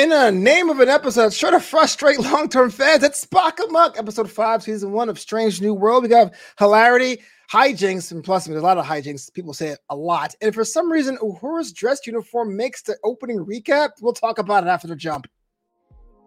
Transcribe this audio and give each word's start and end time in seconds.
In 0.00 0.12
a 0.12 0.32
name 0.32 0.70
of 0.70 0.80
an 0.80 0.88
episode, 0.88 1.30
sure 1.34 1.50
to 1.50 1.60
frustrate 1.60 2.18
long-term 2.18 2.70
fans, 2.70 3.02
it's 3.02 3.22
Spock 3.22 3.62
Amok, 3.62 3.98
episode 3.98 4.30
five, 4.30 4.62
season 4.62 4.92
one 4.92 5.10
of 5.10 5.18
Strange 5.18 5.60
New 5.60 5.74
World. 5.74 6.04
We 6.04 6.08
got 6.08 6.32
hilarity, 6.58 7.20
hijinks, 7.52 8.10
and 8.10 8.24
plus 8.24 8.46
there's 8.46 8.62
a 8.62 8.64
lot 8.64 8.78
of 8.78 8.86
hijinks. 8.86 9.30
People 9.34 9.52
say 9.52 9.68
it 9.68 9.78
a 9.90 9.94
lot. 9.94 10.34
And 10.40 10.54
for 10.54 10.64
some 10.64 10.90
reason, 10.90 11.18
Uhura's 11.18 11.74
dress 11.74 12.06
uniform 12.06 12.56
makes 12.56 12.80
the 12.80 12.96
opening 13.04 13.44
recap. 13.44 13.90
We'll 14.00 14.14
talk 14.14 14.38
about 14.38 14.64
it 14.64 14.68
after 14.68 14.88
the 14.88 14.96
jump. 14.96 15.26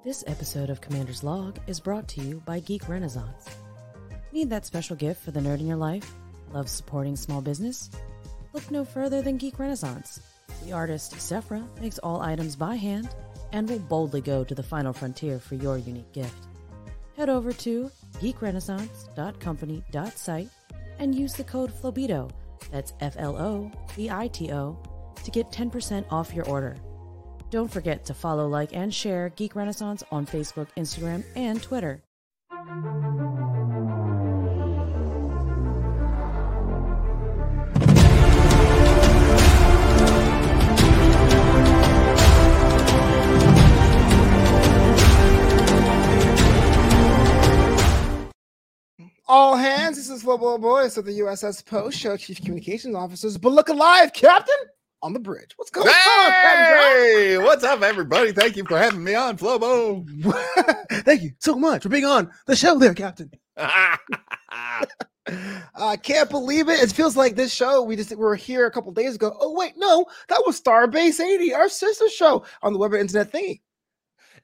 This 0.06 0.24
episode 0.28 0.70
of 0.70 0.80
Commander's 0.80 1.24
Log 1.24 1.58
is 1.66 1.80
brought 1.80 2.08
to 2.10 2.22
you 2.22 2.44
by 2.46 2.60
Geek 2.60 2.88
Renaissance. 2.88 3.50
Need 4.32 4.52
that 4.52 4.68
special 4.68 4.96
gift 4.96 5.24
for 5.24 5.32
the 5.32 5.40
nerd 5.40 5.62
in 5.62 5.66
your 5.66 5.78
life? 5.78 6.14
Love 6.52 6.70
supporting 6.70 7.16
small 7.16 7.42
business? 7.42 7.90
Look 8.54 8.70
no 8.70 8.86
further 8.86 9.24
than 9.24 9.38
Geek 9.38 9.58
Renaissance. 9.58 10.20
The 10.64 10.74
artist 10.74 11.14
Sephra 11.16 11.66
makes 11.82 11.98
all 11.98 12.22
items 12.22 12.56
by 12.56 12.76
hand 12.76 13.10
and 13.54 13.70
will 13.70 13.80
boldly 13.80 14.20
go 14.20 14.44
to 14.44 14.54
the 14.54 14.62
final 14.62 14.92
frontier 14.92 15.40
for 15.40 15.56
your 15.56 15.78
unique 15.78 16.12
gift. 16.12 16.48
Head 17.16 17.30
over 17.30 17.54
to 17.54 17.90
geekrenaissance.company.site 18.20 20.50
and 21.00 21.16
use 21.16 21.34
the 21.34 21.44
code 21.44 21.72
FLOBITO, 21.72 22.30
that's 22.72 22.94
F 23.00 23.16
L 23.18 23.38
O 23.38 23.72
B 23.96 24.10
I 24.10 24.28
T 24.28 24.52
O, 24.52 24.78
to 25.24 25.32
get 25.32 25.52
10% 25.52 26.06
off 26.12 26.34
your 26.34 26.46
order. 26.46 26.76
Don't 27.50 27.72
forget 27.72 28.04
to 28.06 28.14
follow, 28.14 28.48
like, 28.48 28.76
and 28.76 28.94
share 28.94 29.30
Geek 29.30 29.56
Renaissance 29.56 30.04
on 30.12 30.26
Facebook, 30.26 30.68
Instagram, 30.76 31.24
and 31.36 31.62
Twitter. 31.62 32.02
All 49.36 49.56
hands, 49.56 49.98
this 49.98 50.12
is 50.12 50.22
Football 50.22 50.60
Boys 50.60 50.96
of 50.96 51.06
the 51.06 51.20
USS 51.22 51.66
Post 51.66 51.98
Show 51.98 52.16
Chief 52.18 52.40
Communications 52.40 52.96
Officers, 52.96 53.36
but 53.36 53.52
look 53.52 53.70
alive, 53.70 54.14
Captain, 54.14 54.54
on 55.02 55.12
the 55.12 55.20
bridge. 55.20 55.54
What's 55.56 55.72
going 55.72 55.88
on, 55.88 56.32
Hey, 56.32 57.40
what's 57.40 57.64
up, 57.64 57.82
everybody? 57.82 58.32
Thank 58.32 58.58
you 58.58 58.64
for 58.64 58.78
having 58.78 59.04
me 59.04 59.16
on, 59.16 59.36
Flobo. 59.40 60.08
Thank 61.04 61.24
you 61.24 61.32
so 61.40 61.56
much 61.56 61.82
for 61.82 61.90
being 61.90 62.06
on 62.06 62.30
the 62.46 62.56
show 62.56 62.78
there, 62.78 62.94
Captain. 62.94 63.32
I 63.58 63.98
can't 66.04 66.30
believe 66.30 66.70
it. 66.70 66.84
It 66.84 66.92
feels 66.92 67.18
like 67.18 67.36
this 67.36 67.52
show 67.52 67.82
we 67.82 67.96
just 67.96 68.16
were 68.16 68.36
here 68.36 68.68
a 68.68 68.72
couple 68.72 68.92
days 68.92 69.16
ago. 69.16 69.36
Oh 69.42 69.56
wait, 69.58 69.74
no, 69.78 70.06
that 70.30 70.44
was 70.46 70.62
Starbase 70.62 71.20
80, 71.20 71.56
our 71.56 71.70
sister 71.70 72.08
show 72.08 72.46
on 72.62 72.72
the 72.72 72.78
web 72.78 72.94
internet 72.94 73.32
thingy. 73.32 73.62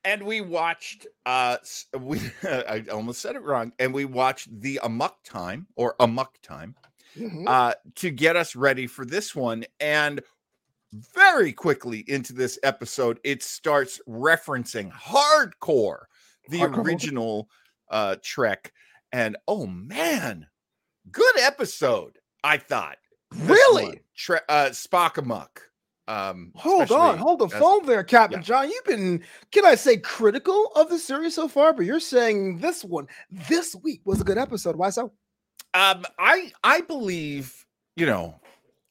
And 0.04 0.24
we 0.24 0.42
watched. 0.42 1.08
Uh, 1.26 1.58
we 2.00 2.20
I 2.44 2.86
almost 2.92 3.22
said 3.22 3.36
it 3.36 3.44
wrong. 3.44 3.72
And 3.80 3.94
we 3.94 4.06
watched 4.06 4.48
the 4.62 4.80
Amok 4.84 5.24
Time 5.24 5.68
or 5.76 5.96
Amok 6.00 6.40
Time 6.42 6.76
Mhm. 7.18 7.48
uh, 7.48 7.74
to 7.96 8.10
get 8.12 8.36
us 8.36 8.56
ready 8.56 8.88
for 8.88 9.06
this 9.06 9.36
one. 9.36 9.66
And 9.80 10.22
very 10.92 11.54
quickly 11.54 12.04
into 12.08 12.34
this 12.34 12.58
episode, 12.64 13.20
it 13.24 13.44
starts 13.44 14.00
referencing 14.08 14.92
hardcore, 14.92 16.04
the 16.50 16.60
Hardcore. 16.60 16.86
original 16.86 17.50
uh, 17.90 18.16
Trek. 18.24 18.72
And 19.12 19.38
oh 19.48 19.66
man, 19.68 20.48
good 21.12 21.40
episode, 21.40 22.20
I 22.44 22.58
thought. 22.58 22.98
really? 23.36 24.02
Tre- 24.16 24.40
uh, 24.50 24.70
Spock 24.70 25.18
Amok. 25.18 25.69
Um, 26.10 26.52
Hold 26.56 26.92
on, 26.92 27.18
hold 27.20 27.38
the 27.40 27.46
as- 27.46 27.54
phone 27.54 27.86
there, 27.86 28.04
Captain 28.04 28.40
yeah. 28.40 28.44
John. 28.44 28.70
You've 28.70 28.84
been, 28.86 29.24
can 29.52 29.64
I 29.64 29.76
say, 29.76 29.96
critical 29.98 30.72
of 30.76 30.90
the 30.90 30.98
series 30.98 31.36
so 31.36 31.48
far, 31.48 31.72
but 31.72 31.86
you're 31.86 32.00
saying 32.00 32.58
this 32.58 32.84
one, 32.84 33.08
this 33.30 33.76
week 33.84 34.02
was 34.06 34.20
a 34.20 34.24
good 34.24 34.38
episode. 34.40 34.76
Why 34.76 34.90
so? 34.90 35.12
Um, 35.76 36.04
I 36.18 36.52
I 36.64 36.82
believe 36.82 37.66
you 37.96 38.06
know. 38.08 38.40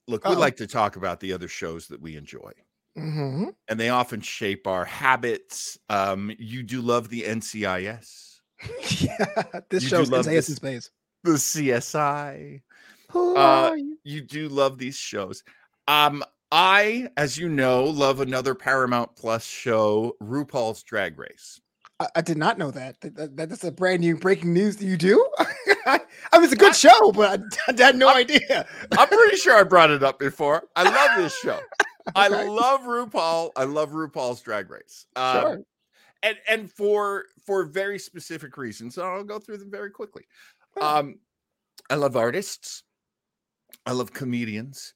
Look, 0.06 0.24
we 0.24 0.30
Uh-oh. 0.32 0.38
like 0.38 0.56
to 0.56 0.66
talk 0.66 0.96
about 0.96 1.20
the 1.20 1.32
other 1.34 1.48
shows 1.48 1.88
that 1.88 2.00
we 2.00 2.16
enjoy, 2.16 2.52
Mm-hmm. 2.96 3.48
and 3.68 3.78
they 3.80 3.88
often 3.90 4.20
shape 4.20 4.66
our 4.66 4.84
habits. 4.86 5.76
Um, 5.90 6.32
you 6.38 6.62
do 6.62 6.80
love 6.80 7.08
the 7.10 7.22
NCIS, 7.24 8.38
yeah, 9.02 9.42
this 9.70 9.82
You 9.82 9.88
show's 9.88 10.10
love 10.10 10.26
in 10.28 10.40
space. 10.42 10.90
the 11.24 11.32
CSI. 11.32 12.62
Who 13.10 13.36
Uh, 13.36 13.40
are 13.70 13.76
you? 13.76 13.98
You 14.04 14.22
do 14.22 14.48
love 14.48 14.78
these 14.78 14.96
shows. 14.96 15.42
Um, 15.88 16.22
I, 16.50 17.08
as 17.16 17.36
you 17.36 17.48
know, 17.48 17.84
love 17.84 18.20
another 18.20 18.54
Paramount 18.54 19.14
Plus 19.16 19.44
show, 19.44 20.16
RuPaul's 20.22 20.82
Drag 20.82 21.18
Race. 21.18 21.60
I, 22.00 22.06
I 22.16 22.20
did 22.22 22.38
not 22.38 22.56
know 22.58 22.70
that. 22.70 23.00
That- 23.02 23.36
that- 23.36 23.48
That's 23.50 23.64
a 23.64 23.70
brand 23.72 24.00
new 24.00 24.16
breaking 24.16 24.52
news 24.54 24.76
that 24.76 24.86
you 24.86 24.96
do. 24.96 25.26
I 25.86 25.98
mean, 26.34 26.44
it's 26.44 26.52
a 26.52 26.56
good 26.56 26.74
show, 26.76 27.12
but 27.12 27.40
I, 27.68 27.72
I 27.72 27.82
had 27.82 27.96
no 27.96 28.08
idea. 28.14 28.66
I'm 28.96 29.08
pretty 29.08 29.36
sure 29.36 29.56
I 29.56 29.62
brought 29.62 29.90
it 29.90 30.02
up 30.02 30.18
before. 30.18 30.64
I 30.76 30.84
love 30.84 31.22
this 31.22 31.36
show. 31.42 31.58
I 32.14 32.28
Okay. 32.28 32.48
love 32.48 32.80
RuPaul. 32.82 33.50
I 33.56 33.64
love 33.64 33.90
RuPaul's 33.90 34.40
Drag 34.40 34.70
Race. 34.70 35.06
Um, 35.16 35.40
Sure. 35.42 35.58
and 36.22 36.36
and 36.48 36.72
for 36.72 37.26
for 37.44 37.64
very 37.64 37.98
specific 37.98 38.56
reasons. 38.56 38.94
So 38.94 39.02
I'll 39.02 39.24
go 39.24 39.38
through 39.38 39.58
them 39.58 39.70
very 39.70 39.90
quickly. 39.90 40.24
Um, 40.80 41.18
I 41.90 41.96
love 41.96 42.16
artists. 42.16 42.82
I 43.86 43.92
love 43.92 44.12
comedians. 44.12 44.94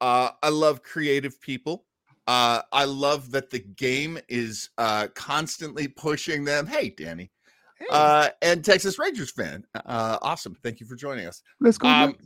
Uh, 0.00 0.30
I 0.42 0.48
love 0.48 0.82
creative 0.82 1.40
people. 1.40 1.86
Uh, 2.26 2.62
I 2.72 2.84
love 2.84 3.30
that 3.32 3.50
the 3.50 3.58
game 3.58 4.18
is 4.28 4.70
uh, 4.78 5.08
constantly 5.14 5.88
pushing 5.88 6.44
them. 6.44 6.66
Hey, 6.66 6.90
Danny, 6.90 7.30
Hey, 7.78 7.86
uh, 7.90 8.28
and 8.40 8.64
Texas 8.64 8.98
Rangers 8.98 9.30
fan. 9.30 9.64
Uh, 9.74 10.18
awesome. 10.22 10.56
Thank 10.62 10.80
you 10.80 10.86
for 10.86 10.96
joining 10.96 11.26
us. 11.26 11.42
let's 11.60 11.76
go. 11.76 11.88
Um, 11.88 12.16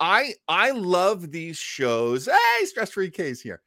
I 0.00 0.34
I 0.46 0.70
love 0.70 1.30
these 1.30 1.58
shows. 1.58 2.26
Hey, 2.26 2.64
stress 2.64 2.92
free 2.92 3.10
case 3.10 3.40
here. 3.40 3.62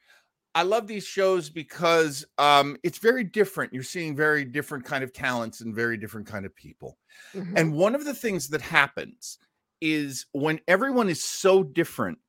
I 0.53 0.63
love 0.63 0.87
these 0.87 1.05
shows 1.05 1.49
because 1.49 2.25
um, 2.37 2.77
it's 2.83 2.97
very 2.97 3.23
different. 3.23 3.73
You're 3.73 3.83
seeing 3.83 4.15
very 4.15 4.43
different 4.43 4.83
kind 4.83 5.03
of 5.03 5.13
talents 5.13 5.61
and 5.61 5.73
very 5.73 5.97
different 5.97 6.27
kind 6.27 6.45
of 6.45 6.55
people. 6.55 6.97
Mhm. 7.33 7.53
And 7.55 7.73
one 7.73 7.95
of 7.95 8.03
the 8.03 8.13
things 8.13 8.49
that 8.49 8.61
happens 8.61 9.37
is 9.79 10.25
when 10.33 10.59
everyone 10.67 11.09
is 11.09 11.23
so 11.23 11.63
different, 11.63 12.19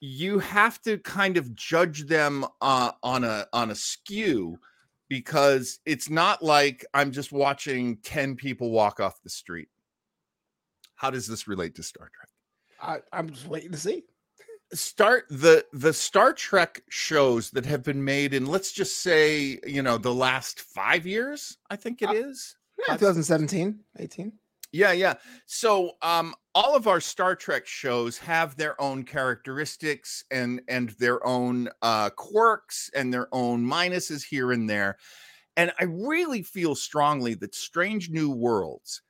you 0.00 0.38
have 0.38 0.80
to 0.82 0.98
kind 0.98 1.36
of 1.36 1.54
judge 1.54 2.06
them 2.06 2.44
uh, 2.60 2.92
on 3.02 3.24
a 3.24 3.46
on 3.52 3.70
a 3.70 3.74
skew 3.74 4.58
because 5.08 5.78
it's 5.86 6.10
not 6.10 6.42
like 6.42 6.84
I'm 6.92 7.12
just 7.12 7.32
watching 7.32 7.96
10 7.98 8.36
people 8.36 8.70
walk 8.70 9.00
off 9.00 9.22
the 9.22 9.30
street. 9.30 9.68
How 10.96 11.10
does 11.10 11.26
this 11.26 11.46
relate 11.46 11.74
to 11.76 11.82
Star 11.82 12.10
Trek? 12.14 12.28
I, 12.80 13.16
I'm 13.16 13.30
just 13.30 13.46
waiting 13.46 13.72
to 13.72 13.78
see. 13.78 14.02
start 14.72 15.24
the 15.30 15.64
the 15.72 15.92
Star 15.92 16.32
Trek 16.32 16.82
shows 16.90 17.50
that 17.52 17.64
have 17.66 17.82
been 17.82 18.04
made 18.04 18.34
in 18.34 18.46
let's 18.46 18.72
just 18.72 19.02
say, 19.02 19.58
you 19.66 19.82
know, 19.82 19.96
the 19.98 20.14
last 20.14 20.60
5 20.60 21.06
years, 21.06 21.56
I 21.70 21.76
think 21.76 22.02
it 22.02 22.08
Uh, 22.10 22.14
is. 22.14 22.56
Yeah, 22.88 22.96
2017, 22.96 23.80
18. 23.98 24.32
Yeah, 24.76 24.92
yeah. 24.92 25.14
So, 25.46 25.92
um, 26.02 26.34
all 26.54 26.76
of 26.76 26.86
our 26.86 27.00
Star 27.00 27.34
Trek 27.34 27.66
shows 27.66 28.18
have 28.18 28.56
their 28.56 28.78
own 28.80 29.04
characteristics 29.04 30.22
and 30.30 30.60
and 30.68 30.90
their 30.98 31.24
own 31.26 31.68
uh, 31.80 32.10
quirks 32.10 32.90
and 32.94 33.12
their 33.12 33.28
own 33.32 33.64
minuses 33.64 34.22
here 34.22 34.52
and 34.52 34.68
there. 34.68 34.98
And 35.56 35.72
I 35.80 35.84
really 35.84 36.42
feel 36.42 36.74
strongly 36.74 37.34
that 37.36 37.54
Strange 37.54 38.10
New 38.10 38.30
Worlds 38.30 39.00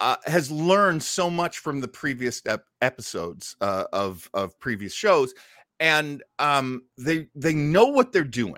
uh, 0.00 0.16
has 0.26 0.50
learned 0.50 1.02
so 1.02 1.30
much 1.30 1.58
from 1.58 1.80
the 1.80 1.88
previous 1.88 2.42
ep- 2.46 2.64
episodes 2.82 3.56
uh, 3.62 3.84
of 3.94 4.28
of 4.34 4.58
previous 4.60 4.92
shows, 4.92 5.32
and 5.78 6.22
um, 6.38 6.82
they 6.98 7.28
they 7.34 7.54
know 7.54 7.86
what 7.86 8.12
they're 8.12 8.24
doing. 8.24 8.56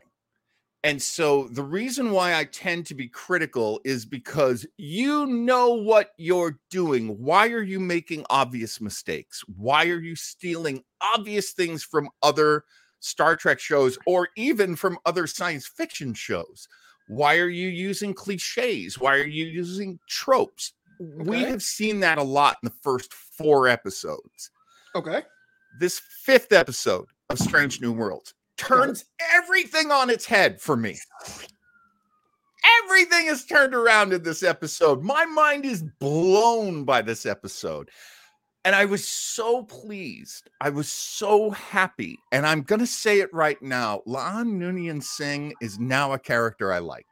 And 0.84 1.00
so 1.00 1.44
the 1.48 1.62
reason 1.62 2.10
why 2.10 2.34
I 2.34 2.44
tend 2.44 2.86
to 2.86 2.94
be 2.94 3.06
critical 3.06 3.80
is 3.84 4.04
because 4.04 4.66
you 4.78 5.26
know 5.26 5.74
what 5.74 6.10
you're 6.16 6.58
doing. 6.70 7.08
Why 7.22 7.48
are 7.50 7.62
you 7.62 7.78
making 7.78 8.26
obvious 8.30 8.80
mistakes? 8.80 9.44
Why 9.56 9.84
are 9.86 10.00
you 10.00 10.16
stealing 10.16 10.82
obvious 11.00 11.52
things 11.52 11.84
from 11.84 12.10
other 12.22 12.64
Star 12.98 13.36
Trek 13.36 13.60
shows 13.60 13.96
or 14.06 14.28
even 14.36 14.74
from 14.74 14.98
other 15.06 15.28
science 15.28 15.68
fiction 15.68 16.14
shows? 16.14 16.66
Why 17.06 17.38
are 17.38 17.48
you 17.48 17.68
using 17.68 18.12
cliches? 18.12 18.98
Why 18.98 19.14
are 19.18 19.26
you 19.26 19.44
using 19.44 20.00
tropes? 20.08 20.72
We 20.98 21.42
have 21.42 21.62
seen 21.62 22.00
that 22.00 22.18
a 22.18 22.22
lot 22.22 22.58
in 22.62 22.68
the 22.68 22.74
first 22.82 23.12
four 23.12 23.66
episodes 23.68 24.50
Okay. 24.94 25.22
this 25.80 25.98
fifth 25.98 26.52
episode 26.52 27.06
of 27.30 27.38
Strange 27.38 27.80
New 27.80 27.92
Worlds 27.92 28.34
turns 28.66 29.04
everything 29.34 29.90
on 29.90 30.10
its 30.10 30.24
head 30.26 30.60
for 30.60 30.76
me. 30.76 30.98
Everything 32.84 33.26
is 33.26 33.44
turned 33.44 33.74
around 33.74 34.12
in 34.12 34.22
this 34.22 34.42
episode. 34.42 35.02
My 35.02 35.24
mind 35.24 35.64
is 35.64 35.82
blown 35.98 36.84
by 36.84 37.02
this 37.02 37.26
episode. 37.26 37.90
and 38.64 38.74
I 38.76 38.84
was 38.84 39.06
so 39.06 39.64
pleased. 39.64 40.48
I 40.60 40.70
was 40.70 40.90
so 40.90 41.50
happy. 41.50 42.18
And 42.30 42.46
I'm 42.46 42.62
going 42.62 42.78
to 42.78 42.86
say 42.86 43.20
it 43.20 43.32
right 43.34 43.60
now. 43.60 44.02
La'an 44.06 44.56
Noonien 44.58 45.02
Singh 45.02 45.52
is 45.60 45.78
now 45.80 46.12
a 46.12 46.18
character 46.18 46.72
I 46.72 46.78
like. 46.78 47.06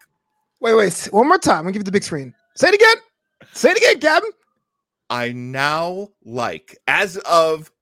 Wait, 0.61 0.75
wait. 0.75 1.08
One 1.11 1.26
more 1.29 1.38
time. 1.38 1.67
I'll 1.67 1.73
give 1.73 1.81
you 1.81 1.85
the 1.85 1.93
big 1.93 2.05
screen. 2.05 2.35
Say 2.56 2.69
it 2.69 2.75
again. 2.75 2.97
Say 3.52 3.70
it 3.70 3.79
again, 3.79 3.99
Gavin. 3.99 4.31
I 5.08 5.32
now 5.32 6.08
like, 6.25 6.79
as 6.87 7.17
of 7.19 7.73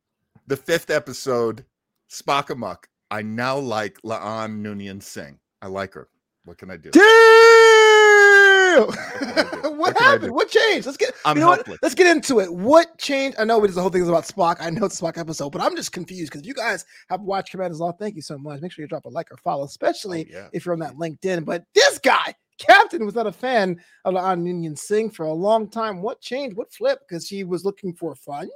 the 0.46 0.56
fifth 0.56 0.88
episode, 0.88 1.64
Spock 2.10 2.48
Amok, 2.48 2.87
I 3.10 3.22
now 3.22 3.56
like 3.58 3.96
La'an 4.04 4.60
Noonien 4.60 5.02
Singh. 5.02 5.38
I 5.62 5.66
like 5.68 5.94
her. 5.94 6.08
What 6.44 6.58
can 6.58 6.70
I 6.70 6.76
do? 6.76 6.90
what, 8.78 9.76
what 9.76 9.98
happened? 9.98 10.32
What 10.32 10.48
changed? 10.48 10.86
Let's 10.86 10.98
get. 10.98 11.12
I'm 11.24 11.36
you 11.36 11.40
know 11.42 11.48
helpless. 11.52 11.68
what? 11.74 11.82
Let's 11.82 11.94
get 11.94 12.14
into 12.14 12.40
it. 12.40 12.52
What 12.52 12.98
changed? 12.98 13.38
I 13.40 13.44
know 13.44 13.62
it 13.64 13.68
is 13.68 13.74
the 13.74 13.80
whole 13.80 13.90
thing 13.90 14.02
is 14.02 14.08
about 14.08 14.24
Spock. 14.24 14.56
I 14.60 14.70
know 14.70 14.84
it's 14.86 15.00
a 15.00 15.02
Spock 15.04 15.18
episode, 15.18 15.50
but 15.50 15.60
I'm 15.60 15.74
just 15.76 15.92
confused 15.92 16.30
because 16.30 16.42
if 16.42 16.46
you 16.46 16.54
guys 16.54 16.84
have 17.08 17.20
watched 17.22 17.50
Commander's 17.50 17.80
Log, 17.80 17.98
thank 17.98 18.14
you 18.14 18.22
so 18.22 18.38
much. 18.38 18.60
Make 18.60 18.72
sure 18.72 18.82
you 18.82 18.88
drop 18.88 19.04
a 19.06 19.08
like 19.08 19.30
or 19.32 19.36
follow, 19.38 19.62
oh, 19.62 19.66
especially 19.66 20.26
Oh, 20.30 20.38
yeah. 20.38 20.48
if 20.52 20.64
you're 20.64 20.74
on 20.74 20.80
that 20.80 20.94
LinkedIn. 20.94 21.44
But 21.44 21.64
this 21.74 21.98
guy, 21.98 22.34
Captain, 22.58 23.04
was 23.04 23.14
not 23.14 23.26
a 23.26 23.32
fan 23.32 23.80
of 24.04 24.14
La'an 24.14 24.78
Singh 24.78 25.10
for 25.10 25.26
a 25.26 25.32
long 25.32 25.68
time. 25.68 26.02
What 26.02 26.20
changed? 26.20 26.56
What 26.56 26.72
flipped? 26.72 27.08
Because 27.08 27.26
she 27.26 27.44
was 27.44 27.64
looking 27.64 27.94
for 27.94 28.14
fun. 28.14 28.48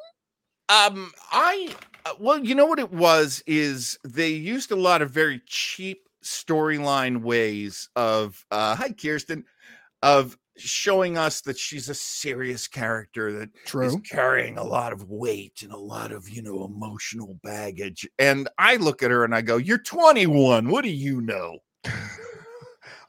Um, 0.72 1.12
I 1.30 1.74
uh, 2.06 2.12
well, 2.18 2.42
you 2.42 2.54
know 2.54 2.64
what 2.64 2.78
it 2.78 2.92
was 2.92 3.42
is 3.46 3.98
they 4.04 4.30
used 4.30 4.70
a 4.70 4.76
lot 4.76 5.02
of 5.02 5.10
very 5.10 5.42
cheap 5.46 6.08
storyline 6.24 7.20
ways 7.22 7.88
of 7.96 8.46
uh 8.50 8.76
hi 8.76 8.90
Kirsten 8.90 9.44
of 10.02 10.38
showing 10.56 11.18
us 11.18 11.40
that 11.42 11.58
she's 11.58 11.88
a 11.88 11.94
serious 11.94 12.68
character 12.68 13.32
that 13.32 13.50
is 13.54 13.66
True. 13.66 14.00
carrying 14.08 14.56
a 14.56 14.64
lot 14.64 14.92
of 14.92 15.10
weight 15.10 15.62
and 15.62 15.72
a 15.72 15.76
lot 15.76 16.12
of 16.12 16.28
you 16.28 16.42
know 16.42 16.64
emotional 16.64 17.38
baggage 17.42 18.06
and 18.18 18.48
i 18.58 18.76
look 18.76 19.02
at 19.02 19.10
her 19.10 19.24
and 19.24 19.34
i 19.34 19.40
go 19.40 19.56
you're 19.56 19.78
21 19.78 20.68
what 20.68 20.84
do 20.84 20.90
you 20.90 21.20
know 21.22 21.58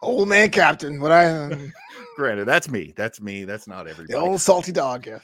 Old 0.02 0.28
man 0.28 0.50
Captain. 0.50 1.00
What 1.00 1.12
I 1.12 1.28
um, 1.28 1.72
granted 2.16 2.46
that's 2.46 2.70
me 2.70 2.94
that's 2.96 3.22
me 3.22 3.46
that's 3.46 3.68
not 3.68 3.88
everybody 3.88 4.14
the 4.14 4.20
old 4.20 4.42
salty 4.42 4.72
dog. 4.72 5.06
Yeah. 5.06 5.20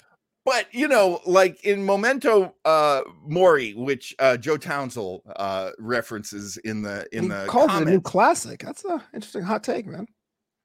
But 0.50 0.74
you 0.74 0.88
know, 0.88 1.22
like 1.25 1.63
in 1.63 1.86
Memento 1.86 2.56
uh 2.66 3.01
Mori, 3.25 3.74
which 3.74 4.16
uh 4.19 4.38
Joe 4.38 4.57
Townsend 4.57 5.22
uh 5.36 5.72
references 5.80 6.57
in 6.57 6.81
the 6.81 7.07
in 7.12 7.24
he 7.24 7.30
the 7.30 7.46
calls 7.46 7.75
it 7.75 7.81
a 7.81 7.86
new 7.86 8.01
classic. 8.01 8.60
That's 8.62 8.84
a 8.86 9.04
interesting 9.13 9.44
hot 9.44 9.63
take, 9.63 9.86
man. 9.86 10.07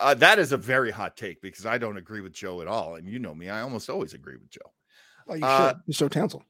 uh, 0.00 0.14
that 0.14 0.38
is 0.38 0.52
a 0.52 0.56
very 0.56 0.90
hot 0.90 1.16
take 1.16 1.40
because 1.40 1.66
I 1.66 1.78
don't 1.78 1.96
agree 1.96 2.20
with 2.20 2.32
Joe 2.32 2.60
at 2.60 2.68
all. 2.68 2.96
And 2.96 3.08
you 3.08 3.18
know 3.18 3.34
me, 3.34 3.48
I 3.48 3.60
almost 3.60 3.88
always 3.90 4.14
agree 4.14 4.36
with 4.36 4.50
Joe. 4.50 4.72
Oh, 5.28 5.34
you 5.34 5.44
Uh, 5.44 5.68
should. 5.68 5.80
You 5.86 5.92
show 5.94 6.08
Tansel. 6.08 6.42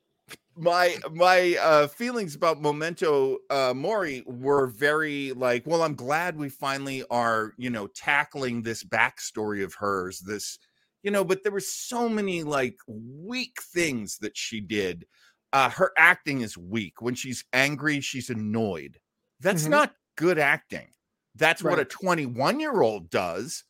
My 0.56 0.96
my 1.12 1.56
uh 1.60 1.86
feelings 1.88 2.34
about 2.34 2.62
Memento 2.62 3.38
uh 3.50 3.74
Mori 3.74 4.22
were 4.26 4.68
very 4.68 5.32
like, 5.32 5.66
well, 5.66 5.82
I'm 5.82 5.94
glad 5.96 6.36
we 6.38 6.48
finally 6.48 7.04
are, 7.10 7.52
you 7.58 7.70
know, 7.70 7.88
tackling 7.88 8.62
this 8.62 8.84
backstory 8.84 9.64
of 9.64 9.74
hers, 9.74 10.20
this 10.20 10.58
you 11.04 11.10
know, 11.10 11.22
but 11.22 11.42
there 11.42 11.52
were 11.52 11.60
so 11.60 12.08
many 12.08 12.42
like 12.42 12.76
weak 12.88 13.58
things 13.62 14.18
that 14.18 14.36
she 14.36 14.60
did. 14.60 15.06
Uh, 15.52 15.68
her 15.70 15.92
acting 15.96 16.40
is 16.40 16.58
weak. 16.58 17.00
When 17.00 17.14
she's 17.14 17.44
angry, 17.52 18.00
she's 18.00 18.30
annoyed. 18.30 18.98
That's 19.38 19.66
Mhm. 19.66 19.70
not 19.70 19.94
good 20.16 20.38
acting. 20.38 20.88
That's 21.36 21.62
what 21.62 21.78
a 21.78 21.84
21 21.84 22.58
year 22.58 22.80
old 22.80 23.10
does. 23.10 23.64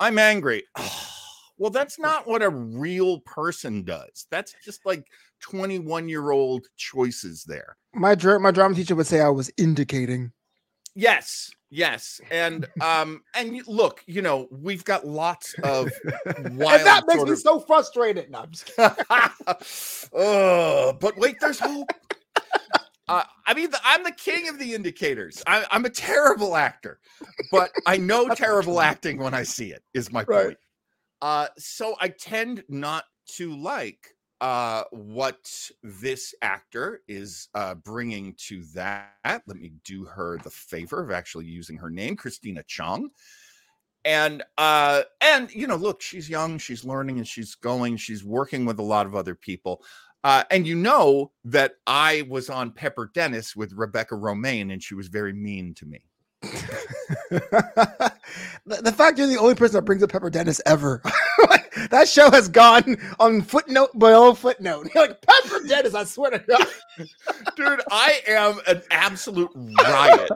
I'm 0.00 0.18
angry. 0.18 0.64
well, 1.58 1.70
that's 1.70 1.98
not 1.98 2.26
what 2.26 2.42
a 2.42 2.50
real 2.50 3.20
person 3.20 3.84
does. 3.84 4.26
That's 4.30 4.54
just 4.64 4.84
like 4.84 5.04
21 5.40 6.08
year 6.08 6.30
old 6.32 6.66
choices 6.76 7.44
there. 7.44 7.76
My 7.94 8.14
dra- 8.16 8.40
my 8.40 8.50
drama 8.50 8.74
teacher 8.74 8.96
would 8.96 9.06
say 9.06 9.20
I 9.20 9.28
was 9.28 9.50
indicating. 9.56 10.32
Yes, 10.94 11.50
yes, 11.70 12.20
and 12.30 12.66
um, 12.80 13.22
and 13.34 13.60
look, 13.66 14.02
you 14.06 14.22
know, 14.22 14.48
we've 14.50 14.84
got 14.84 15.06
lots 15.06 15.54
of 15.62 15.90
wild 16.38 16.78
and 16.78 16.86
that 16.86 17.04
makes 17.06 17.24
me 17.24 17.30
of- 17.32 17.38
so 17.38 17.60
frustrated. 17.60 18.30
No, 18.30 18.40
I'm 18.40 18.50
just 18.50 18.72
oh, 20.12 20.92
but 21.00 21.16
wait, 21.16 21.36
there's 21.40 21.58
hope. 21.60 21.90
Uh, 23.08 23.24
I 23.44 23.54
mean, 23.54 23.70
the, 23.70 23.78
I'm 23.84 24.04
the 24.04 24.12
king 24.12 24.48
of 24.48 24.58
the 24.58 24.72
indicators. 24.74 25.42
I, 25.46 25.64
I'm 25.72 25.84
a 25.84 25.90
terrible 25.90 26.54
actor, 26.56 27.00
but 27.50 27.72
I 27.86 27.96
know 27.96 28.28
terrible 28.28 28.80
acting 28.80 29.18
when 29.18 29.34
I 29.34 29.42
see 29.42 29.72
it. 29.72 29.82
Is 29.94 30.12
my 30.12 30.24
Right. 30.28 30.46
point. 30.46 30.58
Uh, 31.20 31.48
so 31.58 31.96
I 32.00 32.08
tend 32.08 32.62
not 32.68 33.04
to 33.36 33.54
like 33.56 34.14
uh, 34.40 34.84
what 34.90 35.50
this 35.82 36.34
actor 36.42 37.02
is 37.08 37.48
uh, 37.54 37.74
bringing 37.74 38.34
to 38.48 38.62
that. 38.74 39.42
Let 39.46 39.56
me 39.56 39.72
do 39.84 40.04
her 40.04 40.38
the 40.38 40.50
favor 40.50 41.02
of 41.02 41.10
actually 41.10 41.46
using 41.46 41.76
her 41.76 41.90
name, 41.90 42.16
Christina 42.16 42.62
Chong 42.66 43.10
and 44.04 44.42
uh 44.56 45.02
and 45.20 45.50
you 45.52 45.66
know 45.66 45.76
look 45.76 46.00
she's 46.00 46.28
young 46.28 46.58
she's 46.58 46.84
learning 46.84 47.18
and 47.18 47.28
she's 47.28 47.54
going 47.54 47.96
she's 47.96 48.24
working 48.24 48.64
with 48.64 48.78
a 48.78 48.82
lot 48.82 49.06
of 49.06 49.14
other 49.14 49.34
people 49.34 49.82
uh 50.24 50.42
and 50.50 50.66
you 50.66 50.74
know 50.74 51.30
that 51.44 51.74
i 51.86 52.24
was 52.28 52.48
on 52.48 52.70
Pepper 52.70 53.10
Dennis 53.12 53.54
with 53.54 53.72
Rebecca 53.74 54.14
Romijn 54.14 54.72
and 54.72 54.82
she 54.82 54.94
was 54.94 55.08
very 55.08 55.32
mean 55.32 55.74
to 55.74 55.86
me 55.86 56.00
the, 57.30 58.12
the 58.66 58.92
fact 58.92 59.18
you're 59.18 59.26
the 59.26 59.38
only 59.38 59.54
person 59.54 59.76
that 59.76 59.82
brings 59.82 60.02
up 60.02 60.10
Pepper 60.10 60.30
Dennis 60.30 60.60
ever. 60.64 61.02
Like, 61.90 62.00
that 62.00 62.08
show 62.08 62.30
has 62.30 62.48
gone 62.48 62.96
on 63.18 63.42
footnote 63.42 63.90
by 63.94 64.12
old 64.12 64.38
footnote. 64.38 64.88
You're 64.94 65.06
like 65.08 65.20
Pepper 65.22 65.66
Dennis, 65.66 65.94
I 65.94 66.04
swear 66.04 66.30
to 66.32 66.38
God. 66.38 66.66
dude 67.56 67.80
i 67.90 68.20
am 68.26 68.58
an 68.66 68.82
absolute 68.90 69.50
riot 69.54 70.30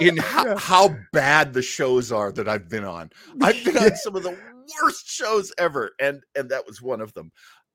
in 0.00 0.16
how, 0.16 0.46
Yeah. 0.46 0.58
how 0.58 0.96
bad 1.12 1.52
the 1.52 1.62
shows 1.62 2.10
are 2.10 2.32
that 2.32 2.48
i've 2.48 2.68
been 2.68 2.84
on 2.84 3.10
i've 3.40 3.62
been 3.64 3.76
on 3.78 3.94
some 3.96 4.16
of 4.16 4.22
the 4.24 4.36
worst 4.82 5.08
shows 5.08 5.52
ever 5.58 5.92
and 6.00 6.20
and 6.34 6.48
that 6.50 6.66
was 6.66 6.82
one 6.82 7.00
of 7.00 7.12
them 7.14 7.30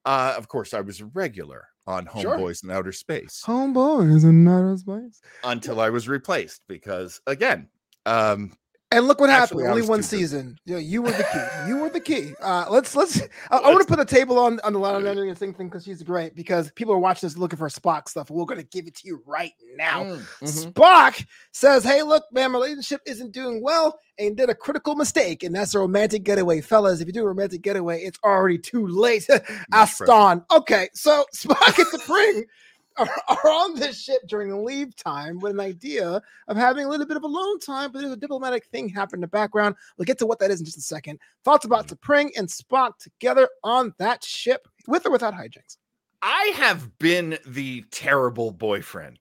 uh 0.06 0.34
of 0.38 0.48
course 0.50 0.74
i 0.74 0.82
was 0.82 1.00
a 1.00 1.06
regular 1.06 1.66
on 1.86 2.10
Sure. 2.20 2.38
homeboys 2.38 2.64
in 2.66 2.72
outer 2.72 2.92
space 2.92 3.42
Homeboys 3.46 4.24
and 4.26 4.48
outer 4.50 4.76
space. 4.78 5.22
until 5.46 5.80
I 5.80 5.90
was 5.90 6.10
replaced 6.10 6.62
because 6.68 7.22
again, 7.28 7.70
um, 8.06 8.52
And 8.90 9.06
look 9.06 9.20
what 9.20 9.30
Actually, 9.30 9.64
happened. 9.64 9.80
Only 9.82 9.90
one 9.90 10.00
good. 10.00 10.06
season. 10.06 10.58
You, 10.64 10.76
know, 10.76 10.80
you 10.80 11.02
were 11.02 11.12
the 11.12 11.24
key. 11.24 11.68
You 11.68 11.78
were 11.78 11.90
the 11.90 12.00
key. 12.00 12.34
Uh, 12.42 12.68
let's 12.70 12.96
let's. 12.96 13.22
I, 13.52 13.58
I 13.58 13.70
want 13.70 13.82
to 13.82 13.88
put 13.88 14.00
a 14.00 14.06
table 14.06 14.40
on 14.40 14.62
on 14.62 14.72
the 14.72 14.80
line 14.80 14.96
of 14.96 15.04
Nandri 15.04 15.28
and 15.28 15.38
thing 15.38 15.54
thing 15.54 15.68
because 15.68 15.84
she's 15.84 16.02
great. 16.04 16.36
Because 16.36 16.72
people 16.72 16.94
are 16.94 17.00
watching 17.00 17.28
this 17.28 17.38
looking 17.38 17.58
for 17.58 17.68
Spock 17.68 18.08
stuff. 18.08 18.30
We're 18.30 18.46
going 18.46 18.62
to 18.62 18.68
give 18.68 18.88
it 18.88 18.96
to 18.96 19.08
you 19.08 19.22
right 19.26 19.52
now. 19.76 20.04
mm, 20.04 20.26
mhm. 20.42 20.72
Spock 20.72 21.26
says, 21.52 21.84
"Hey, 21.84 22.02
look, 22.02 22.24
man, 22.32 22.54
my 22.54 22.60
relationship 22.60 23.02
isn't 23.06 23.34
doing 23.34 23.62
well, 23.62 24.00
and 24.18 24.38
did 24.38 24.50
a 24.50 24.56
critical 24.56 24.96
mistake, 24.96 25.44
and 25.44 25.54
that's 25.54 25.76
a 25.76 25.80
romantic 25.80 26.24
getaway, 26.24 26.62
fellas. 26.62 27.02
If 27.02 27.08
you 27.08 27.14
do 27.14 27.24
a 27.24 27.28
romantic 27.28 27.64
getaway, 27.64 28.04
it's 28.04 28.20
already 28.24 28.58
too 28.58 28.88
late." 28.88 29.28
Aston. 29.74 30.46
Okay, 30.50 30.88
so 30.94 31.26
Spock 31.36 31.78
and 31.78 31.88
T'Pring 31.88 32.44
are, 32.98 33.10
are 33.30 33.50
on 33.50 33.76
this 33.80 34.02
ship 34.02 34.22
during 34.28 34.50
the 34.50 34.58
leave 34.58 34.96
time 34.96 35.40
with 35.40 35.52
an 35.54 35.60
idea 35.60 36.22
of 36.48 36.58
having 36.58 36.86
a 36.86 36.90
little 36.90 37.06
bit 37.06 37.18
of 37.18 37.24
alone 37.24 37.60
time, 37.60 37.92
but 37.92 38.00
there's 38.00 38.12
a 38.14 38.18
diplomatic 38.18 38.66
thing 38.68 38.90
happening 38.90 39.20
in 39.20 39.22
the 39.22 39.28
background. 39.28 39.76
We'll 39.98 40.06
get 40.06 40.18
to 40.20 40.26
what 40.26 40.40
that 40.40 40.52
is 40.52 40.60
in 40.60 40.66
just 40.66 40.78
a 40.78 40.82
second. 40.82 41.20
Thoughts 41.44 41.66
about 41.66 41.88
Mm-hmm. 41.88 41.96
T'Pring 42.12 42.30
and 42.38 42.48
Spock 42.48 42.98
together 43.00 43.50
on 43.64 43.94
that 44.00 44.24
ship, 44.24 44.68
with 44.88 45.06
or 45.06 45.12
without 45.12 45.34
hijinks? 45.34 45.78
I 46.22 46.52
have 46.56 46.98
been 47.00 47.38
the 47.46 47.84
terrible 47.92 48.52
boyfriend. 48.52 49.20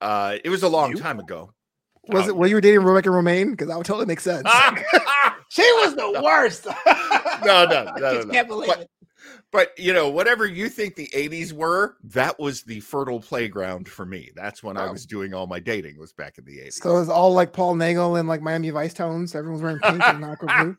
Uh, 0.00 0.36
it 0.44 0.48
was 0.50 0.62
a 0.62 0.68
long 0.68 0.90
You? 0.92 0.98
time 0.98 1.18
ago. 1.18 1.52
Was 2.08 2.26
Oh. 2.26 2.28
it? 2.28 2.36
Were 2.36 2.46
you 2.46 2.54
were 2.54 2.60
dating 2.60 2.84
Rebecca 2.84 3.08
Romijn? 3.08 3.50
Because 3.50 3.66
that 3.68 3.76
would 3.76 3.86
totally 3.86 4.06
make 4.06 4.20
sense. 4.20 4.48
She 5.48 5.62
was 5.62 5.94
the 5.94 6.20
worst. 6.24 6.66
No, 7.44 7.64
no, 7.66 7.84
no, 7.84 7.92
no, 7.98 8.20
no. 8.22 8.32
can't 8.32 8.48
believe 8.48 8.68
But- 8.68 8.80
it. 8.80 8.90
But 9.52 9.78
you 9.78 9.92
know, 9.92 10.08
whatever 10.08 10.46
you 10.46 10.68
think 10.68 10.94
the 10.94 11.08
'80s 11.14 11.52
were, 11.52 11.96
that 12.04 12.38
was 12.38 12.62
the 12.62 12.80
fertile 12.80 13.20
playground 13.20 13.88
for 13.88 14.04
me. 14.06 14.30
That's 14.34 14.62
when 14.62 14.76
I 14.76 14.90
was 14.90 15.06
doing 15.06 15.34
all 15.34 15.46
my 15.46 15.60
dating. 15.60 15.98
Was 15.98 16.12
back 16.12 16.38
in 16.38 16.44
the 16.44 16.58
'80s. 16.58 16.74
So 16.74 16.96
it 16.96 17.00
was 17.00 17.08
all 17.08 17.32
like 17.32 17.52
Paul 17.52 17.74
Nagel 17.74 18.16
and 18.16 18.28
like 18.28 18.42
Miami 18.42 18.70
Vice 18.70 18.94
tones. 18.94 19.34
Everyone's 19.34 19.62
wearing 19.62 19.78
pink 19.80 20.02
and 20.02 20.24
aqua 20.24 20.48
blue. 20.58 20.76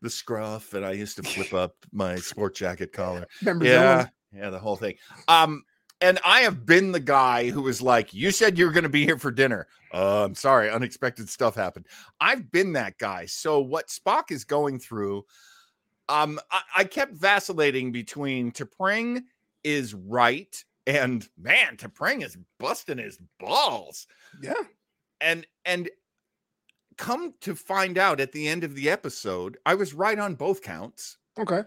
the 0.00 0.10
scruff, 0.10 0.74
and 0.74 0.84
I 0.84 0.92
used 0.92 1.16
to 1.16 1.22
flip 1.22 1.52
up 1.52 1.74
my 1.92 2.16
sport 2.16 2.54
jacket 2.54 2.92
collar. 2.92 3.26
Remember 3.40 3.64
yeah 3.64 4.06
yeah 4.36 4.50
the 4.50 4.58
whole 4.58 4.76
thing 4.76 4.94
um 5.28 5.64
and 6.00 6.18
i 6.24 6.40
have 6.40 6.66
been 6.66 6.92
the 6.92 7.00
guy 7.00 7.50
who 7.50 7.62
was 7.62 7.80
like 7.80 8.12
you 8.12 8.30
said 8.30 8.58
you 8.58 8.66
were 8.66 8.72
going 8.72 8.82
to 8.84 8.88
be 8.88 9.04
here 9.04 9.18
for 9.18 9.30
dinner 9.30 9.66
uh, 9.94 10.24
i'm 10.24 10.34
sorry 10.34 10.70
unexpected 10.70 11.28
stuff 11.28 11.54
happened 11.54 11.86
i've 12.20 12.50
been 12.50 12.72
that 12.72 12.98
guy 12.98 13.24
so 13.26 13.60
what 13.60 13.88
spock 13.88 14.30
is 14.30 14.44
going 14.44 14.78
through 14.78 15.24
um 16.08 16.38
i, 16.50 16.60
I 16.78 16.84
kept 16.84 17.14
vacillating 17.14 17.92
between 17.92 18.52
T'Pring 18.52 19.22
is 19.64 19.94
right 19.94 20.62
and 20.86 21.28
man 21.38 21.76
T'Pring 21.76 22.24
is 22.24 22.36
busting 22.58 22.98
his 22.98 23.18
balls 23.40 24.06
Yeah. 24.42 24.54
and 25.20 25.46
and 25.64 25.88
come 26.96 27.34
to 27.42 27.54
find 27.54 27.98
out 27.98 28.20
at 28.20 28.32
the 28.32 28.48
end 28.48 28.64
of 28.64 28.74
the 28.74 28.88
episode 28.88 29.58
i 29.66 29.74
was 29.74 29.92
right 29.94 30.18
on 30.18 30.34
both 30.34 30.62
counts 30.62 31.18
Okay. 31.38 31.62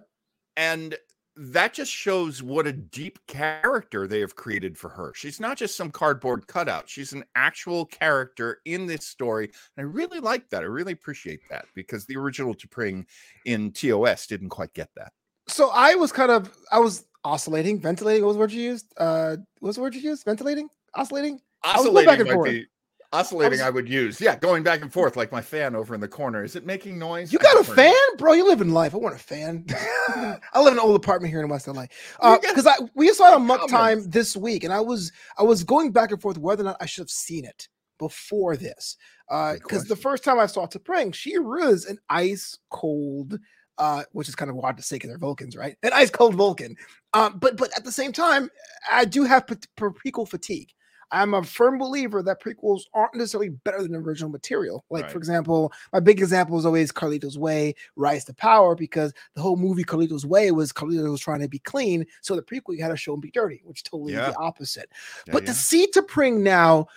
and 0.58 0.96
that 1.42 1.74
just 1.74 1.90
shows 1.90 2.44
what 2.44 2.68
a 2.68 2.74
deep 2.74 3.18
character 3.26 4.08
they 4.08 4.20
have 4.20 4.36
created 4.36 4.78
for 4.78 4.90
her. 4.90 5.14
She's 5.16 5.40
not 5.40 5.56
just 5.56 5.78
some 5.78 5.90
cardboard 5.90 6.46
cutout. 6.48 6.90
She's 6.90 7.14
an 7.14 7.24
actual 7.34 7.86
character 7.86 8.60
in 8.66 8.86
this 8.86 9.06
story. 9.06 9.46
And 9.78 9.86
I 9.86 9.90
really 9.90 10.20
like 10.20 10.50
that. 10.50 10.64
I 10.64 10.66
really 10.66 10.92
appreciate 10.92 11.40
that 11.50 11.64
because 11.76 12.06
the 12.06 12.18
original 12.18 12.54
T'Pring 12.54 13.06
in 13.46 13.72
TOS 13.72 14.28
didn't 14.28 14.50
quite 14.50 14.74
get 14.74 14.90
that. 14.98 15.14
So 15.48 15.70
I 15.74 15.96
was 15.96 16.12
kind 16.12 16.30
of 16.30 16.54
I 16.74 16.80
was 16.80 17.06
oscillating, 17.24 17.80
ventilating. 17.80 18.24
What 18.24 18.30
was 18.30 18.36
the 18.36 18.42
word 18.42 18.52
you 18.52 18.62
used? 18.62 18.94
Uh 18.98 19.38
what 19.60 19.68
was 19.70 19.76
the 19.78 19.82
word 19.82 19.96
you 19.96 20.02
used? 20.02 20.26
Ventilating? 20.26 20.68
Oscillating? 20.94 21.40
Oscillating 21.64 22.06
back 22.06 22.20
and 22.20 22.30
forth. 22.30 22.52
be 22.52 22.66
oscillating. 23.12 23.52
was- 23.52 23.62
I, 23.62 23.70
would 23.70 23.90
use 23.90 24.20
yeah, 24.22 24.36
going 24.38 24.64
back 24.64 24.82
and 24.82 24.92
forth 24.92 25.16
like 25.16 25.32
my 25.32 25.42
fan 25.42 25.76
over 25.76 25.94
in 25.94 26.02
the 26.02 26.08
corner. 26.08 26.44
Is 26.44 26.56
it 26.56 26.66
making 26.66 27.00
noise? 27.00 27.32
You 27.34 27.40
got 27.40 27.60
a 27.60 27.64
fan, 27.64 27.94
bro? 28.18 28.34
You 28.34 28.48
live 28.48 28.62
in 28.62 28.74
life. 28.74 28.94
I 28.94 28.98
want 28.98 29.16
a 29.16 29.20
fan. 29.20 29.66
I 30.10 30.62
live 30.62 30.74
in 30.74 30.80
an 30.80 30.80
old 30.80 30.96
apartment 30.96 31.32
here 31.32 31.42
in 31.42 31.50
West 31.50 31.68
LA. 31.68 31.86
Uh, 32.20 32.38
because 32.40 32.68
I 32.68 32.76
we 32.96 33.12
saw 33.14 33.32
it 33.32 33.36
on 33.36 33.46
Muck. 33.46 33.68
Time 33.70 34.10
this 34.10 34.36
week, 34.38 34.64
and 34.64 34.74
I 34.74 34.80
was 34.80 35.12
I 35.38 35.44
was 35.44 35.64
going 35.64 35.92
back 35.92 36.12
and 36.12 36.22
forth 36.22 36.38
whether 36.38 36.62
or 36.64 36.66
not 36.66 36.78
I 36.80 36.86
should 36.86 37.04
have 37.04 37.10
seen 37.10 37.46
it 37.46 37.68
before 38.00 38.56
this. 38.56 38.98
Uh, 39.30 39.54
because 39.54 39.86
the 39.86 39.96
first 39.96 40.24
time 40.24 40.40
I 40.40 40.48
saw 40.48 40.66
T'Pring, 40.66 41.14
she 41.14 41.38
was 41.38 41.86
an 41.86 42.00
ice 42.10 42.58
cold, 42.72 43.38
uh, 43.78 44.04
which 44.14 44.28
is 44.28 44.36
kind 44.36 44.50
of 44.50 44.56
wild 44.56 44.78
to 44.78 44.84
say 44.84 44.96
because 44.96 45.10
they're 45.10 45.20
Vulcans, 45.20 45.56
right? 45.56 45.76
An 45.84 45.92
ice 45.94 46.10
cold 46.10 46.34
Vulcan. 46.34 46.76
Um, 47.14 47.38
but 47.38 47.58
but 47.58 47.70
at 47.78 47.84
the 47.84 47.92
same 47.92 48.12
time, 48.12 48.50
I 48.92 49.06
do 49.06 49.24
have 49.26 49.46
pre- 49.46 49.58
prequel 49.90 50.28
fatigue. 50.28 50.72
I'm 51.12 51.34
a 51.34 51.44
firm 51.44 51.78
believer 51.78 52.22
that 52.24 52.42
prequels 52.42 52.84
aren't 52.94 53.16
necessarily 53.16 53.50
better 53.50 53.82
than 53.82 53.96
original 53.96 54.30
material. 54.30 54.86
Like, 54.90 55.04
Right. 55.04 55.12
for 55.12 55.18
example, 55.18 55.74
my 55.92 56.00
big 56.00 56.20
example 56.20 56.58
is 56.60 56.66
always 56.66 56.92
Carlito's 56.92 57.38
Way, 57.38 57.74
Rise 57.96 58.26
to 58.26 58.34
Power, 58.34 58.76
because 58.76 59.14
the 59.34 59.42
whole 59.42 59.56
movie 59.58 59.84
Carlito's 59.84 60.26
Way 60.26 60.52
was 60.52 60.72
Carlito 60.72 61.10
was 61.10 61.22
trying 61.22 61.40
to 61.42 61.48
be 61.48 61.60
clean. 61.60 62.06
So 62.22 62.36
the 62.36 62.42
prequel, 62.44 62.76
you 62.78 62.84
had 62.84 62.90
to 62.90 62.98
show 62.98 63.14
him 63.14 63.20
be 63.22 63.32
dirty, 63.32 63.62
which 63.66 63.84
totally 63.84 64.14
is 64.14 64.20
Yeah. 64.20 64.32
the 64.32 64.38
opposite. 64.38 64.90
Yeah, 65.26 65.34
but 65.34 65.44
yeah. 65.44 65.48
to 65.50 65.54
see 65.56 65.88
T'Pring 65.88 66.42
now 66.42 66.88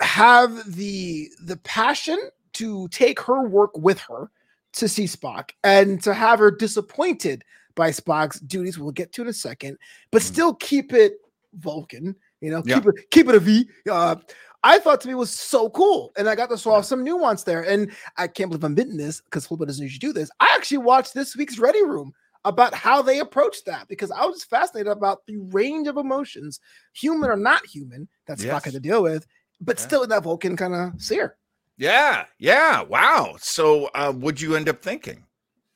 have 0.00 0.74
the 0.74 1.30
the 1.42 1.56
passion 1.58 2.18
to 2.54 2.88
take 2.88 3.20
her 3.20 3.42
work 3.48 3.76
with 3.76 3.98
her 4.00 4.30
to 4.72 4.88
see 4.88 5.04
Spock 5.04 5.50
and 5.64 6.02
to 6.02 6.14
have 6.14 6.38
her 6.38 6.50
disappointed 6.50 7.44
by 7.74 7.90
Spock's 7.90 8.40
duties, 8.40 8.78
we'll 8.78 8.90
get 8.92 9.12
to 9.12 9.22
in 9.22 9.28
a 9.28 9.32
second, 9.32 9.76
but 10.10 10.22
Mm. 10.22 10.26
still 10.26 10.54
keep 10.54 10.92
it 10.92 11.18
Vulcan, 11.54 12.14
you 12.40 12.50
know, 12.50 12.62
Yeah. 12.64 12.76
keep 12.76 12.86
it 12.86 13.10
keep 13.10 13.28
it 13.28 13.34
a 13.34 13.40
V. 13.40 13.68
Uh, 13.90 14.16
I 14.62 14.78
thought 14.78 15.00
to 15.02 15.08
me 15.08 15.14
was 15.14 15.30
so 15.30 15.70
cool, 15.70 16.12
and 16.16 16.28
I 16.28 16.34
got 16.34 16.50
to 16.50 16.58
saw 16.58 16.80
some 16.82 17.02
nuance 17.02 17.44
there. 17.44 17.62
And 17.62 17.90
I 18.18 18.28
can't 18.28 18.50
believe 18.50 18.62
I'm 18.64 18.72
admitting 18.72 18.98
this 18.98 19.20
because 19.22 19.46
Flipper 19.46 19.64
doesn't 19.66 19.82
usually 19.82 19.98
do 19.98 20.12
this. 20.12 20.30
I 20.40 20.52
actually 20.54 20.78
watched 20.78 21.14
this 21.14 21.34
week's 21.34 21.58
Ready 21.58 21.82
Room 21.82 22.12
about 22.44 22.74
how 22.74 23.00
they 23.02 23.20
approached 23.20 23.64
that 23.66 23.86
because 23.88 24.10
I 24.10 24.24
was 24.26 24.44
fascinated 24.44 24.92
about 24.92 25.24
the 25.26 25.38
range 25.38 25.88
of 25.88 25.96
emotions, 25.96 26.60
human 26.94 27.30
or 27.30 27.36
not 27.36 27.64
human, 27.66 28.08
that 28.26 28.38
Spock 28.38 28.44
Yes. 28.44 28.64
had 28.64 28.72
to 28.74 28.80
deal 28.80 29.02
with, 29.02 29.26
but 29.60 29.78
Yeah. 29.78 29.86
still 29.86 30.02
in 30.02 30.08
that 30.10 30.22
Vulcan 30.22 30.56
kind 30.56 30.74
of 30.74 31.00
sear. 31.00 31.36
Yeah, 31.76 32.26
yeah. 32.38 32.82
Wow. 32.82 33.36
So, 33.40 33.86
uh, 33.94 34.12
what'd 34.12 34.40
you 34.40 34.56
end 34.56 34.68
up 34.68 34.82
thinking 34.82 35.24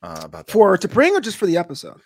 uh, 0.03 0.21
about 0.25 0.45
that? 0.45 0.51
For 0.53 0.77
T'Pring 0.77 1.11
or 1.11 1.21
just 1.21 1.37
for 1.37 1.47
the 1.47 1.57
episode? 1.57 1.99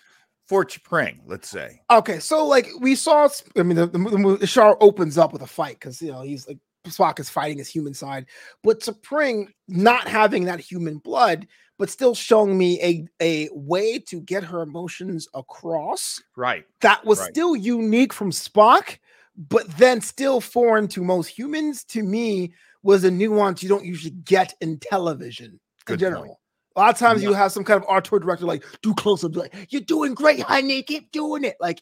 For 0.49 0.65
T'Pring, 0.65 1.19
let's 1.27 1.47
say. 1.47 1.79
Okay, 1.91 2.17
so 2.19 2.45
like 2.45 2.67
we 2.81 2.95
saw, 2.95 3.29
I 3.55 3.61
mean, 3.61 3.77
the, 3.77 3.85
the, 3.85 3.99
the, 3.99 4.37
the 4.41 4.47
show 4.47 4.75
opens 4.81 5.15
up 5.15 5.31
with 5.31 5.43
a 5.43 5.47
fight 5.47 5.75
because 5.75 6.01
you 6.01 6.11
know 6.11 6.21
he's 6.21 6.47
like 6.47 6.57
Spock 6.87 7.19
is 7.19 7.29
fighting 7.29 7.59
his 7.59 7.69
human 7.69 7.93
side, 7.93 8.25
but 8.63 8.79
T'Pring 8.79 9.49
not 9.67 10.07
having 10.07 10.45
that 10.45 10.59
human 10.59 10.97
blood, 10.97 11.47
but 11.77 11.91
still 11.91 12.15
showing 12.15 12.57
me 12.57 12.81
a 12.81 13.05
a 13.21 13.49
way 13.53 13.99
to 13.99 14.21
get 14.21 14.43
her 14.43 14.63
emotions 14.63 15.27
across 15.35 16.19
Right. 16.35 16.65
that 16.81 17.05
was 17.05 17.19
Right. 17.19 17.29
still 17.29 17.55
unique 17.55 18.11
from 18.11 18.31
Spock, 18.31 18.97
but 19.37 19.69
then 19.77 20.01
still 20.01 20.41
foreign 20.41 20.87
to 20.89 21.03
most 21.03 21.27
humans. 21.27 21.83
To 21.85 22.01
me, 22.01 22.53
was 22.81 23.03
a 23.03 23.11
nuance 23.11 23.61
you 23.61 23.69
don't 23.69 23.85
usually 23.85 24.15
get 24.23 24.55
in 24.61 24.79
television 24.79 25.59
Good 25.85 26.01
in 26.01 26.15
point. 26.15 26.31
A 26.75 26.79
lot 26.79 26.93
of 26.93 26.99
times 26.99 27.23
you 27.23 27.33
have 27.33 27.51
some 27.51 27.63
kind 27.63 27.81
of 27.81 27.89
art 27.89 28.05
tour 28.05 28.19
director 28.19 28.45
like 28.45 28.63
do 28.81 28.93
close 28.93 29.23
up, 29.23 29.35
like 29.35 29.67
you're 29.69 29.81
doing 29.81 30.13
great, 30.13 30.41
honey, 30.41 30.83
keep 30.83 31.11
doing 31.11 31.43
it. 31.43 31.55
Like 31.59 31.81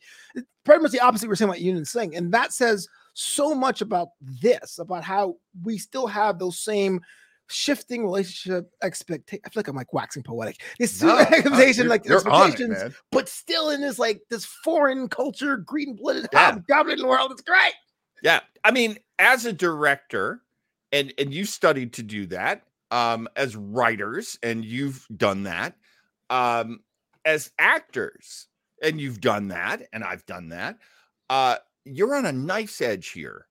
pretty 0.64 0.82
much 0.82 0.92
the 0.92 1.00
opposite 1.00 1.28
we're 1.30 1.36
saying 1.36 1.50
about 1.50 1.62
Noonien 1.62 1.86
Singh, 1.88 2.16
and 2.16 2.32
that 2.34 2.54
says 2.54 2.88
so 3.14 3.54
much 3.54 3.82
about 3.82 4.10
this, 4.22 4.80
about 4.80 5.04
how 5.04 5.36
we 5.64 5.78
still 5.78 6.08
have 6.08 6.40
those 6.40 6.60
same 6.60 7.02
shifting 7.50 8.04
relationship 8.04 8.70
expectations. 8.84 9.42
I 9.46 9.50
feel 9.50 9.60
like 9.62 9.68
I'm 9.68 9.76
like 9.76 9.94
waxing 9.94 10.24
poetic. 10.24 10.62
This 10.80 11.02
No, 11.02 11.18
expectation, 11.20 11.88
like 11.88 12.06
on 12.10 12.12
it, 12.12 12.16
expectations, 12.16 12.96
but 13.12 13.30
still 13.30 13.70
in 13.70 13.82
this 13.82 13.98
like 14.00 14.22
this 14.30 14.46
foreign 14.46 15.08
culture, 15.10 15.58
green 15.58 15.96
blooded, 15.96 16.28
Yeah. 16.34 16.58
dominating 16.68 17.04
the 17.04 17.10
world. 17.10 17.32
It's 17.32 17.42
great. 17.42 17.74
Yeah. 18.24 18.40
I 18.64 18.72
mean, 18.72 18.98
as 19.20 19.46
a 19.46 19.54
director, 19.54 20.42
and 20.92 21.14
and 21.18 21.34
you 21.34 21.46
studied 21.46 21.94
to 21.94 22.04
do 22.04 22.26
that, 22.28 22.64
um, 22.92 23.28
as 23.36 23.56
writers, 23.56 24.38
and 24.44 24.64
you've 24.66 25.06
done 25.16 25.44
that, 25.44 25.76
um, 26.30 26.80
as 27.26 27.52
actors, 27.60 28.48
and 28.82 29.00
you've 29.02 29.22
done 29.22 29.50
that, 29.50 29.84
and 29.94 30.04
I've 30.04 30.26
done 30.26 30.50
that. 30.50 30.78
Uh, 31.30 31.58
you're 31.86 32.16
on 32.16 32.26
a 32.26 32.32
knife's 32.32 32.82
edge 32.82 33.10
here. 33.10 33.48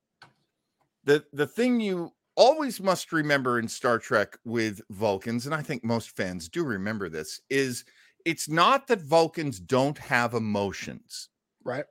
The 1.04 1.24
the 1.32 1.46
thing 1.46 1.80
you 1.80 2.12
always 2.36 2.80
must 2.80 3.12
remember 3.12 3.58
in 3.58 3.68
Star 3.68 3.98
Trek 3.98 4.36
with 4.44 4.80
Vulcans, 4.90 5.46
and 5.46 5.54
I 5.54 5.62
think 5.62 5.84
most 5.84 6.10
fans 6.10 6.48
do 6.48 6.64
remember 6.64 7.08
this, 7.08 7.40
is 7.48 7.84
it's 8.24 8.48
not 8.48 8.88
that 8.88 9.00
Vulcans 9.00 9.60
don't 9.60 9.98
have 9.98 10.34
emotions 10.34 11.28
Right. 11.64 11.84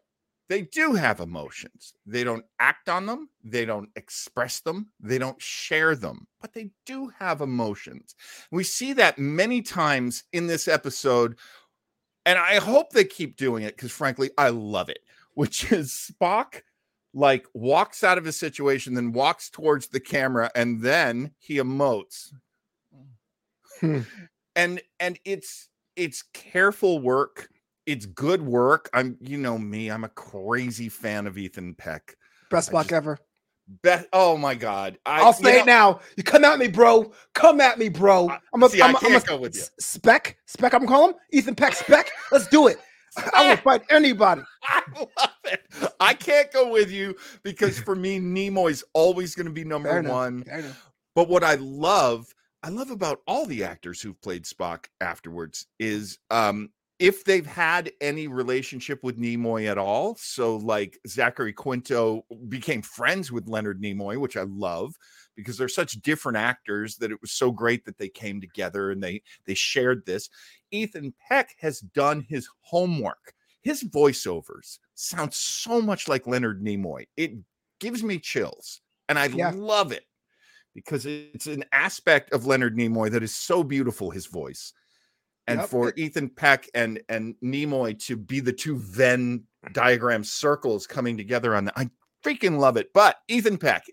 They 0.48 0.64
do 0.64 0.94
have 0.94 1.20
emotions. 1.20 1.94
They 2.06 2.24
don't 2.24 2.46
act 2.60 2.90
on 2.90 3.06
them, 3.06 3.30
they 3.44 3.66
don't 3.66 3.90
express 3.96 4.60
them, 4.60 4.92
they 5.00 5.18
don't 5.18 5.42
share 5.42 5.96
them, 5.96 6.28
but 6.42 6.54
they 6.54 6.70
do 6.86 7.12
have 7.20 7.42
emotions. 7.42 8.16
We 8.52 8.64
see 8.64 8.94
that 8.94 9.18
many 9.18 9.62
times 9.62 10.24
in 10.34 10.48
this 10.48 10.68
episode, 10.68 11.38
and 12.26 12.38
I 12.38 12.56
hope 12.56 12.92
they 12.92 13.06
keep 13.06 13.38
doing 13.38 13.64
it 13.64 13.76
because, 13.76 13.92
frankly, 13.92 14.32
I 14.38 14.50
love 14.50 14.90
it. 14.90 15.00
Which 15.36 15.70
is 15.74 15.92
Spock 15.92 16.62
like 17.16 17.46
walks 17.54 18.04
out 18.04 18.18
of 18.18 18.28
a 18.28 18.32
situation, 18.32 18.94
then 18.94 19.14
walks 19.14 19.50
towards 19.50 19.88
the 19.88 20.00
camera, 20.00 20.52
and 20.54 20.82
then 20.82 21.32
he 21.40 21.56
emotes. 21.56 22.32
Hmm. 23.80 24.02
And 24.56 24.82
and 25.00 25.20
it's 25.26 25.70
it's 25.96 26.24
careful 26.34 27.00
work 27.00 27.50
it's 27.86 28.06
good 28.06 28.42
work. 28.42 28.90
I'm, 28.94 29.18
you 29.22 29.38
know 29.38 29.58
me, 29.58 29.90
I'm 29.92 30.04
a 30.04 30.10
crazy 30.10 30.90
fan 30.90 31.28
of 31.28 31.38
Ethan 31.38 31.76
Peck. 31.76 32.16
Best 32.50 32.74
I 32.74 32.82
just- 32.84 32.94
ever. 32.94 33.20
Bet, 33.82 34.08
oh 34.14 34.38
my 34.38 34.54
god, 34.54 35.00
I, 35.08 35.22
I'll 35.22 35.28
you 35.40 35.44
say 35.44 35.60
it 35.62 35.66
now. 35.66 36.00
You 36.18 36.22
come 36.24 36.46
at 36.46 36.60
me, 36.60 36.68
bro. 36.68 37.12
Come 37.34 37.60
at 37.60 37.80
me, 37.80 37.90
bro. 37.90 38.30
I- 38.30 38.40
I'm 38.54 38.62
a, 38.62 38.70
see, 38.70 38.80
I 38.80 38.90
I'm 38.90 38.94
a, 38.94 38.98
I'm 39.00 39.06
a 39.06 39.10
can't 39.10 39.26
go 39.26 39.38
with 39.38 39.56
you. 39.56 39.64
spec. 39.80 40.38
Spec. 40.46 40.74
I'm 40.76 40.86
gonna 40.86 41.08
him 41.14 41.16
Ethan 41.32 41.56
Peck. 41.56 41.74
Spec. 41.74 42.12
Let's 42.32 42.46
do 42.48 42.68
it. 42.68 42.78
I 43.34 43.50
will 43.50 43.58
fight 43.58 43.82
anybody. 43.90 44.44
I 44.64 44.84
love 45.00 45.30
it. 45.46 45.62
I 46.00 46.14
can't 46.14 46.52
go 46.52 46.70
with 46.70 46.92
you 46.92 47.16
because 47.42 47.80
for 47.80 47.96
me, 47.96 48.20
Nimoy's 48.20 48.84
always 48.94 49.34
going 49.34 49.48
to 49.48 49.52
be 49.52 49.64
number 49.64 49.90
Fair 49.90 50.04
one. 50.04 50.44
I. 50.52 50.64
But 51.16 51.28
what 51.28 51.44
I 51.44 51.56
love, 51.56 52.28
I 52.62 52.70
love 52.70 52.92
about 52.92 53.22
all 53.26 53.48
the 53.48 53.64
actors 53.64 54.00
who've 54.00 54.20
played 54.22 54.44
Spock 54.44 54.86
afterwards 55.02 55.66
is 55.80 56.20
um 56.30 56.70
if 57.00 57.26
they've 57.26 57.46
had 57.46 57.92
any 58.00 58.28
relationship 58.28 59.04
with 59.04 59.18
Nimoy 59.18 59.68
at 59.70 59.78
all. 59.78 60.16
So 60.16 60.56
like 60.58 60.98
Zachary 61.08 61.52
Quinto 61.54 62.26
became 62.48 62.82
friends 62.82 63.32
with 63.32 63.50
Leonard 63.50 63.82
Nimoy, 63.82 64.18
which 64.18 64.38
I 64.38 64.44
love 64.44 64.96
because 65.36 65.58
they're 65.58 65.68
such 65.68 66.02
different 66.02 66.38
actors 66.38 66.96
that 66.98 67.12
it 67.12 67.20
was 67.22 67.32
so 67.34 67.52
great 67.52 67.84
that 67.86 67.98
they 67.98 68.08
came 68.10 68.40
together 68.40 68.92
and 68.92 69.04
they 69.04 69.22
they 69.46 69.54
shared 69.56 70.06
this. 70.06 70.30
Ethan 70.72 71.14
Peck 71.28 71.56
has 71.60 71.82
done 71.82 72.26
his 72.30 72.48
homework. 72.62 73.34
His 73.62 73.84
voiceovers 73.84 74.80
sound 74.94 75.34
so 75.34 75.82
much 75.82 76.08
like 76.08 76.28
Leonard 76.28 76.64
Nimoy. 76.64 77.08
It 77.18 77.34
gives 77.80 78.04
me 78.04 78.20
chills 78.20 78.82
and 79.10 79.20
I 79.20 79.28
Yeah. 79.34 79.56
love 79.56 79.92
it 79.92 80.06
because 80.74 81.06
it's 81.06 81.48
an 81.48 81.64
aspect 81.72 82.32
of 82.34 82.46
Leonard 82.46 82.76
Nimoy 82.78 83.12
that 83.12 83.24
is 83.24 83.34
so 83.34 83.64
beautiful 83.64 84.12
his 84.12 84.28
voice. 84.28 84.74
And 85.48 85.60
Yep, 85.60 85.70
for 85.70 85.94
Ethan 85.96 86.30
Peck 86.30 86.70
and 86.74 87.00
and 87.08 87.36
Nimoy 87.44 87.98
to 88.06 88.18
be 88.18 88.40
the 88.40 88.54
two 88.54 88.78
Venn 88.78 89.44
diagram 89.74 90.24
circles 90.24 90.88
coming 90.88 91.18
together 91.18 91.56
on 91.56 91.66
that, 91.66 91.76
I 91.78 91.90
freaking 92.24 92.58
love 92.58 92.78
it. 92.78 92.92
But 92.94 93.18
Ethan 93.28 93.58
Peck, 93.60 93.84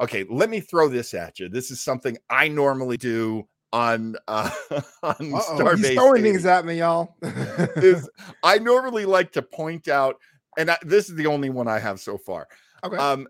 okay, 0.00 0.24
let 0.30 0.50
me 0.50 0.60
throw 0.60 0.88
this 0.88 1.12
at 1.14 1.40
you. 1.40 1.48
This 1.48 1.70
is 1.70 1.80
something 1.80 2.16
I 2.30 2.48
normally 2.48 2.96
do 2.96 3.48
on 3.72 4.14
uh, 4.28 4.50
on 5.02 5.16
Uh-oh, 5.18 5.58
Starbase. 5.58 5.78
He's 5.78 5.94
throwing 5.94 6.24
80 6.24 6.30
things 6.30 6.46
at 6.46 6.64
me, 6.64 6.78
y'all. 6.78 7.16
is 7.22 8.08
I 8.42 8.58
normally 8.58 9.04
like 9.04 9.32
to 9.32 9.42
point 9.42 9.88
out, 9.88 10.16
and 10.56 10.70
I, 10.70 10.78
this 10.82 11.08
is 11.08 11.16
the 11.16 11.26
only 11.26 11.50
one 11.50 11.68
I 11.68 11.80
have 11.80 12.00
so 12.00 12.16
far. 12.16 12.46
okay. 12.84 12.96
Um, 12.96 13.26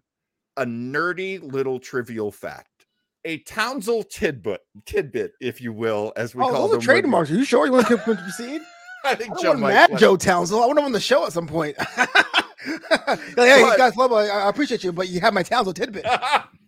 a 0.57 0.65
nerdy 0.65 1.43
little 1.43 1.81
trivial 1.81 2.31
fact, 2.31 2.74
a 3.25 3.39
Townsend 3.39 4.11
tidbit, 4.11 4.61
tidbit, 4.87 5.33
if 5.41 5.61
you 5.61 5.73
will, 5.73 6.13
as 6.17 6.35
we 6.35 6.43
oh, 6.45 6.51
call 6.51 6.63
those 6.63 6.71
them. 6.73 6.79
are 6.79 6.83
trademarks. 6.83 7.31
Are 7.31 7.35
you 7.35 7.45
sure 7.45 7.67
you 7.67 7.73
want 7.73 7.87
to 7.89 7.99
proceed? 7.99 8.61
I 9.05 9.15
think 9.15 9.37
I 9.39 9.43
Joe 9.43 9.55
might 9.55 9.73
mad. 9.73 9.99
Joe 9.99 10.17
Townsend. 10.17 10.61
I 10.61 10.67
want 10.67 10.79
him 10.79 10.85
on 10.87 10.93
the 10.93 11.01
show 11.01 11.27
at 11.27 11.33
some 11.33 11.47
point. 11.47 11.77
Like, 13.07 13.19
hey, 13.37 13.63
But- 13.63 13.77
guys, 13.77 13.97
love, 13.97 14.13
I, 14.13 14.27
I 14.27 14.49
appreciate 14.49 14.83
you, 14.83 14.93
but 14.93 15.09
you 15.09 15.21
have 15.21 15.35
my 15.35 15.43
Townsend 15.43 15.77
tidbit. 15.77 16.07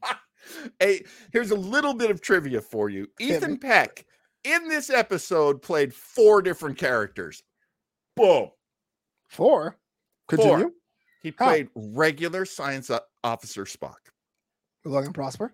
hey, 0.81 1.05
here's 1.33 1.51
a 1.51 1.57
little 1.57 1.95
bit 1.95 2.11
of 2.11 2.21
trivia 2.21 2.61
for 2.61 2.91
you. 2.91 3.09
Ethan. 3.19 3.59
Peck 3.59 4.05
in 4.45 4.69
this 4.69 4.91
episode 4.91 5.63
played 5.63 5.95
four 5.95 6.43
different 6.43 6.79
characters. 6.79 7.43
Boom. 8.15 8.51
Four. 9.29 9.79
Continue. 10.29 10.65
Four. 10.65 10.71
He 11.23 11.33
played 11.33 11.69
regular 11.75 12.45
science 12.45 12.91
uh, 12.91 13.01
officer 13.25 13.65
Spock. 13.65 13.97
Long 14.85 15.07
and 15.07 15.15
prosper. 15.15 15.53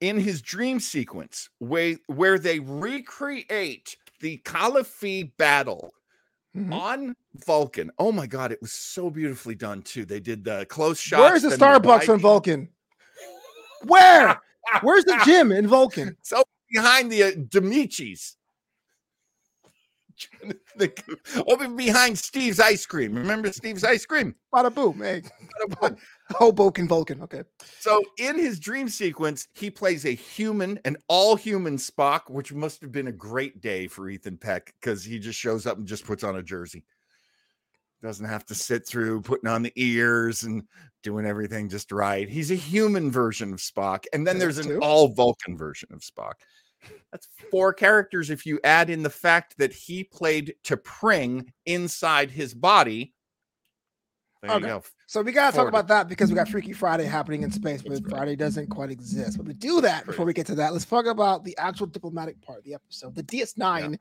In 0.00 0.18
his 0.18 0.42
dream 0.42 0.78
sequence 0.78 1.48
where, 1.58 1.96
where 2.06 2.38
they 2.38 2.60
recreate 2.60 3.96
the 4.20 4.38
kal-if-fee 4.38 5.32
battle 5.38 5.92
Mhm. 6.56 6.72
on 6.72 7.16
Vulcan. 7.44 7.90
Oh 7.98 8.12
my 8.12 8.26
god, 8.26 8.50
it 8.50 8.60
was 8.62 8.72
so 8.72 9.10
beautifully 9.10 9.54
done 9.54 9.82
too. 9.82 10.06
They 10.06 10.20
did 10.20 10.42
the 10.42 10.64
close 10.66 10.98
shots. 10.98 11.20
Where's 11.20 11.42
the 11.42 11.50
Starbucks 11.50 12.08
on 12.08 12.18
Vulcan? 12.18 12.68
Where? 13.84 14.40
Where's 14.82 15.04
the 15.04 15.20
gym 15.24 15.52
in 15.52 15.66
Vulcan? 15.66 16.16
So 16.22 16.42
behind 16.70 17.12
the 17.12 17.22
uh, 17.24 17.30
Demichis. 17.32 18.36
The, 20.76 20.92
over 21.46 21.68
behind 21.68 22.18
Steve's 22.18 22.60
ice 22.60 22.86
cream. 22.86 23.14
Remember 23.14 23.52
Steve's 23.52 23.84
ice 23.84 24.06
cream? 24.06 24.34
Bada 24.52 24.74
boom. 24.74 24.98
Hey. 24.98 25.22
Hoboken 26.30 26.88
Vulcan. 26.88 27.22
Okay. 27.22 27.42
So 27.78 28.02
in 28.18 28.38
his 28.38 28.58
dream 28.58 28.88
sequence, 28.88 29.48
he 29.54 29.70
plays 29.70 30.04
a 30.04 30.14
human, 30.14 30.80
an 30.84 30.96
all-human 31.08 31.76
Spock, 31.76 32.28
which 32.28 32.52
must 32.52 32.80
have 32.80 32.92
been 32.92 33.08
a 33.08 33.12
great 33.12 33.60
day 33.60 33.86
for 33.86 34.08
Ethan 34.08 34.38
Peck 34.38 34.74
because 34.80 35.04
he 35.04 35.18
just 35.18 35.38
shows 35.38 35.66
up 35.66 35.78
and 35.78 35.86
just 35.86 36.06
puts 36.06 36.24
on 36.24 36.36
a 36.36 36.42
jersey. 36.42 36.84
Doesn't 38.02 38.26
have 38.26 38.44
to 38.46 38.54
sit 38.54 38.86
through 38.86 39.22
putting 39.22 39.48
on 39.48 39.62
the 39.62 39.72
ears 39.76 40.42
and 40.42 40.64
doing 41.02 41.26
everything 41.26 41.68
just 41.68 41.92
right. 41.92 42.28
He's 42.28 42.50
a 42.50 42.56
human 42.56 43.10
version 43.10 43.52
of 43.52 43.60
Spock, 43.60 44.04
and 44.12 44.26
then 44.26 44.38
there's 44.38 44.58
an 44.58 44.78
all 44.78 45.08
Vulcan 45.08 45.56
version 45.56 45.88
of 45.92 46.00
Spock. 46.00 46.34
That's 47.12 47.28
four 47.50 47.72
characters 47.72 48.30
if 48.30 48.44
you 48.46 48.58
add 48.64 48.90
in 48.90 49.02
the 49.02 49.10
fact 49.10 49.56
that 49.58 49.72
he 49.72 50.04
played 50.04 50.54
T'Pring 50.64 51.48
inside 51.64 52.30
his 52.30 52.52
body. 52.54 53.14
There 54.42 54.50
Okay. 54.50 54.66
you 54.66 54.74
go. 54.74 54.82
So 55.06 55.22
we 55.22 55.32
gotta 55.32 55.56
talk 55.56 55.68
about 55.68 55.88
that 55.88 56.08
because 56.08 56.30
we 56.30 56.34
got 56.34 56.48
Freaky 56.48 56.72
Friday 56.72 57.04
happening 57.04 57.42
in 57.42 57.50
space, 57.50 57.80
but 57.82 57.92
right. 57.92 58.02
Friday 58.10 58.36
doesn't 58.36 58.68
quite 58.68 58.90
exist. 58.90 59.38
But 59.38 59.46
to 59.46 59.54
do 59.54 59.80
that, 59.80 60.04
before 60.04 60.26
we 60.26 60.32
get 60.32 60.46
to 60.46 60.54
that, 60.56 60.72
let's 60.72 60.84
talk 60.84 61.06
about 61.06 61.44
the 61.44 61.56
actual 61.58 61.86
diplomatic 61.86 62.40
part 62.42 62.58
of 62.58 62.64
the 62.64 62.74
episode, 62.74 63.14
the 63.14 63.22
DS9, 63.22 63.96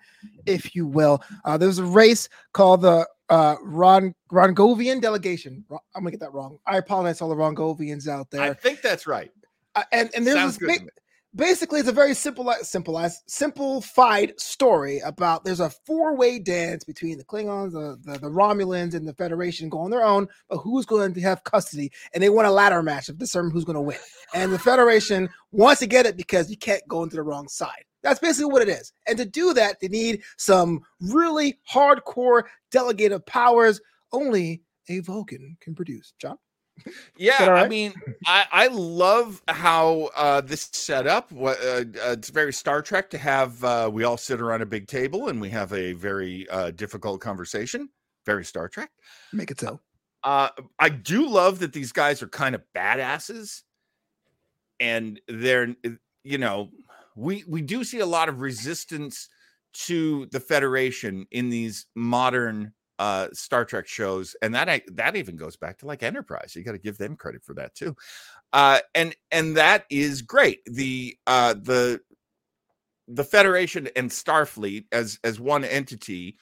if 0.45 0.75
you 0.75 0.87
will. 0.87 1.23
Uh, 1.45 1.57
there's 1.57 1.77
a 1.79 1.85
race 1.85 2.27
called 2.53 2.81
the 2.81 3.07
uh, 3.29 3.55
Ron 3.61 4.13
Rongovian 4.31 4.99
delegation. 4.99 5.63
I'm 5.71 5.79
gonna 5.95 6.11
get 6.11 6.19
that 6.19 6.33
wrong. 6.33 6.59
I 6.65 6.77
apologize 6.77 7.19
to 7.19 7.23
all 7.25 7.29
the 7.29 7.35
Rongovians 7.35 8.07
out 8.07 8.29
there. 8.29 8.41
I 8.41 8.53
think 8.53 8.81
that's 8.81 9.07
right. 9.07 9.31
Uh, 9.75 9.83
and 9.91 10.09
and 10.15 10.25
there's 10.27 10.37
Sounds 10.37 10.57
this 10.57 10.67
good. 10.67 10.67
big, 10.67 10.83
me. 10.83 10.89
Basically 11.35 11.79
it's 11.79 11.89
a 11.89 11.93
very 11.93 12.13
simple 12.13 12.51
simplified 12.61 13.11
simplified 13.27 14.39
story 14.39 14.99
about 14.99 15.43
there's 15.43 15.59
a 15.59 15.69
four-way 15.69 16.39
dance 16.39 16.83
between 16.83 17.17
the 17.17 17.25
klingons 17.25 17.73
the, 17.73 17.97
the 18.09 18.19
the 18.19 18.29
romulans 18.29 18.93
and 18.93 19.07
the 19.07 19.13
federation 19.13 19.69
go 19.69 19.79
on 19.79 19.91
their 19.91 20.03
own 20.03 20.27
but 20.49 20.57
who's 20.59 20.85
going 20.85 21.13
to 21.13 21.21
have 21.21 21.43
custody? 21.43 21.91
And 22.13 22.21
they 22.21 22.29
want 22.29 22.47
a 22.47 22.51
ladder 22.51 22.81
match 22.83 23.07
to 23.07 23.13
determine 23.13 23.51
who's 23.51 23.65
going 23.65 23.75
to 23.75 23.81
win. 23.81 23.97
And 24.33 24.51
the 24.51 24.59
federation 24.59 25.29
wants 25.51 25.79
to 25.79 25.87
get 25.87 26.05
it 26.05 26.17
because 26.17 26.49
you 26.49 26.57
can't 26.57 26.87
go 26.87 27.03
into 27.03 27.15
the 27.15 27.23
wrong 27.23 27.47
side. 27.47 27.83
That's 28.03 28.19
basically 28.19 28.51
what 28.51 28.61
it 28.61 28.69
is. 28.69 28.93
And 29.07 29.17
to 29.17 29.25
do 29.25 29.53
that 29.53 29.79
they 29.79 29.87
need 29.87 30.23
some 30.37 30.81
really 30.99 31.59
hardcore 31.71 32.43
delegated 32.71 33.25
powers 33.25 33.81
only 34.11 34.61
a 34.87 34.99
vulcan 34.99 35.57
can 35.61 35.73
produce. 35.73 36.13
John 36.19 36.37
Yeah, 37.17 37.37
all 37.41 37.49
I 37.51 37.67
mean, 37.67 37.93
I 38.25 38.45
I 38.51 38.67
love 38.67 39.41
how 39.47 40.09
uh, 40.15 40.41
this 40.41 40.63
is 40.63 40.69
set 40.79 41.07
up. 41.07 41.31
What 41.31 41.57
uh, 41.59 41.83
uh, 42.03 42.11
it's 42.11 42.29
very 42.29 42.53
Star 42.53 42.81
Trek 42.81 43.09
to 43.11 43.17
have 43.17 43.63
uh, 43.63 43.89
we 43.91 44.03
all 44.03 44.17
sit 44.17 44.41
around 44.41 44.61
a 44.61 44.65
big 44.65 44.87
table 44.87 45.29
and 45.29 45.39
we 45.39 45.49
have 45.49 45.73
a 45.73 45.93
very 45.93 46.47
uh, 46.49 46.71
difficult 46.71 47.21
conversation. 47.21 47.89
Very 48.25 48.45
Star 48.45 48.67
Trek. 48.67 48.91
make 49.33 49.51
it 49.51 49.59
so 49.59 49.79
Uh, 50.23 50.49
I 50.79 50.89
do 50.89 51.27
love 51.27 51.59
that 51.59 51.73
these 51.73 51.91
guys 51.91 52.21
are 52.21 52.27
kind 52.27 52.55
of 52.55 52.61
badasses, 52.75 53.63
and 54.79 55.19
they're 55.27 55.75
you 56.23 56.37
know 56.37 56.69
we 57.15 57.43
we 57.47 57.61
do 57.61 57.83
see 57.83 57.99
a 57.99 58.05
lot 58.05 58.29
of 58.29 58.41
resistance 58.41 59.29
to 59.73 60.25
the 60.27 60.39
Federation 60.39 61.27
in 61.31 61.49
these 61.49 61.85
modern 61.95 62.73
uh 62.99 63.27
Star 63.33 63.65
Trek 63.65 63.87
shows, 63.87 64.35
and 64.41 64.53
that 64.55 64.69
I, 64.69 64.81
that 64.93 65.15
even 65.15 65.35
goes 65.35 65.55
back 65.55 65.77
to 65.79 65.85
like 65.85 66.03
Enterprise. 66.03 66.55
You 66.55 66.63
got 66.63 66.73
to 66.73 66.77
give 66.77 66.97
them 66.97 67.15
credit 67.15 67.43
for 67.43 67.53
that 67.55 67.75
too, 67.75 67.95
uh, 68.53 68.79
and 68.93 69.15
and 69.31 69.57
that 69.57 69.85
is 69.89 70.21
great. 70.21 70.59
The 70.65 71.17
uh 71.27 71.53
the 71.53 72.01
the 73.07 73.23
Federation 73.23 73.89
and 73.95 74.09
Starfleet 74.09 74.85
as 74.91 75.19
as 75.23 75.39
one 75.39 75.63
entity 75.63 76.37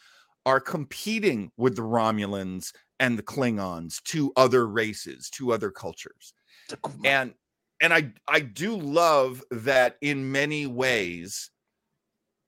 are 0.45 0.59
competing 0.59 1.51
with 1.57 1.75
the 1.75 1.81
Romulans 1.81 2.73
and 2.99 3.17
the 3.17 3.23
Klingons 3.23 4.01
to 4.03 4.31
other 4.35 4.67
races, 4.67 5.29
to 5.31 5.51
other 5.51 5.71
cultures. 5.71 6.33
And 7.03 7.33
and 7.81 7.93
I 7.93 8.11
I 8.27 8.39
do 8.39 8.75
love 8.75 9.43
that 9.51 9.97
in 10.01 10.31
many 10.31 10.65
ways 10.67 11.49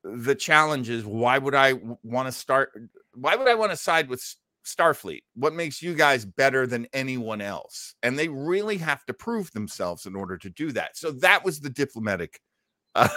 the 0.04 0.36
challenge 0.36 0.90
is 0.90 1.04
why 1.04 1.38
would 1.38 1.56
I 1.56 1.74
want 2.04 2.28
to 2.28 2.32
start 2.32 2.72
why 3.16 3.36
would 3.36 3.48
I 3.48 3.56
want 3.56 3.72
to 3.72 3.78
side 3.78 4.10
with 4.10 4.24
Starfleet? 4.66 5.22
What 5.36 5.54
makes 5.54 5.82
you 5.82 5.94
guys 5.94 6.26
better 6.26 6.68
than 6.68 6.88
anyone 6.94 7.42
else? 7.42 7.96
And 8.04 8.18
they 8.18 8.28
really 8.28 8.78
have 8.78 9.06
to 9.06 9.14
prove 9.14 9.52
themselves 9.52 10.06
in 10.06 10.16
order 10.16 10.38
to 10.38 10.50
do 10.50 10.72
that. 10.74 10.98
So 10.98 11.12
that 11.12 11.44
was 11.44 11.60
the 11.60 11.70
diplomatic 11.70 12.40
uh, 12.96 13.10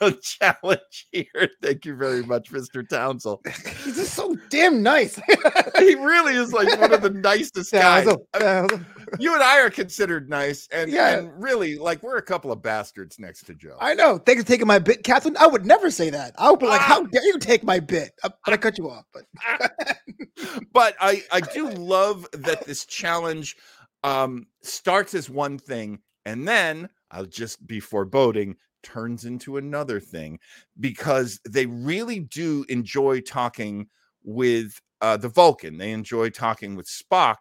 challenge 0.22 1.06
here. 1.12 1.48
Thank 1.62 1.84
you 1.84 1.94
very 1.96 2.22
much, 2.24 2.50
Mr. 2.50 2.88
Townsend. 2.88 3.38
he's 3.84 3.96
just 3.96 4.14
so 4.14 4.36
damn 4.48 4.82
nice 4.82 5.20
He 5.78 5.94
really 5.94 6.34
is 6.34 6.52
like 6.52 6.80
one 6.80 6.92
of 6.92 7.02
the 7.02 7.10
nicest 7.10 7.72
guys. 7.72 8.08
I 8.34 8.62
mean, 8.62 8.86
you 9.20 9.34
and 9.34 9.42
I 9.42 9.60
are 9.60 9.70
considered 9.70 10.28
nice, 10.28 10.66
and, 10.72 10.90
Yeah. 10.90 11.18
and 11.18 11.30
really, 11.42 11.76
like, 11.78 12.02
we're 12.02 12.16
a 12.16 12.22
couple 12.22 12.50
of 12.50 12.62
bastards 12.62 13.18
next 13.18 13.44
to 13.46 13.54
Joe. 13.54 13.76
I 13.80 13.94
know. 13.94 14.18
Thanks 14.18 14.42
for 14.42 14.48
taking 14.48 14.66
my 14.66 14.78
bit, 14.78 15.04
Catherine. 15.04 15.36
I 15.38 15.46
would 15.46 15.64
never 15.66 15.90
say 15.90 16.10
that. 16.10 16.34
I 16.38 16.50
would 16.50 16.58
be 16.60 16.66
like, 16.66 16.80
Ah. 16.80 16.84
"How 16.84 17.02
dare 17.04 17.24
you 17.24 17.38
take 17.38 17.62
my 17.62 17.78
bit?" 17.78 18.12
Uh, 18.24 18.30
But 18.44 18.54
I 18.54 18.56
cut 18.56 18.78
you 18.78 18.90
off. 18.90 19.04
But 19.12 19.24
but 20.72 20.96
I 21.00 21.22
I 21.32 21.40
do 21.40 21.70
love 21.70 22.26
that 22.32 22.64
this 22.66 22.84
challenge 22.86 23.56
um 24.04 24.46
starts 24.62 25.14
as 25.14 25.30
one 25.30 25.58
thing 25.58 25.98
and 26.24 26.46
then 26.46 26.88
I'll 27.10 27.24
just 27.26 27.66
be 27.66 27.80
foreboding 27.80 28.56
turns 28.86 29.24
into 29.24 29.56
another 29.56 29.98
thing 30.00 30.38
because 30.78 31.40
they 31.48 31.66
really 31.66 32.20
do 32.20 32.64
enjoy 32.68 33.20
talking 33.20 33.88
with 34.22 34.80
uh 35.00 35.16
the 35.16 35.28
Vulcan. 35.28 35.76
They 35.78 35.90
enjoy 35.92 36.30
talking 36.30 36.76
with 36.76 36.86
Spock 36.86 37.36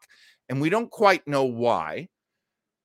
and 0.49 0.59
we 0.59 0.69
don't 0.69 0.89
quite 0.91 1.27
know 1.27 1.43
why. 1.45 2.07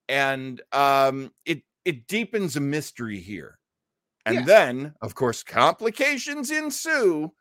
And 0.09 0.61
um 0.73 1.33
it 1.47 1.63
it 1.85 2.07
deepens 2.07 2.57
a 2.57 2.61
mystery 2.61 3.19
here. 3.19 3.59
And 4.27 4.35
Yeah. 4.41 4.45
then, 4.45 4.95
of 5.01 5.15
course, 5.15 5.43
complications 5.43 6.51
ensue 6.51 7.33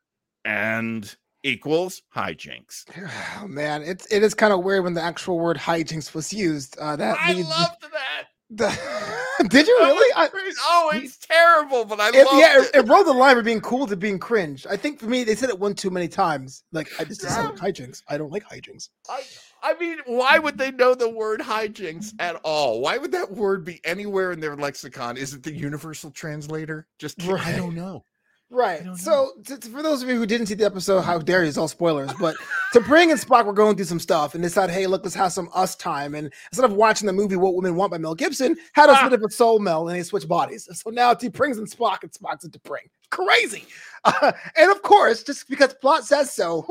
and 0.45 1.13
equals 1.43 2.01
hijinks. 2.15 2.85
oh, 3.41 3.47
man, 3.47 3.81
it's 3.83 4.05
it 4.11 4.23
is 4.23 4.33
kind 4.33 4.53
of 4.53 4.63
weird 4.63 4.83
when 4.85 4.93
the 4.93 5.01
actual 5.01 5.39
word 5.39 5.57
hijinks 5.57 6.13
was 6.13 6.31
used. 6.33 6.77
Uh, 6.79 6.95
that 6.95 7.17
I 7.19 7.33
leads- 7.33 7.49
loved 7.49 7.81
that. 7.91 8.23
the- 8.49 8.98
Did 9.49 9.67
you 9.67 9.77
really? 9.79 10.13
I, 10.15 10.29
oh, 10.63 10.91
it's 10.95 11.17
terrible, 11.17 11.85
but 11.85 11.99
I 11.99 12.09
it, 12.09 12.25
love 12.25 12.39
yeah, 12.39 12.59
it. 12.59 12.65
it, 12.75 12.75
it 12.85 12.87
rode 12.89 13.03
the 13.05 13.13
line 13.13 13.35
from 13.35 13.45
being 13.45 13.61
cool 13.61 13.87
to 13.87 13.95
being 13.95 14.19
cringe. 14.19 14.65
I 14.69 14.75
think 14.77 14.99
for 14.99 15.07
me, 15.07 15.23
they 15.23 15.35
said 15.35 15.49
it 15.49 15.59
one 15.59 15.75
too 15.75 15.89
many 15.89 16.07
times. 16.07 16.63
Like 16.71 16.89
I 16.99 17.05
just 17.05 17.23
Yeah. 17.23 17.51
hijinks. 17.57 18.03
I 18.07 18.17
don't 18.17 18.31
like 18.31 18.43
hijinks. 18.45 18.89
I, 19.09 19.21
I 19.63 19.73
mean, 19.79 19.97
why 20.05 20.39
would 20.39 20.57
they 20.57 20.71
know 20.71 20.95
the 20.95 21.09
word 21.09 21.41
hijinks 21.41 22.13
at 22.19 22.35
all? 22.43 22.81
Why 22.81 22.97
would 22.97 23.11
that 23.13 23.31
word 23.31 23.63
be 23.65 23.79
anywhere 23.83 24.31
in 24.31 24.39
their 24.39 24.55
lexicon? 24.55 25.17
Is 25.17 25.33
it 25.33 25.43
the 25.43 25.53
universal 25.53 26.11
translator? 26.11 26.87
Just 26.99 27.17
ki- 27.19 27.31
I 27.31 27.53
don't 27.55 27.75
know. 27.75 28.03
Right. 28.51 28.81
So, 28.97 29.31
t- 29.45 29.57
t- 29.57 29.69
for 29.69 29.83
those 29.83 30.01
of 30.01 30.09
you 30.09 30.15
who 30.15 30.25
didn't 30.25 30.47
see 30.47 30.55
the 30.55 30.65
episode, 30.65 31.01
how 31.01 31.19
dare 31.19 31.43
you? 31.43 31.49
It's 31.49 31.57
all 31.57 31.67
spoilers. 31.67 32.11
But 32.19 32.35
T'Pring 32.73 33.11
and 33.11 33.19
Spock 33.19 33.45
were 33.45 33.53
going 33.53 33.75
through 33.75 33.85
some 33.85 33.99
stuff 33.99 34.33
and 34.33 34.41
decided, 34.43 34.73
hey, 34.73 34.87
look, 34.87 35.03
let's 35.03 35.13
have 35.15 35.31
some 35.31 35.49
us 35.53 35.75
time. 35.75 36.15
And 36.15 36.33
instead 36.51 36.65
of 36.65 36.73
watching 36.75 37.05
the 37.05 37.13
movie 37.13 37.35
What 37.35 37.53
Women 37.53 37.75
Want 37.75 37.91
by 37.91 37.99
Mel 37.99 38.15
Gibson, 38.15 38.57
had 38.73 38.89
us 38.89 38.97
Ah. 38.99 39.09
bit 39.09 39.19
of 39.19 39.23
a 39.23 39.29
soul 39.31 39.59
mel 39.59 39.87
and 39.87 39.95
they 39.97 40.03
switch 40.03 40.27
bodies. 40.27 40.67
So 40.73 40.89
now 40.89 41.13
T'Pring's 41.13 41.59
and 41.59 41.69
Spock 41.69 41.99
and 42.01 42.11
Spock's 42.11 42.43
and 42.43 42.51
T'Pring. 42.51 42.89
Crazy. 43.11 43.65
Uh, 44.03 44.31
and 44.57 44.71
of 44.71 44.81
course, 44.81 45.21
just 45.23 45.47
because 45.47 45.75
plot 45.75 46.03
says 46.05 46.33
so, 46.33 46.65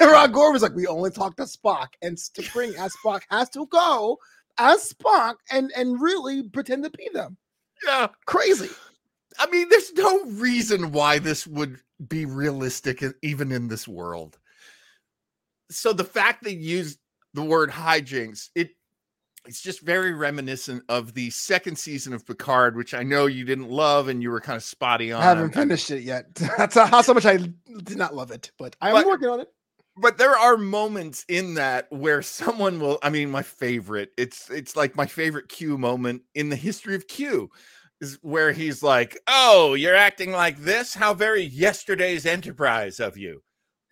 Ron 0.00 0.32
Gore 0.32 0.52
was 0.52 0.62
like, 0.62 0.74
we 0.74 0.86
only 0.86 1.10
talk 1.10 1.36
to 1.36 1.42
Spock. 1.42 1.88
And 2.00 2.16
to 2.16 2.42
T'Pring 2.42 2.74
as 2.78 2.94
Spock 3.04 3.20
has 3.30 3.50
to 3.50 3.66
go 3.66 4.16
as 4.56 4.90
Spock 4.92 5.34
and, 5.50 5.70
and 5.76 6.00
really 6.00 6.44
pretend 6.48 6.84
to 6.84 6.90
be 6.90 7.10
them. 7.12 7.36
Yeah. 7.86 8.08
Crazy. 8.26 8.70
I 9.38 9.46
mean, 9.50 9.68
there's 9.68 9.92
no 9.94 10.24
reason 10.24 10.92
why 10.92 11.18
this 11.18 11.46
would 11.46 11.78
be 12.08 12.24
realistic 12.24 13.02
even 13.22 13.52
in 13.52 13.68
this 13.68 13.86
world. 13.86 14.38
So 15.70 15.92
the 15.92 16.04
fact 16.04 16.44
they 16.44 16.52
used 16.52 16.98
the 17.34 17.42
word 17.42 17.70
hijinks, 17.70 18.50
it 18.54 18.70
it's 19.44 19.60
just 19.60 19.80
very 19.80 20.12
reminiscent 20.12 20.84
of 20.88 21.14
the 21.14 21.30
second 21.30 21.76
season 21.76 22.12
of 22.12 22.24
Picard, 22.24 22.76
which 22.76 22.94
I 22.94 23.02
know 23.02 23.26
you 23.26 23.44
didn't 23.44 23.70
love 23.70 24.06
and 24.08 24.22
you 24.22 24.30
were 24.30 24.40
kind 24.40 24.56
of 24.56 24.62
spotty 24.62 25.10
on. 25.10 25.20
I 25.20 25.24
haven't 25.24 25.52
finished 25.52 25.90
it 25.90 26.02
yet. 26.02 26.32
That's 26.58 26.76
how 26.76 27.02
so 27.02 27.12
much 27.12 27.26
I 27.26 27.38
did 27.38 27.96
not 27.96 28.14
love 28.14 28.30
it, 28.30 28.52
but 28.56 28.76
I'm 28.80 28.94
but, 28.94 29.06
working 29.06 29.28
on 29.28 29.40
it. 29.40 29.48
But 29.96 30.16
there 30.16 30.36
are 30.36 30.56
moments 30.56 31.24
in 31.28 31.54
that 31.54 31.90
where 31.90 32.22
someone 32.22 32.78
will. 32.78 32.98
I 33.02 33.10
mean, 33.10 33.30
my 33.30 33.42
favorite. 33.42 34.12
It's 34.16 34.48
it's 34.48 34.76
like 34.76 34.96
my 34.96 35.06
favorite 35.06 35.48
Q 35.48 35.76
moment 35.76 36.22
in 36.34 36.48
the 36.48 36.56
history 36.56 36.94
of 36.94 37.08
Q 37.08 37.50
is 38.02 38.18
where 38.20 38.52
he's 38.52 38.82
like, 38.82 39.18
"Oh, 39.26 39.74
you're 39.74 39.96
acting 39.96 40.32
like 40.32 40.58
this? 40.58 40.92
How 40.92 41.14
very 41.14 41.42
yesterday's 41.42 42.26
Enterprise 42.26 43.00
of 43.00 43.16
you." 43.16 43.42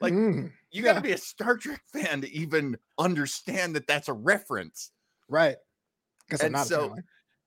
Like 0.00 0.12
mm, 0.12 0.50
you 0.70 0.82
got 0.82 0.94
to 0.94 1.00
be 1.00 1.12
a 1.12 1.18
Star 1.18 1.56
Trek 1.56 1.80
fan 1.92 2.20
to 2.20 2.30
even 2.30 2.76
understand 2.98 3.74
that 3.76 3.86
that's 3.86 4.08
a 4.08 4.12
reference. 4.12 4.90
Right. 5.28 5.56
And 6.30 6.42
I'm 6.42 6.52
not 6.52 6.66
so, 6.66 6.94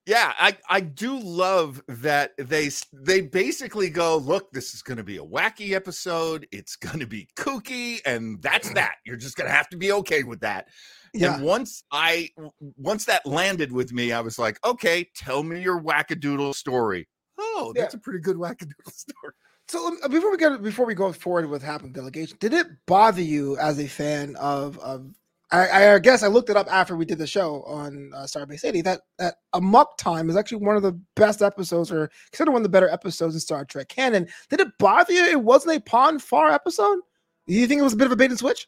yeah, 0.06 0.34
I 0.38 0.56
I 0.68 0.80
do 0.80 1.18
love 1.18 1.82
that 1.88 2.32
they 2.36 2.70
they 2.92 3.22
basically 3.22 3.88
go, 3.88 4.18
look, 4.18 4.52
this 4.52 4.74
is 4.74 4.82
going 4.82 4.98
to 4.98 5.04
be 5.04 5.16
a 5.16 5.24
wacky 5.24 5.72
episode. 5.72 6.46
It's 6.52 6.76
going 6.76 7.00
to 7.00 7.06
be 7.06 7.28
kooky, 7.36 8.00
and 8.04 8.42
that's 8.42 8.70
that. 8.74 8.96
You're 9.06 9.16
just 9.16 9.36
going 9.36 9.48
to 9.48 9.54
have 9.54 9.68
to 9.70 9.76
be 9.76 9.92
okay 9.92 10.22
with 10.22 10.40
that. 10.40 10.68
Yeah. 11.14 11.36
And 11.36 11.44
once 11.44 11.84
I 11.92 12.30
once 12.76 13.04
that 13.04 13.24
landed 13.24 13.72
with 13.72 13.92
me, 13.92 14.12
I 14.12 14.20
was 14.20 14.38
like, 14.38 14.58
okay, 14.64 15.08
tell 15.14 15.42
me 15.42 15.62
your 15.62 15.80
wackadoodle 15.80 16.54
story. 16.54 17.08
Oh, 17.38 17.72
that's 17.74 17.94
yeah. 17.94 17.98
a 17.98 18.00
pretty 18.00 18.18
good 18.18 18.36
wackadoodle 18.36 18.74
story. 18.92 19.32
So 19.68 19.86
um, 19.86 19.98
before 20.10 20.30
we 20.30 20.36
go 20.36 20.58
before 20.58 20.86
we 20.86 20.94
go 20.94 21.12
forward 21.12 21.48
with 21.48 21.62
happened 21.62 21.94
delegation, 21.94 22.36
did 22.40 22.52
it 22.52 22.66
bother 22.86 23.22
you 23.22 23.56
as 23.58 23.78
a 23.78 23.86
fan 23.86 24.36
of 24.36 24.78
of 24.80 25.14
I, 25.52 25.94
I, 25.94 25.98
guess 26.00 26.24
I 26.24 26.26
looked 26.26 26.50
it 26.50 26.56
up 26.56 26.66
after 26.72 26.96
we 26.96 27.04
did 27.04 27.18
the 27.18 27.28
show 27.28 27.62
on 27.62 28.10
uh, 28.12 28.22
Starbase 28.22 28.64
80 28.64 28.82
that, 28.82 29.02
that 29.18 29.36
Amok 29.52 29.96
Time 29.98 30.28
is 30.28 30.36
actually 30.36 30.64
one 30.64 30.74
of 30.74 30.82
the 30.82 30.98
best 31.14 31.42
episodes 31.42 31.92
or 31.92 32.10
considered 32.32 32.50
one 32.50 32.60
of 32.60 32.64
the 32.64 32.70
better 32.70 32.88
episodes 32.88 33.34
in 33.34 33.40
Star 33.40 33.64
Trek 33.64 33.88
canon. 33.88 34.26
Did 34.50 34.60
it 34.60 34.68
bother 34.78 35.12
you? 35.12 35.24
It 35.26 35.42
wasn't 35.42 35.76
a 35.76 35.80
Pon 35.80 36.18
Farr 36.18 36.50
episode? 36.50 36.98
Do 37.46 37.54
you 37.54 37.68
think 37.68 37.80
it 37.80 37.84
was 37.84 37.92
a 37.92 37.96
bit 37.96 38.06
of 38.06 38.12
a 38.12 38.16
bait 38.16 38.30
and 38.30 38.38
switch? 38.38 38.66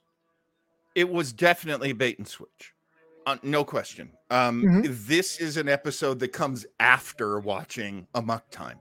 It 0.96 1.10
was 1.10 1.30
definitely 1.30 1.90
a 1.90 1.94
bait 1.94 2.18
and 2.18 2.26
switch. 2.26 2.72
Uh, 3.26 3.36
no 3.42 3.64
question. 3.64 4.10
Um, 4.30 4.62
mm-hmm. 4.62 4.92
This 5.06 5.38
is 5.40 5.58
an 5.58 5.68
episode 5.68 6.18
that 6.20 6.28
comes 6.28 6.64
after 6.80 7.38
watching 7.38 8.06
Amok 8.14 8.48
Time. 8.50 8.78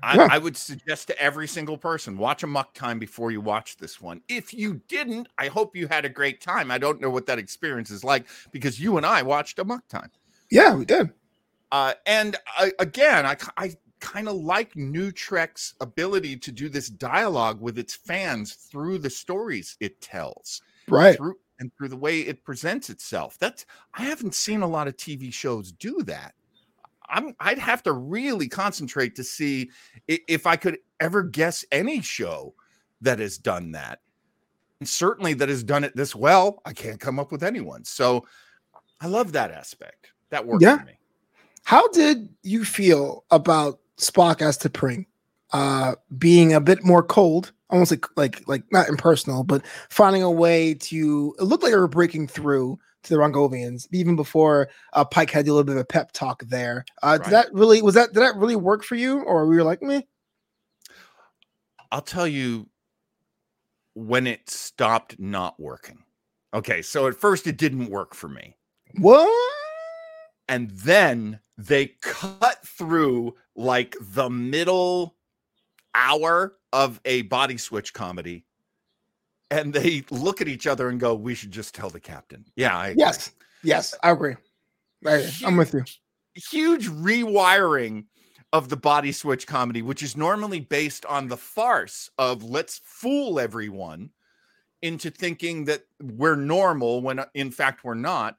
I, 0.00 0.16
yeah. 0.16 0.28
I, 0.30 0.38
would 0.38 0.56
suggest 0.56 1.08
to 1.08 1.18
every 1.18 1.48
single 1.48 1.76
person 1.76 2.16
watch 2.16 2.44
Amok 2.44 2.72
Time 2.74 3.00
before 3.00 3.32
you 3.32 3.40
watch 3.40 3.78
this 3.78 4.00
one. 4.00 4.20
If 4.28 4.54
you 4.54 4.80
didn't, 4.86 5.28
I 5.36 5.48
hope 5.48 5.74
you 5.74 5.88
had 5.88 6.04
a 6.04 6.08
great 6.08 6.40
time. 6.40 6.70
I 6.70 6.78
don't 6.78 7.00
know 7.00 7.10
what 7.10 7.26
that 7.26 7.38
experience 7.40 7.90
is 7.90 8.04
like 8.04 8.26
because 8.52 8.78
you 8.78 8.96
and 8.96 9.04
I 9.04 9.22
watched 9.22 9.58
Amok 9.58 9.88
Time. 9.88 10.10
Yeah, 10.52 10.76
we 10.76 10.84
did. 10.84 11.10
Uh, 11.72 11.94
and 12.06 12.36
I, 12.56 12.70
again, 12.78 13.26
I, 13.26 13.36
I 13.56 13.74
kind 13.98 14.28
of 14.28 14.36
like 14.36 14.76
New 14.76 15.10
Trek's 15.10 15.74
ability 15.80 16.36
to 16.36 16.52
do 16.52 16.68
this 16.68 16.88
dialogue 16.90 17.60
with 17.60 17.76
its 17.76 17.94
fans 17.94 18.52
through 18.52 18.98
the 18.98 19.10
stories 19.10 19.76
it 19.80 20.00
tells. 20.00 20.62
Right. 20.88 21.16
Through, 21.16 21.36
and 21.58 21.70
through 21.76 21.88
the 21.88 21.96
way 21.96 22.20
it 22.20 22.44
presents 22.44 22.90
itself. 22.90 23.38
That's 23.38 23.66
I 23.94 24.02
haven't 24.02 24.34
seen 24.34 24.62
a 24.62 24.66
lot 24.66 24.88
of 24.88 24.96
TV 24.96 25.32
shows 25.32 25.72
do 25.72 26.02
that. 26.02 26.34
I'm 27.08 27.34
I'd 27.40 27.58
have 27.58 27.82
to 27.84 27.92
really 27.92 28.48
concentrate 28.48 29.14
to 29.16 29.24
see 29.24 29.70
if 30.08 30.46
I 30.46 30.56
could 30.56 30.78
ever 31.00 31.22
guess 31.22 31.64
any 31.70 32.00
show 32.00 32.54
that 33.00 33.18
has 33.18 33.38
done 33.38 33.72
that. 33.72 34.00
And 34.80 34.88
certainly 34.88 35.34
that 35.34 35.48
has 35.48 35.62
done 35.62 35.84
it 35.84 35.94
this 35.94 36.14
well. 36.14 36.60
I 36.64 36.72
can't 36.72 37.00
come 37.00 37.18
up 37.18 37.30
with 37.30 37.42
anyone. 37.42 37.84
So 37.84 38.26
I 39.00 39.06
love 39.06 39.32
that 39.32 39.50
aspect. 39.50 40.12
That 40.30 40.46
works 40.46 40.62
yeah. 40.62 40.78
for 40.78 40.84
me. 40.84 40.98
How 41.64 41.88
did 41.88 42.28
you 42.42 42.64
feel 42.64 43.24
about 43.30 43.80
Spock 43.96 44.42
as 44.42 44.58
T'Pring? 44.58 45.06
Uh, 45.52 45.94
being 46.18 46.52
a 46.52 46.60
bit 46.60 46.84
more 46.84 47.02
cold, 47.02 47.52
almost 47.74 47.90
like 47.90 48.06
like 48.16 48.46
like 48.48 48.62
not 48.70 48.88
impersonal, 48.88 49.42
but 49.42 49.66
finding 49.90 50.22
a 50.22 50.30
way 50.30 50.74
to 50.74 51.34
it 51.38 51.42
looked 51.42 51.64
like 51.64 51.72
they 51.72 51.78
were 51.78 51.88
breaking 51.88 52.28
through 52.28 52.78
to 53.02 53.12
the 53.12 53.20
Rongovians, 53.20 53.88
even 53.92 54.16
before 54.16 54.70
uh, 54.94 55.04
Pike 55.04 55.30
had 55.30 55.46
a 55.46 55.52
little 55.52 55.64
bit 55.64 55.72
of 55.72 55.82
a 55.82 55.84
pep 55.84 56.12
talk 56.12 56.42
there. 56.44 56.84
Uh, 57.02 57.18
right. 57.18 57.24
Did 57.24 57.32
that 57.32 57.52
really 57.52 57.82
was 57.82 57.94
that 57.94 58.12
did 58.12 58.20
that 58.20 58.36
really 58.36 58.56
work 58.56 58.84
for 58.84 58.94
you, 58.94 59.20
or 59.22 59.44
were 59.46 59.54
you 59.54 59.64
like 59.64 59.82
me? 59.82 60.06
I'll 61.90 62.00
tell 62.00 62.28
you 62.28 62.68
when 63.94 64.26
it 64.26 64.48
stopped 64.48 65.18
not 65.18 65.58
working. 65.58 65.98
Okay, 66.54 66.80
so 66.80 67.08
at 67.08 67.16
first 67.16 67.48
it 67.48 67.56
didn't 67.56 67.90
work 67.90 68.14
for 68.14 68.28
me. 68.28 68.56
What? 68.98 69.52
And 70.48 70.70
then 70.70 71.40
they 71.58 71.94
cut 72.00 72.64
through 72.64 73.34
like 73.56 73.96
the 74.00 74.30
middle 74.30 75.16
hour 75.94 76.54
of 76.74 77.00
a 77.04 77.22
body 77.22 77.56
switch 77.56 77.94
comedy 77.94 78.44
and 79.50 79.72
they 79.72 80.04
look 80.10 80.40
at 80.40 80.48
each 80.48 80.66
other 80.66 80.88
and 80.88 80.98
go, 80.98 81.14
"We 81.14 81.34
should 81.34 81.52
just 81.52 81.74
tell 81.74 81.88
the 81.88 82.00
captain." 82.00 82.44
Yeah. 82.56 82.76
I 82.76 82.94
yes. 82.98 83.30
Yes, 83.62 83.94
I 84.02 84.10
agree. 84.10 84.34
I, 85.06 85.30
I'm 85.44 85.56
with 85.56 85.72
you. 85.72 85.84
Huge 86.34 86.88
rewiring 86.88 88.04
of 88.52 88.68
the 88.68 88.76
body 88.76 89.12
switch 89.12 89.46
comedy, 89.46 89.80
which 89.80 90.02
is 90.02 90.16
normally 90.16 90.60
based 90.60 91.06
on 91.06 91.28
the 91.28 91.36
farce 91.36 92.10
of 92.18 92.42
let's 92.42 92.80
fool 92.84 93.40
everyone 93.40 94.10
into 94.82 95.10
thinking 95.10 95.64
that 95.64 95.84
we're 96.02 96.36
normal 96.36 97.00
when 97.00 97.24
in 97.34 97.50
fact 97.50 97.84
we're 97.84 97.94
not. 97.94 98.36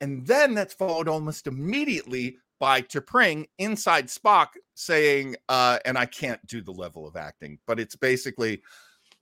And 0.00 0.26
then 0.26 0.54
that's 0.54 0.74
followed 0.74 1.08
almost 1.08 1.46
immediately 1.46 2.38
by 2.58 2.82
T'Pring 2.82 3.46
inside 3.58 4.06
Spock 4.06 4.48
saying, 4.74 5.36
uh, 5.48 5.78
and 5.84 5.98
I 5.98 6.06
can't 6.06 6.44
do 6.46 6.60
the 6.62 6.72
level 6.72 7.06
of 7.06 7.16
acting, 7.16 7.58
but 7.66 7.80
it's 7.80 7.96
basically, 7.96 8.62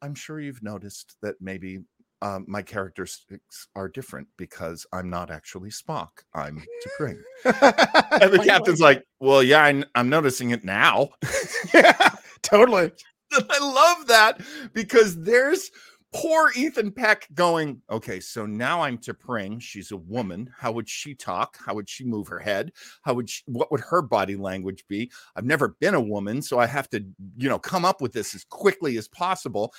I'm 0.02 0.14
sure 0.14 0.40
you've 0.40 0.62
noticed 0.62 1.16
that 1.22 1.36
maybe 1.40 1.80
um, 2.22 2.46
my 2.48 2.62
characteristics 2.62 3.68
are 3.76 3.88
different 3.88 4.28
because 4.38 4.86
I'm 4.92 5.10
not 5.10 5.30
actually 5.30 5.70
Spock. 5.70 6.08
I'm 6.34 6.62
T'Pring. 6.86 7.20
and 7.44 8.32
the 8.32 8.42
captain's 8.44 8.80
like, 8.80 9.04
"Well, 9.20 9.42
yeah, 9.42 9.62
I'm, 9.64 9.84
I'm 9.94 10.08
noticing 10.08 10.50
it 10.50 10.64
now." 10.64 11.10
yeah, 11.74 12.10
totally. 12.42 12.92
I 13.32 13.58
love 13.58 14.06
that 14.06 14.40
because 14.72 15.22
there's 15.22 15.70
poor 16.14 16.52
Ethan 16.54 16.92
Peck 16.92 17.26
going, 17.34 17.82
okay, 17.90 18.20
so 18.20 18.46
now 18.46 18.80
I'm 18.82 18.96
T'Pring. 18.96 19.60
She's 19.60 19.90
a 19.90 19.96
woman. 19.96 20.48
How 20.56 20.70
would 20.70 20.88
she 20.88 21.12
talk? 21.14 21.58
How 21.66 21.74
would 21.74 21.88
she 21.88 22.04
move 22.04 22.28
her 22.28 22.38
head? 22.38 22.72
How 23.02 23.14
would 23.14 23.28
she, 23.28 23.42
what 23.46 23.70
would 23.72 23.80
her 23.80 24.00
body 24.00 24.36
language 24.36 24.84
be? 24.88 25.10
I've 25.34 25.44
never 25.44 25.76
been 25.80 25.94
a 25.94 26.00
woman, 26.00 26.40
so 26.40 26.60
I 26.60 26.66
have 26.66 26.88
to, 26.90 27.04
you 27.36 27.48
know, 27.48 27.58
come 27.58 27.84
up 27.84 28.00
with 28.00 28.12
this 28.12 28.34
as 28.34 28.44
quickly 28.44 28.96
as 28.96 29.08
possible. 29.08 29.74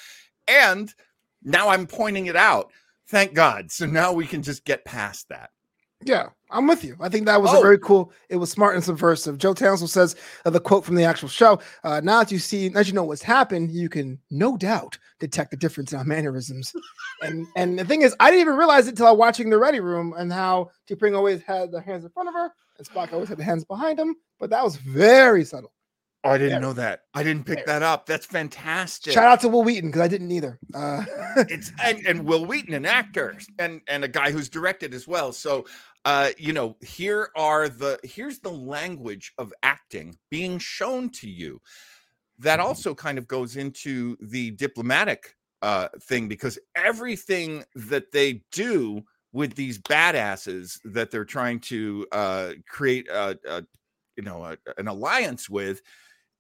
And 0.47 0.93
now 1.41 1.69
I'm 1.69 1.87
pointing 1.87 2.25
it 2.25 2.35
out. 2.35 2.71
Thank 3.07 3.33
God. 3.33 3.71
So 3.71 3.85
now 3.85 4.11
we 4.11 4.27
can 4.27 4.43
just 4.43 4.65
get 4.65 4.83
past 4.83 5.29
that. 5.29 5.51
Yeah, 6.03 6.27
I'm 6.51 6.67
with 6.67 6.83
you. 6.83 6.95
I 6.99 7.09
think 7.09 7.25
that 7.25 7.41
was 7.41 7.51
oh. 7.53 7.59
a 7.59 7.61
very 7.61 7.79
cool. 7.79 8.11
It 8.29 8.35
was 8.35 8.51
smart 8.51 8.75
and 8.75 8.83
subversive. 8.83 9.37
Joe 9.37 9.53
Townsend 9.53 9.89
says 9.89 10.15
uh, 10.45 10.49
the 10.49 10.59
quote 10.59 10.85
from 10.85 10.95
the 10.95 11.03
actual 11.03 11.29
show. 11.29 11.59
Uh, 11.83 12.01
now 12.03 12.19
that 12.19 12.31
you 12.31 12.39
see, 12.39 12.71
as 12.75 12.87
you 12.87 12.93
know 12.93 13.03
what's 13.03 13.21
happened, 13.21 13.71
you 13.71 13.89
can 13.89 14.19
no 14.29 14.57
doubt 14.57 14.97
detect 15.19 15.51
the 15.51 15.57
difference 15.57 15.93
in 15.93 15.99
our 15.99 16.03
mannerisms. 16.03 16.73
and 17.21 17.47
and 17.55 17.79
the 17.79 17.85
thing 17.85 18.01
is, 18.01 18.15
I 18.19 18.29
didn't 18.29 18.41
even 18.41 18.55
realize 18.55 18.87
it 18.87 18.91
until 18.91 19.07
I 19.07 19.11
was 19.11 19.19
watching 19.19 19.49
the 19.49 19.57
Ready 19.57 19.79
Room 19.79 20.13
and 20.17 20.31
how 20.31 20.69
T'Pring 20.89 21.15
always 21.15 21.41
had 21.41 21.71
the 21.71 21.81
hands 21.81 22.03
in 22.03 22.11
front 22.11 22.29
of 22.29 22.35
her 22.35 22.51
and 22.77 22.87
Spock 22.87 23.13
always 23.13 23.29
had 23.29 23.37
the 23.37 23.43
hands 23.43 23.63
behind 23.63 23.99
him. 23.99 24.15
But 24.39 24.49
that 24.49 24.63
was 24.63 24.75
very 24.75 25.45
subtle. 25.45 25.71
Oh, 26.25 26.31
I 26.31 26.39
didn't 26.39 26.59
know 26.63 26.73
that. 26.73 27.01
I 27.13 27.21
didn't 27.21 27.45
pick 27.45 27.67
that 27.67 27.83
up. 27.83 28.07
That's 28.07 28.25
fantastic. 28.25 29.13
Shout 29.13 29.25
out 29.25 29.41
to 29.41 29.47
Wil 29.47 29.63
Wheaton 29.63 29.89
because 29.89 30.01
I 30.01 30.07
didn't 30.07 30.31
either. 30.31 30.59
Uh, 30.73 31.05
it's 31.49 31.71
and, 31.83 32.03
and 32.07 32.25
Wil 32.25 32.47
Wheaton, 32.47 32.73
an 32.73 32.85
actor, 32.85 33.37
and 33.59 33.81
and 33.87 34.03
a 34.03 34.07
guy 34.07 34.31
who's 34.31 34.49
directed 34.49 34.95
as 34.95 35.07
well. 35.07 35.31
So, 35.31 35.67
uh, 36.03 36.31
you 36.39 36.51
know, 36.51 36.77
here 36.81 37.29
are 37.35 37.69
the 37.69 37.99
here's 38.03 38.39
the 38.39 38.49
language 38.49 39.33
of 39.37 39.53
acting 39.61 40.17
being 40.31 40.57
shown 40.57 41.11
to 41.11 41.29
you. 41.29 41.61
That 42.39 42.57
mm-hmm. 42.57 42.69
also 42.69 42.95
kind 42.95 43.19
of 43.19 43.27
goes 43.27 43.55
into 43.55 44.17
the 44.19 44.49
diplomatic 44.49 45.35
uh, 45.61 45.89
thing 46.01 46.27
because 46.27 46.57
everything 46.75 47.63
that 47.75 48.11
they 48.11 48.41
do 48.51 49.03
with 49.31 49.53
these 49.53 49.77
badasses 49.77 50.79
that 50.85 51.11
they're 51.11 51.23
trying 51.23 51.59
to 51.59 52.07
uh, 52.11 52.51
create 52.67 53.07
a, 53.09 53.37
a 53.47 53.63
you 54.17 54.23
know 54.23 54.43
a, 54.43 54.57
an 54.77 54.87
alliance 54.87 55.47
with 55.47 55.83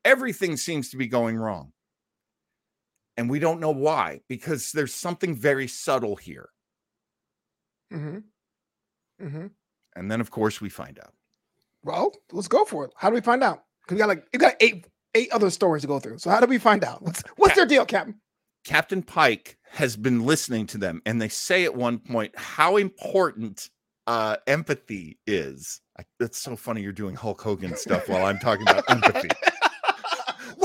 everything 0.05 0.55
seems 0.55 0.89
to 0.91 0.97
be 0.97 1.07
going 1.07 1.35
wrong. 1.35 1.73
And 3.17 3.29
we 3.29 3.39
don't 3.39 3.59
know 3.59 3.71
why, 3.71 4.21
because 4.29 4.71
there's 4.71 4.93
something 4.93 5.35
very 5.35 5.67
subtle 5.67 6.15
here. 6.15 6.49
Mm-hmm. 7.91 9.25
Mm-hmm. 9.25 9.47
And 9.95 10.11
then, 10.11 10.21
of 10.21 10.31
course, 10.31 10.61
we 10.61 10.69
find 10.69 10.99
out. 10.99 11.13
Well, 11.83 12.13
let's 12.31 12.47
go 12.47 12.65
for 12.65 12.85
it. 12.85 12.91
How 12.95 13.09
do 13.09 13.15
we 13.15 13.21
find 13.21 13.43
out? 13.43 13.63
Because 13.83 13.95
we 13.95 13.99
got 13.99 14.07
like 14.09 14.25
you 14.33 14.39
got 14.39 14.55
eight 14.59 14.87
eight 15.13 15.31
other 15.31 15.49
stories 15.49 15.83
to 15.83 15.87
go 15.87 15.99
through. 15.99 16.17
So 16.17 16.29
how 16.29 16.39
do 16.39 16.47
we 16.47 16.57
find 16.57 16.83
out? 16.83 17.01
What's 17.01 17.23
what's 17.37 17.55
their 17.55 17.65
deal, 17.65 17.85
Captain? 17.85 18.15
Captain 18.65 19.03
Pike 19.03 19.57
has 19.69 19.95
been 19.95 20.25
listening 20.25 20.65
to 20.67 20.77
them, 20.77 21.01
and 21.05 21.21
they 21.21 21.29
say 21.29 21.63
at 21.63 21.75
one 21.75 21.99
point 21.99 22.33
how 22.35 22.77
important 22.77 23.69
uh, 24.07 24.37
empathy 24.47 25.19
is. 25.27 25.79
I, 25.97 26.03
that's 26.19 26.39
so 26.39 26.55
funny. 26.55 26.81
You're 26.81 26.91
doing 26.91 27.15
Hulk 27.15 27.39
Hogan 27.41 27.77
stuff 27.77 28.09
while 28.09 28.25
I'm 28.25 28.39
talking 28.39 28.67
about 28.67 28.83
empathy. 28.89 29.29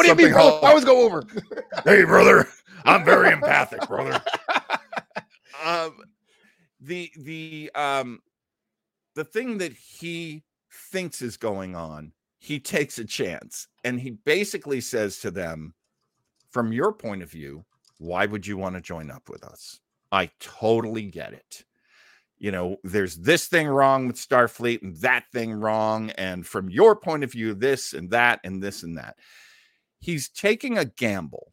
what 0.00 0.16
do 0.16 0.22
you 0.22 0.28
mean, 0.28 0.34
bro? 0.34 0.60
I 0.60 0.68
always 0.70 0.84
go 0.84 1.04
over. 1.04 1.26
hey, 1.84 2.04
brother, 2.04 2.48
I'm 2.84 3.04
very 3.04 3.32
empathic, 3.32 3.86
brother. 3.86 4.22
um, 5.64 5.94
the 6.80 7.10
the 7.18 7.70
um 7.74 8.20
the 9.14 9.24
thing 9.24 9.58
that 9.58 9.74
he 9.74 10.42
thinks 10.90 11.20
is 11.20 11.36
going 11.36 11.76
on, 11.76 12.12
he 12.38 12.58
takes 12.58 12.98
a 12.98 13.04
chance, 13.04 13.68
and 13.84 14.00
he 14.00 14.12
basically 14.12 14.80
says 14.80 15.18
to 15.18 15.30
them, 15.30 15.74
from 16.50 16.72
your 16.72 16.92
point 16.92 17.22
of 17.22 17.30
view, 17.30 17.66
why 17.98 18.24
would 18.24 18.46
you 18.46 18.56
want 18.56 18.76
to 18.76 18.80
join 18.80 19.10
up 19.10 19.28
with 19.28 19.44
us? 19.44 19.80
I 20.10 20.30
totally 20.40 21.02
get 21.02 21.34
it. 21.34 21.64
You 22.38 22.52
know, 22.52 22.76
there's 22.84 23.16
this 23.16 23.48
thing 23.48 23.68
wrong 23.68 24.06
with 24.06 24.16
Starfleet 24.16 24.80
and 24.80 24.96
that 25.02 25.24
thing 25.30 25.52
wrong. 25.52 26.08
And 26.12 26.46
from 26.46 26.70
your 26.70 26.96
point 26.96 27.22
of 27.22 27.32
view, 27.32 27.52
this 27.52 27.92
and 27.92 28.08
that 28.10 28.40
and 28.44 28.62
this 28.62 28.82
and 28.82 28.96
that. 28.96 29.16
He's 30.00 30.28
taking 30.28 30.78
a 30.78 30.84
gamble. 30.84 31.52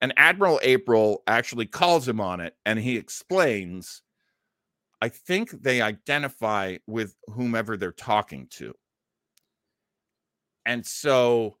And 0.00 0.14
Admiral 0.16 0.60
April 0.62 1.22
actually 1.26 1.66
calls 1.66 2.08
him 2.08 2.20
on 2.20 2.40
it 2.40 2.56
and 2.64 2.78
he 2.78 2.96
explains 2.96 4.02
I 5.02 5.08
think 5.08 5.50
they 5.50 5.80
identify 5.80 6.76
with 6.86 7.16
whomever 7.26 7.76
they're 7.76 7.90
talking 7.92 8.46
to. 8.50 8.74
And 10.66 10.86
so 10.86 11.56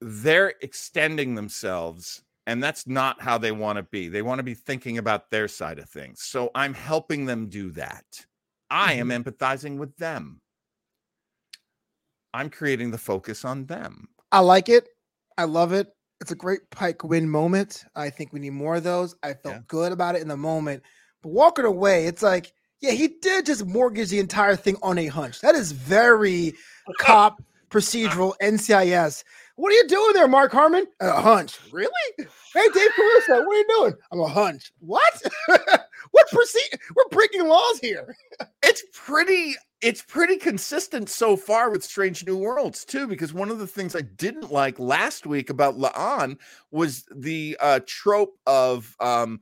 they're 0.00 0.54
extending 0.62 1.34
themselves 1.34 2.22
and 2.46 2.62
that's 2.62 2.86
not 2.86 3.20
how 3.20 3.38
they 3.38 3.52
want 3.52 3.76
to 3.76 3.82
be. 3.84 4.08
They 4.08 4.22
want 4.22 4.38
to 4.38 4.42
be 4.42 4.54
thinking 4.54 4.98
about 4.98 5.30
their 5.30 5.46
side 5.48 5.78
of 5.78 5.88
things. 5.88 6.22
So 6.22 6.50
I'm 6.54 6.74
helping 6.74 7.26
them 7.26 7.48
do 7.48 7.70
that. 7.72 8.04
I 8.70 8.94
am 8.94 9.08
Mhm. 9.08 9.22
empathizing 9.22 9.76
with 9.76 9.96
them. 9.96 10.40
I'm 12.32 12.50
creating 12.50 12.90
the 12.90 12.98
focus 12.98 13.44
on 13.44 13.66
them. 13.66 14.08
I 14.32 14.40
like 14.40 14.68
it. 14.68 14.88
I 15.40 15.44
love 15.44 15.72
it. 15.72 15.88
It's 16.20 16.30
a 16.32 16.36
great 16.36 16.60
Pike 16.70 17.02
win 17.02 17.28
moment. 17.28 17.84
I 17.96 18.10
think 18.10 18.30
we 18.32 18.40
need 18.40 18.50
more 18.50 18.76
of 18.76 18.84
those. 18.84 19.14
I 19.22 19.32
felt 19.32 19.54
Yeah. 19.54 19.60
good 19.68 19.90
about 19.90 20.16
it 20.16 20.20
in 20.22 20.28
the 20.28 20.36
moment. 20.36 20.82
But 21.22 21.30
walking 21.30 21.64
away, 21.64 22.04
it's 22.06 22.22
like, 22.22 22.52
yeah, 22.82 22.90
he 22.90 23.08
did 23.22 23.46
just 23.46 23.64
mortgage 23.64 24.10
the 24.10 24.18
entire 24.18 24.54
thing 24.54 24.76
on 24.82 24.98
a 24.98 25.06
hunch. 25.06 25.40
That 25.40 25.54
is 25.54 25.72
very 25.72 26.52
cop 26.98 27.34
uh-huh. 27.40 27.44
procedural 27.70 28.34
NCIS. 28.42 29.24
What 29.56 29.72
are 29.72 29.76
you 29.76 29.88
doing 29.88 30.12
there, 30.12 30.28
Mark 30.28 30.52
Harmon? 30.52 30.86
A 31.00 31.20
hunch. 31.20 31.58
Really? 31.72 31.90
Hey, 32.18 32.68
Dave 32.74 32.90
Caruso, 32.96 33.44
what 33.46 33.54
are 33.54 33.58
you 33.58 33.66
doing? 33.68 33.94
I'm 34.12 34.20
a 34.20 34.28
hunch. 34.28 34.72
What? 34.80 35.22
what 36.12 36.28
proceed? 36.28 36.80
We're 36.94 37.08
breaking 37.10 37.46
laws 37.46 37.78
here. 37.80 38.16
It's 38.62 38.84
pretty 38.92 39.56
it's 39.80 40.02
pretty 40.02 40.36
consistent 40.36 41.08
so 41.08 41.36
far 41.36 41.70
with 41.70 41.82
Strange 41.82 42.24
New 42.26 42.36
Worlds 42.36 42.84
too 42.84 43.06
because 43.06 43.32
one 43.32 43.50
of 43.50 43.58
the 43.58 43.66
things 43.66 43.96
I 43.96 44.02
didn't 44.02 44.52
like 44.52 44.78
last 44.78 45.26
week 45.26 45.50
about 45.50 45.76
La'an 45.76 46.38
was 46.70 47.04
the 47.14 47.56
uh 47.58 47.80
trope 47.86 48.36
of 48.46 48.94
um 49.00 49.40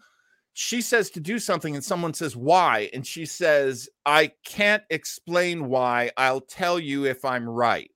she 0.54 0.80
says 0.80 1.10
to 1.10 1.20
do 1.20 1.38
something 1.38 1.74
and 1.74 1.84
someone 1.84 2.14
says 2.14 2.36
why 2.36 2.88
and 2.94 3.06
she 3.06 3.26
says 3.26 3.88
I 4.06 4.32
can't 4.46 4.84
explain 4.88 5.68
why 5.68 6.10
I'll 6.16 6.40
tell 6.40 6.78
you 6.78 7.04
if 7.04 7.24
I'm 7.24 7.48
right. 7.48 7.90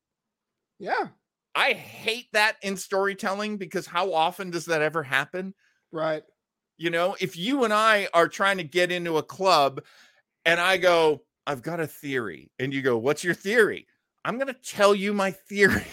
Yeah, 0.78 1.08
I 1.54 1.72
hate 1.72 2.26
that 2.32 2.56
in 2.62 2.76
storytelling 2.76 3.56
because 3.56 3.86
how 3.86 4.12
often 4.12 4.50
does 4.50 4.66
that 4.66 4.82
ever 4.82 5.02
happen? 5.02 5.54
right. 5.92 6.24
You 6.82 6.90
know, 6.90 7.14
if 7.20 7.36
you 7.36 7.62
and 7.62 7.72
I 7.72 8.08
are 8.12 8.26
trying 8.26 8.56
to 8.56 8.64
get 8.64 8.90
into 8.90 9.16
a 9.16 9.22
club 9.22 9.82
and 10.44 10.58
I 10.60 10.78
go, 10.78 11.22
I've 11.46 11.62
got 11.62 11.78
a 11.78 11.86
theory, 11.86 12.50
and 12.58 12.74
you 12.74 12.82
go, 12.82 12.98
What's 12.98 13.22
your 13.22 13.34
theory? 13.34 13.86
I'm 14.24 14.34
going 14.34 14.48
to 14.52 14.60
tell 14.60 14.92
you 14.92 15.12
my 15.14 15.30
theory. 15.48 15.84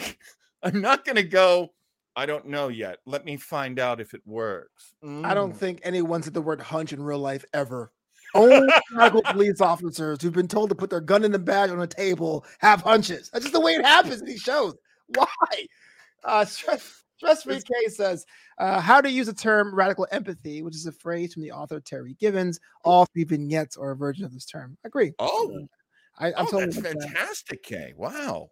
I'm 0.63 0.81
not 0.81 1.05
going 1.05 1.17
to 1.17 1.23
go, 1.23 1.69
I 2.15 2.25
don't 2.25 2.47
know 2.47 2.69
yet. 2.69 2.97
Let 3.05 3.23
me 3.23 3.37
find 3.37 3.77
out 3.77 4.01
if 4.01 4.15
it 4.15 4.21
works. 4.25 4.95
I 5.03 5.35
don't 5.35 5.53
Mm. 5.53 5.57
think 5.57 5.79
anyone 5.83 6.23
said 6.23 6.33
the 6.33 6.41
word 6.41 6.59
hunch 6.59 6.91
in 6.91 7.03
real 7.03 7.19
life 7.19 7.45
ever. 7.53 7.91
Only 8.33 8.67
medical 8.91 9.21
police 9.21 9.61
officers 9.61 10.19
who've 10.23 10.33
been 10.33 10.47
told 10.47 10.69
to 10.69 10.75
put 10.75 10.89
their 10.89 11.01
gun 11.01 11.23
in 11.23 11.31
the 11.31 11.37
bag 11.37 11.69
on 11.69 11.79
a 11.81 11.87
table 11.87 12.45
have 12.61 12.81
hunches. 12.81 13.29
That's 13.31 13.45
just 13.45 13.53
the 13.53 13.59
way 13.61 13.73
it 13.73 13.85
happens 13.85 14.21
in 14.21 14.25
these 14.25 14.41
shows. 14.41 14.73
Why? 15.15 15.67
Uh, 16.23 16.45
stress, 16.45 16.98
stress 17.19 17.43
free 17.43 17.59
K 17.59 17.89
says, 17.89 18.25
uh, 18.57 18.79
how 18.79 19.01
to 19.01 19.09
use 19.09 19.27
the 19.27 19.33
term 19.33 19.75
radical 19.75 20.07
empathy, 20.11 20.61
which 20.61 20.75
is 20.75 20.85
a 20.85 20.91
phrase 20.91 21.33
from 21.33 21.43
the 21.43 21.51
author 21.51 21.81
Terri 21.81 22.17
Givens. 22.17 22.59
All 22.85 23.05
three 23.13 23.25
vignettes 23.25 23.77
are 23.77 23.91
a 23.91 23.95
version 23.95 24.23
of 24.23 24.33
this 24.33 24.45
term. 24.45 24.77
Agree. 24.85 25.11
Oh, 25.19 25.67
I, 26.17 26.27
I'm 26.27 26.33
oh 26.37 26.45
totally 26.45 26.65
that's 26.65 26.75
with 26.77 26.85
that. 26.85 27.01
fantastic, 27.01 27.63
Kay. 27.63 27.93
Wow. 27.97 28.51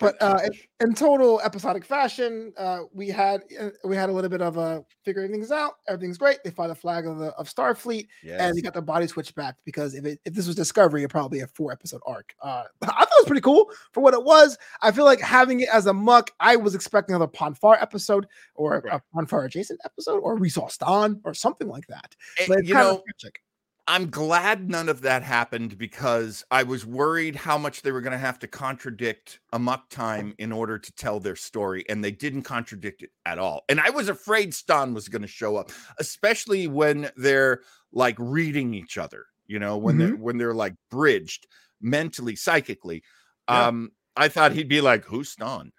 But 0.00 0.20
uh, 0.20 0.40
in, 0.44 0.88
in 0.88 0.94
total 0.94 1.40
episodic 1.44 1.84
fashion, 1.84 2.52
uh, 2.58 2.80
we 2.92 3.08
had 3.08 3.42
uh, 3.60 3.70
we 3.84 3.94
had 3.94 4.10
a 4.10 4.12
little 4.12 4.28
bit 4.30 4.42
of 4.42 4.56
a 4.56 4.84
figuring 5.04 5.30
things 5.30 5.52
out. 5.52 5.74
Everything's 5.86 6.18
great. 6.18 6.38
They 6.44 6.50
fly 6.50 6.66
the 6.66 6.74
flag 6.74 7.06
of 7.06 7.18
the 7.18 7.28
of 7.34 7.48
Starfleet, 7.48 8.08
and 8.22 8.30
yes. 8.30 8.54
they 8.54 8.60
got 8.60 8.74
the 8.74 8.82
body 8.82 9.06
switched 9.06 9.34
back 9.36 9.56
because 9.64 9.94
if 9.94 10.04
it, 10.04 10.18
if 10.24 10.34
this 10.34 10.46
was 10.48 10.56
Discovery, 10.56 11.02
it'd 11.02 11.10
probably 11.10 11.40
a 11.40 11.46
four 11.46 11.70
episode 11.70 12.00
arc. 12.06 12.34
Uh, 12.42 12.64
I 12.82 12.86
thought 12.86 13.02
it 13.02 13.20
was 13.20 13.26
pretty 13.26 13.40
cool 13.40 13.70
for 13.92 14.02
what 14.02 14.14
it 14.14 14.24
was. 14.24 14.58
I 14.82 14.90
feel 14.90 15.04
like 15.04 15.20
having 15.20 15.60
it 15.60 15.68
as 15.72 15.86
a 15.86 15.94
muck, 15.94 16.30
I 16.40 16.56
was 16.56 16.74
expecting 16.74 17.14
another 17.14 17.30
Pon 17.30 17.54
Farr 17.54 17.78
episode 17.80 18.26
or 18.56 18.82
Right. 18.84 18.94
a 18.94 19.02
Pon 19.14 19.26
Farr 19.26 19.44
adjacent 19.44 19.80
episode, 19.84 20.18
or 20.18 20.36
saw 20.48 20.66
Stonn 20.68 21.20
or 21.24 21.34
something 21.34 21.68
like 21.68 21.86
that. 21.86 22.16
Eh, 22.38 22.44
But 22.48 22.58
it's 22.60 22.68
you 22.68 22.74
kind 22.74 22.88
know, 22.88 23.02
tragic. 23.20 23.40
I'm 23.86 24.08
glad 24.08 24.70
none 24.70 24.88
of 24.88 25.02
that 25.02 25.22
happened 25.22 25.76
because 25.76 26.42
I 26.50 26.62
was 26.62 26.86
worried 26.86 27.36
how 27.36 27.58
much 27.58 27.82
they 27.82 27.92
were 27.92 28.00
going 28.00 28.12
to 28.12 28.18
have 28.18 28.38
to 28.38 28.46
contradict 28.46 29.40
Amok 29.52 29.90
Time 29.90 30.34
in 30.38 30.52
order 30.52 30.78
to 30.78 30.92
tell 30.92 31.20
their 31.20 31.36
story, 31.36 31.84
and 31.88 32.02
they 32.02 32.10
didn't 32.10 32.42
contradict 32.42 33.02
it 33.02 33.10
at 33.26 33.38
all. 33.38 33.62
And 33.68 33.78
I 33.80 33.90
was 33.90 34.08
afraid 34.08 34.52
Stonn 34.52 34.94
was 34.94 35.08
going 35.08 35.22
to 35.22 35.28
show 35.28 35.56
up, 35.56 35.70
especially 35.98 36.66
when 36.66 37.10
they're 37.16 37.60
like 37.92 38.16
reading 38.18 38.72
each 38.72 38.96
other. 38.96 39.26
You 39.46 39.58
know, 39.58 39.76
when 39.76 39.98
they're 39.98 40.16
when 40.16 40.38
they're 40.38 40.54
like 40.54 40.74
bridged 40.90 41.46
mentally, 41.82 42.36
psychically. 42.36 43.02
Yeah. 43.48 43.66
Um, 43.66 43.90
I 44.16 44.28
thought 44.28 44.52
he'd 44.52 44.68
be 44.68 44.80
like, 44.80 45.04
"Who's 45.04 45.36
Stonn?" 45.36 45.72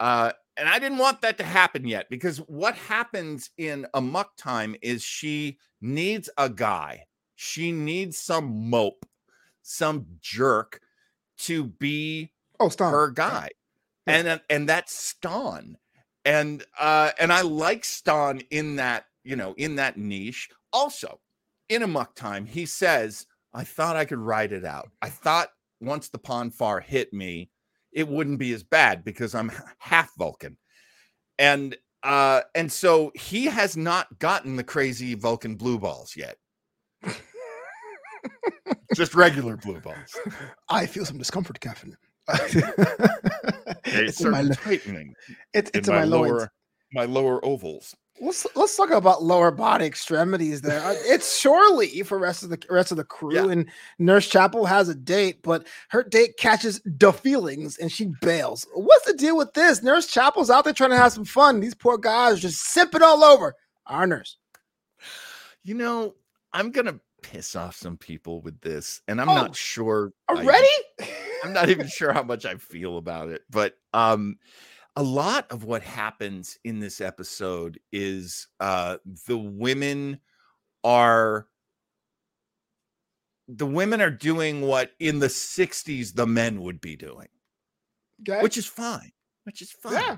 Uh, 0.00 0.32
and 0.56 0.68
I 0.68 0.80
didn't 0.80 0.98
want 0.98 1.20
that 1.22 1.38
to 1.38 1.44
happen 1.44 1.86
yet 1.86 2.10
because 2.10 2.38
what 2.38 2.74
happens 2.74 3.50
in 3.56 3.86
Amok 3.94 4.36
Time 4.36 4.74
is 4.82 5.04
she 5.04 5.58
needs 5.80 6.28
a 6.36 6.48
guy 6.48 7.04
she 7.42 7.72
needs 7.72 8.16
some 8.18 8.70
mope, 8.70 9.04
some 9.62 10.06
jerk 10.20 10.80
to 11.38 11.64
be 11.64 12.32
Oh, 12.60 12.68
Stonn. 12.68 12.90
her 12.92 13.10
guy. 13.10 13.50
Yeah. 14.06 14.14
And 14.14 14.28
uh, 14.28 14.38
and 14.48 14.68
that's 14.68 15.14
Stonn. 15.20 15.74
And 16.24 16.64
uh 16.78 17.10
and 17.18 17.32
I 17.32 17.40
like 17.42 17.82
Stonn 17.82 18.46
in 18.50 18.76
that, 18.76 19.06
you 19.24 19.34
know, 19.34 19.54
in 19.56 19.76
that 19.76 19.96
niche. 19.96 20.48
Also, 20.72 21.20
in 21.68 21.82
a 21.82 21.86
muck 21.88 22.14
time, 22.14 22.46
he 22.46 22.64
says, 22.64 23.26
I 23.52 23.64
thought 23.64 23.96
I 23.96 24.04
could 24.04 24.18
ride 24.18 24.52
it 24.52 24.64
out. 24.64 24.90
I 25.02 25.08
thought 25.08 25.48
once 25.80 26.08
the 26.08 26.18
Pon 26.18 26.50
Farr 26.52 26.80
hit 26.80 27.12
me, 27.12 27.50
it 27.92 28.06
wouldn't 28.06 28.38
be 28.38 28.52
as 28.52 28.62
bad 28.62 29.04
because 29.04 29.34
I'm 29.34 29.50
half 29.78 30.12
Vulcan. 30.16 30.56
And 31.40 31.76
uh 32.04 32.42
and 32.54 32.70
so 32.70 33.10
he 33.16 33.46
has 33.46 33.76
not 33.76 34.18
gotten 34.20 34.54
the 34.54 34.64
crazy 34.64 35.14
Vulcan 35.16 35.56
blue 35.56 35.78
balls 35.80 36.14
yet. 36.16 36.36
Just 38.94 39.14
regular 39.14 39.56
blue 39.56 39.80
balls. 39.80 40.16
I 40.68 40.86
feel 40.86 41.04
some 41.04 41.18
discomfort, 41.18 41.60
Captain. 41.60 41.96
It's 43.84 44.20
in 44.20 44.30
my, 44.30 44.44
tightening 44.48 45.14
it's, 45.52 45.70
it's 45.74 45.88
in 45.88 45.94
in 45.94 46.00
my, 46.00 46.04
my, 46.06 46.16
loins. 46.16 46.30
lower 46.30 46.52
my 46.92 47.04
lower 47.04 47.44
ovals. 47.44 47.94
Let's 48.20 48.46
let's 48.54 48.76
talk 48.76 48.90
about 48.90 49.22
lower 49.24 49.50
body 49.50 49.86
extremities 49.86 50.60
there. 50.60 50.80
Uh, 50.80 50.94
It's 50.98 51.38
surely 51.38 52.02
for 52.02 52.18
rest 52.18 52.42
of 52.42 52.50
the 52.50 52.58
rest 52.70 52.90
of 52.92 52.96
the 52.98 53.04
crew, 53.04 53.34
Yeah. 53.34 53.48
and 53.50 53.68
Nurse 53.98 54.28
Chapel 54.28 54.66
has 54.66 54.88
a 54.88 54.94
date, 54.94 55.42
but 55.42 55.66
her 55.88 56.02
date 56.04 56.36
catches 56.38 56.80
the 56.84 57.12
feelings 57.12 57.76
and 57.78 57.90
she 57.90 58.12
bails. 58.20 58.66
What's 58.74 59.06
the 59.06 59.14
deal 59.14 59.36
with 59.36 59.52
this? 59.54 59.82
Nurse 59.82 60.06
Chapel's 60.06 60.50
out 60.50 60.64
there 60.64 60.72
trying 60.74 60.90
to 60.90 60.96
have 60.96 61.12
some 61.12 61.24
fun. 61.24 61.60
These 61.60 61.74
poor 61.74 61.98
guys 61.98 62.38
just 62.40 62.62
sipping 62.62 63.02
all 63.02 63.24
over 63.24 63.54
our 63.86 64.06
nurse. 64.06 64.36
You 65.64 65.74
know, 65.74 66.14
I'm 66.52 66.70
gonna 66.70 67.00
piss 67.22 67.56
off 67.56 67.76
some 67.76 67.96
people 67.96 68.40
with 68.42 68.60
this, 68.60 69.00
and 69.08 69.20
I'm 69.20 69.28
Oh, 69.28 69.34
not 69.34 69.56
sure 69.56 70.12
I- 70.28 70.34
Already? 70.34 70.68
I'm 71.44 71.52
not 71.52 71.68
even 71.70 71.88
sure 71.88 72.12
how 72.12 72.22
much 72.22 72.44
I 72.44 72.56
feel 72.56 72.98
about 72.98 73.28
it, 73.30 73.42
but 73.50 73.74
um 73.92 74.36
a 74.94 75.02
lot 75.02 75.50
of 75.50 75.64
what 75.64 75.82
happens 75.82 76.58
in 76.64 76.78
this 76.78 77.00
episode 77.00 77.80
is 77.92 78.46
uh 78.60 78.98
the 79.26 79.38
women 79.38 80.20
are 80.84 81.46
the 83.48 83.66
women 83.66 84.00
are 84.00 84.10
doing 84.10 84.60
what 84.62 84.92
in 85.00 85.18
the 85.18 85.26
60s 85.26 86.14
the 86.14 86.26
men 86.26 86.60
would 86.62 86.80
be 86.80 86.96
doing, 86.96 87.28
okay. 88.28 88.40
which 88.42 88.56
is 88.56 88.66
fine. 88.66 89.12
Which 89.44 89.60
is 89.62 89.72
fine. 89.72 89.94
yeah. 89.94 90.16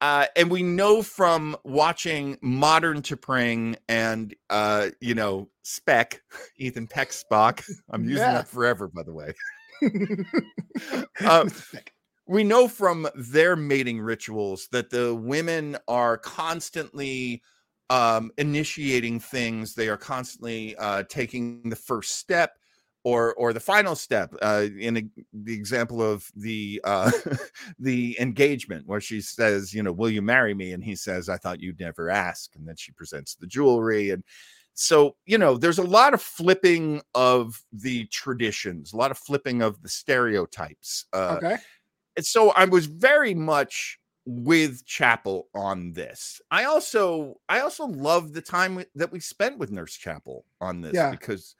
Uh, 0.00 0.26
and 0.36 0.50
we 0.50 0.62
know 0.62 1.02
from 1.02 1.56
watching 1.64 2.38
modern 2.42 3.02
T'Pring 3.02 3.76
and 3.88 4.34
uh, 4.50 4.90
you 5.00 5.14
know 5.14 5.48
Spec, 5.62 6.22
Ethan 6.58 6.86
Peck 6.86 7.10
Spock. 7.10 7.64
I'm 7.90 8.04
using 8.08 8.26
Yeah. 8.26 8.32
that 8.34 8.48
forever, 8.48 8.88
by 8.88 9.02
the 9.02 9.12
way. 9.12 9.32
Uh, 11.24 11.48
we 12.26 12.44
know 12.44 12.68
from 12.68 13.08
their 13.14 13.56
mating 13.56 13.98
rituals 14.00 14.68
that 14.72 14.90
the 14.90 15.14
women 15.14 15.76
are 15.88 16.18
constantly 16.18 17.42
um, 17.88 18.30
initiating 18.36 19.20
things. 19.20 19.74
They 19.74 19.88
are 19.88 19.96
constantly 19.96 20.76
uh, 20.76 21.04
taking 21.08 21.70
the 21.70 21.76
first 21.76 22.16
step 22.18 22.58
or 23.06 23.34
or 23.34 23.52
the 23.52 23.60
final 23.60 23.94
step. 23.94 24.34
Uh, 24.42 24.66
in 24.80 24.96
a, 24.96 25.02
the 25.32 25.54
example 25.54 26.02
of 26.02 26.28
the 26.34 26.80
uh, 26.82 27.12
the 27.78 28.16
engagement, 28.18 28.84
where 28.84 29.00
she 29.00 29.20
says, 29.20 29.72
"You 29.72 29.84
know, 29.84 29.92
will 29.92 30.10
you 30.10 30.22
marry 30.22 30.54
me?" 30.54 30.72
and 30.72 30.82
he 30.82 30.96
says, 30.96 31.28
"I 31.28 31.36
thought 31.36 31.60
you'd 31.60 31.78
never 31.78 32.10
ask," 32.10 32.56
and 32.56 32.66
then 32.66 32.74
she 32.76 32.90
presents 32.92 33.36
the 33.36 33.46
jewelry 33.46 34.10
and. 34.10 34.24
So, 34.78 35.16
you 35.24 35.38
know, 35.38 35.56
there's 35.56 35.78
a 35.78 35.82
lot 35.82 36.12
of 36.12 36.20
flipping 36.20 37.00
of 37.14 37.62
the 37.72 38.04
traditions, 38.08 38.92
a 38.92 38.96
lot 38.98 39.10
of 39.10 39.16
flipping 39.16 39.62
of 39.62 39.80
the 39.80 39.88
stereotypes. 39.88 41.06
Uh, 41.14 41.38
okay. 41.38 41.56
and 42.14 42.26
so 42.26 42.50
I 42.50 42.66
was 42.66 42.84
very 42.84 43.32
much 43.32 43.98
with 44.26 44.84
Chapel 44.84 45.48
on 45.54 45.94
this. 45.94 46.42
I 46.50 46.64
also 46.64 47.40
I 47.48 47.60
also 47.60 47.86
love 47.86 48.34
the 48.34 48.42
time 48.42 48.84
that 48.96 49.10
we 49.10 49.18
spent 49.18 49.56
with 49.56 49.70
Nurse 49.70 49.94
Chapel 49.94 50.44
on 50.60 50.82
this 50.82 50.92
Yeah. 50.92 51.10
because 51.10 51.54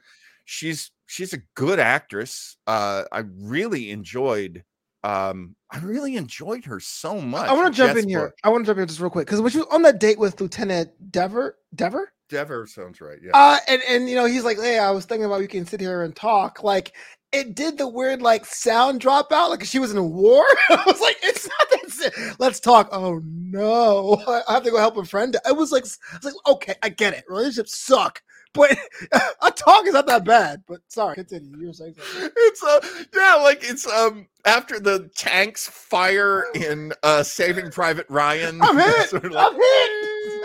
she's 0.44 0.90
she's 1.06 1.32
a 1.32 1.38
good 1.54 1.78
actress. 1.78 2.56
Uh 2.66 3.04
I 3.12 3.24
really 3.40 3.90
enjoyed 3.90 4.64
um 5.04 5.56
I 5.70 5.78
really 5.78 6.16
enjoyed 6.16 6.64
her 6.66 6.80
so 6.80 7.20
much. 7.20 7.48
I 7.48 7.52
want 7.52 7.74
to 7.74 7.76
jump 7.76 7.98
in 7.98 8.08
here. 8.08 8.34
I 8.44 8.48
want 8.50 8.64
to 8.64 8.66
jump 8.70 8.78
in 8.78 8.86
just 8.86 9.00
real 9.00 9.10
quick 9.10 9.26
because 9.26 9.40
when 9.40 9.50
she 9.50 9.58
was 9.58 9.66
on 9.70 9.82
that 9.82 9.98
date 9.98 10.18
with 10.18 10.40
Lieutenant 10.40 10.90
Dever, 11.10 11.58
Dever, 11.74 12.12
Dever 12.28 12.66
sounds 12.66 13.00
right. 13.00 13.18
Yeah. 13.22 13.32
uh, 13.34 13.58
and 13.68 13.82
and 13.88 14.08
you 14.08 14.14
know 14.14 14.26
he's 14.26 14.44
like, 14.44 14.58
hey, 14.58 14.78
I 14.78 14.90
was 14.90 15.04
thinking 15.04 15.24
about 15.24 15.40
we 15.40 15.46
can 15.48 15.66
sit 15.66 15.80
here 15.80 16.02
and 16.02 16.14
talk. 16.14 16.62
Like 16.62 16.92
it 17.32 17.54
did 17.54 17.78
the 17.78 17.88
weird 17.88 18.22
like 18.22 18.44
sound 18.44 19.00
drop 19.00 19.32
out, 19.32 19.50
like 19.50 19.64
she 19.64 19.78
was 19.78 19.90
in 19.90 19.98
a 19.98 20.04
war. 20.04 20.44
I 20.70 20.82
was 20.86 21.00
like, 21.00 21.18
it's 21.22 21.48
not 21.48 21.70
that. 21.70 22.36
Let's 22.38 22.60
talk. 22.60 22.88
Oh 22.92 23.20
no, 23.24 24.22
I 24.48 24.54
have 24.54 24.64
to 24.64 24.70
go 24.70 24.78
help 24.78 24.96
a 24.96 25.04
friend. 25.04 25.36
I 25.46 25.52
was 25.52 25.72
like, 25.72 25.84
I 26.12 26.16
was 26.16 26.24
like, 26.24 26.34
okay, 26.46 26.74
I 26.82 26.88
get 26.88 27.14
it. 27.14 27.24
Relationships 27.28 27.76
suck, 27.78 28.22
but 28.52 28.76
a 29.42 29.50
talk 29.50 29.86
is 29.86 29.92
not 29.94 30.06
that 30.06 30.24
bad. 30.24 30.62
But 30.66 30.80
sorry, 30.88 31.14
continue. 31.14 31.56
You 31.58 31.66
were 31.68 31.72
saying 31.72 31.94
something. 31.98 32.30
it's 32.36 32.62
uh 32.62 32.80
yeah 33.14 33.34
like 33.42 33.60
it's 33.62 33.86
um 33.86 34.26
after 34.44 34.78
the 34.80 35.10
tanks 35.16 35.68
fire 35.68 36.44
in 36.54 36.92
uh 37.02 37.22
saving 37.22 37.70
private 37.70 38.06
ryan 38.08 38.60
I'm 38.62 38.76
hit. 38.78 39.08
sort 39.10 39.24
of 39.26 39.36
I'm 39.36 39.54
hit. 39.54 39.90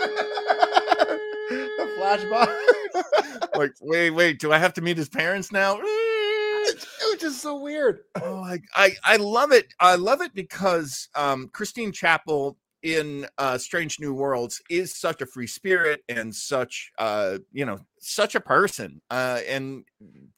the 1.50 1.88
flashback. 1.98 3.56
like 3.56 3.72
wait 3.80 4.10
wait 4.10 4.38
do 4.38 4.52
i 4.52 4.58
have 4.58 4.72
to 4.74 4.80
meet 4.80 4.96
his 4.96 5.08
parents 5.08 5.52
now 5.52 5.78
it 5.78 6.74
was 7.10 7.20
just 7.20 7.40
so 7.42 7.58
weird. 7.60 8.00
oh 8.22 8.42
I, 8.42 8.58
I 8.74 8.90
i 9.04 9.16
love 9.16 9.52
it 9.52 9.66
i 9.80 9.94
love 9.96 10.20
it 10.22 10.34
because 10.34 11.08
um 11.14 11.48
christine 11.52 11.92
chapel 11.92 12.56
in 12.82 13.26
uh 13.38 13.56
strange 13.56 14.00
new 14.00 14.12
worlds 14.12 14.60
is 14.68 14.94
such 14.94 15.22
a 15.22 15.26
free 15.26 15.46
spirit 15.46 16.02
and 16.08 16.34
such 16.34 16.90
uh 16.98 17.38
you 17.52 17.64
know 17.64 17.78
such 18.00 18.34
a 18.34 18.40
person 18.40 19.00
uh 19.10 19.40
and 19.48 19.84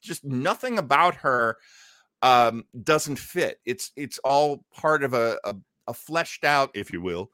just 0.01 0.23
nothing 0.23 0.77
about 0.77 1.15
her 1.15 1.57
um 2.21 2.63
doesn't 2.83 3.19
fit. 3.19 3.59
It's 3.65 3.91
it's 3.95 4.19
all 4.19 4.65
part 4.73 5.03
of 5.03 5.13
a 5.13 5.37
a, 5.43 5.55
a 5.87 5.93
fleshed 5.93 6.43
out 6.43 6.71
if 6.73 6.91
you 6.91 7.01
will 7.01 7.31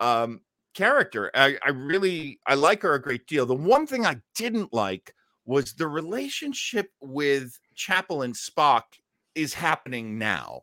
um 0.00 0.40
character. 0.74 1.30
I, 1.34 1.56
I 1.64 1.70
really 1.70 2.40
i 2.46 2.54
like 2.54 2.82
her 2.82 2.94
a 2.94 3.02
great 3.02 3.26
deal. 3.26 3.46
The 3.46 3.54
one 3.54 3.86
thing 3.86 4.06
i 4.06 4.16
didn't 4.34 4.72
like 4.72 5.14
was 5.46 5.74
the 5.74 5.88
relationship 5.88 6.90
with 7.00 7.58
chapel 7.74 8.22
and 8.22 8.34
spock 8.34 8.82
is 9.34 9.54
happening 9.54 10.18
now. 10.18 10.62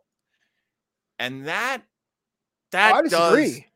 And 1.19 1.45
that 1.47 1.83
that 2.71 2.93
Oh, 2.93 2.97
I 2.97 3.01
does 3.03 3.35
disagree. 3.35 3.67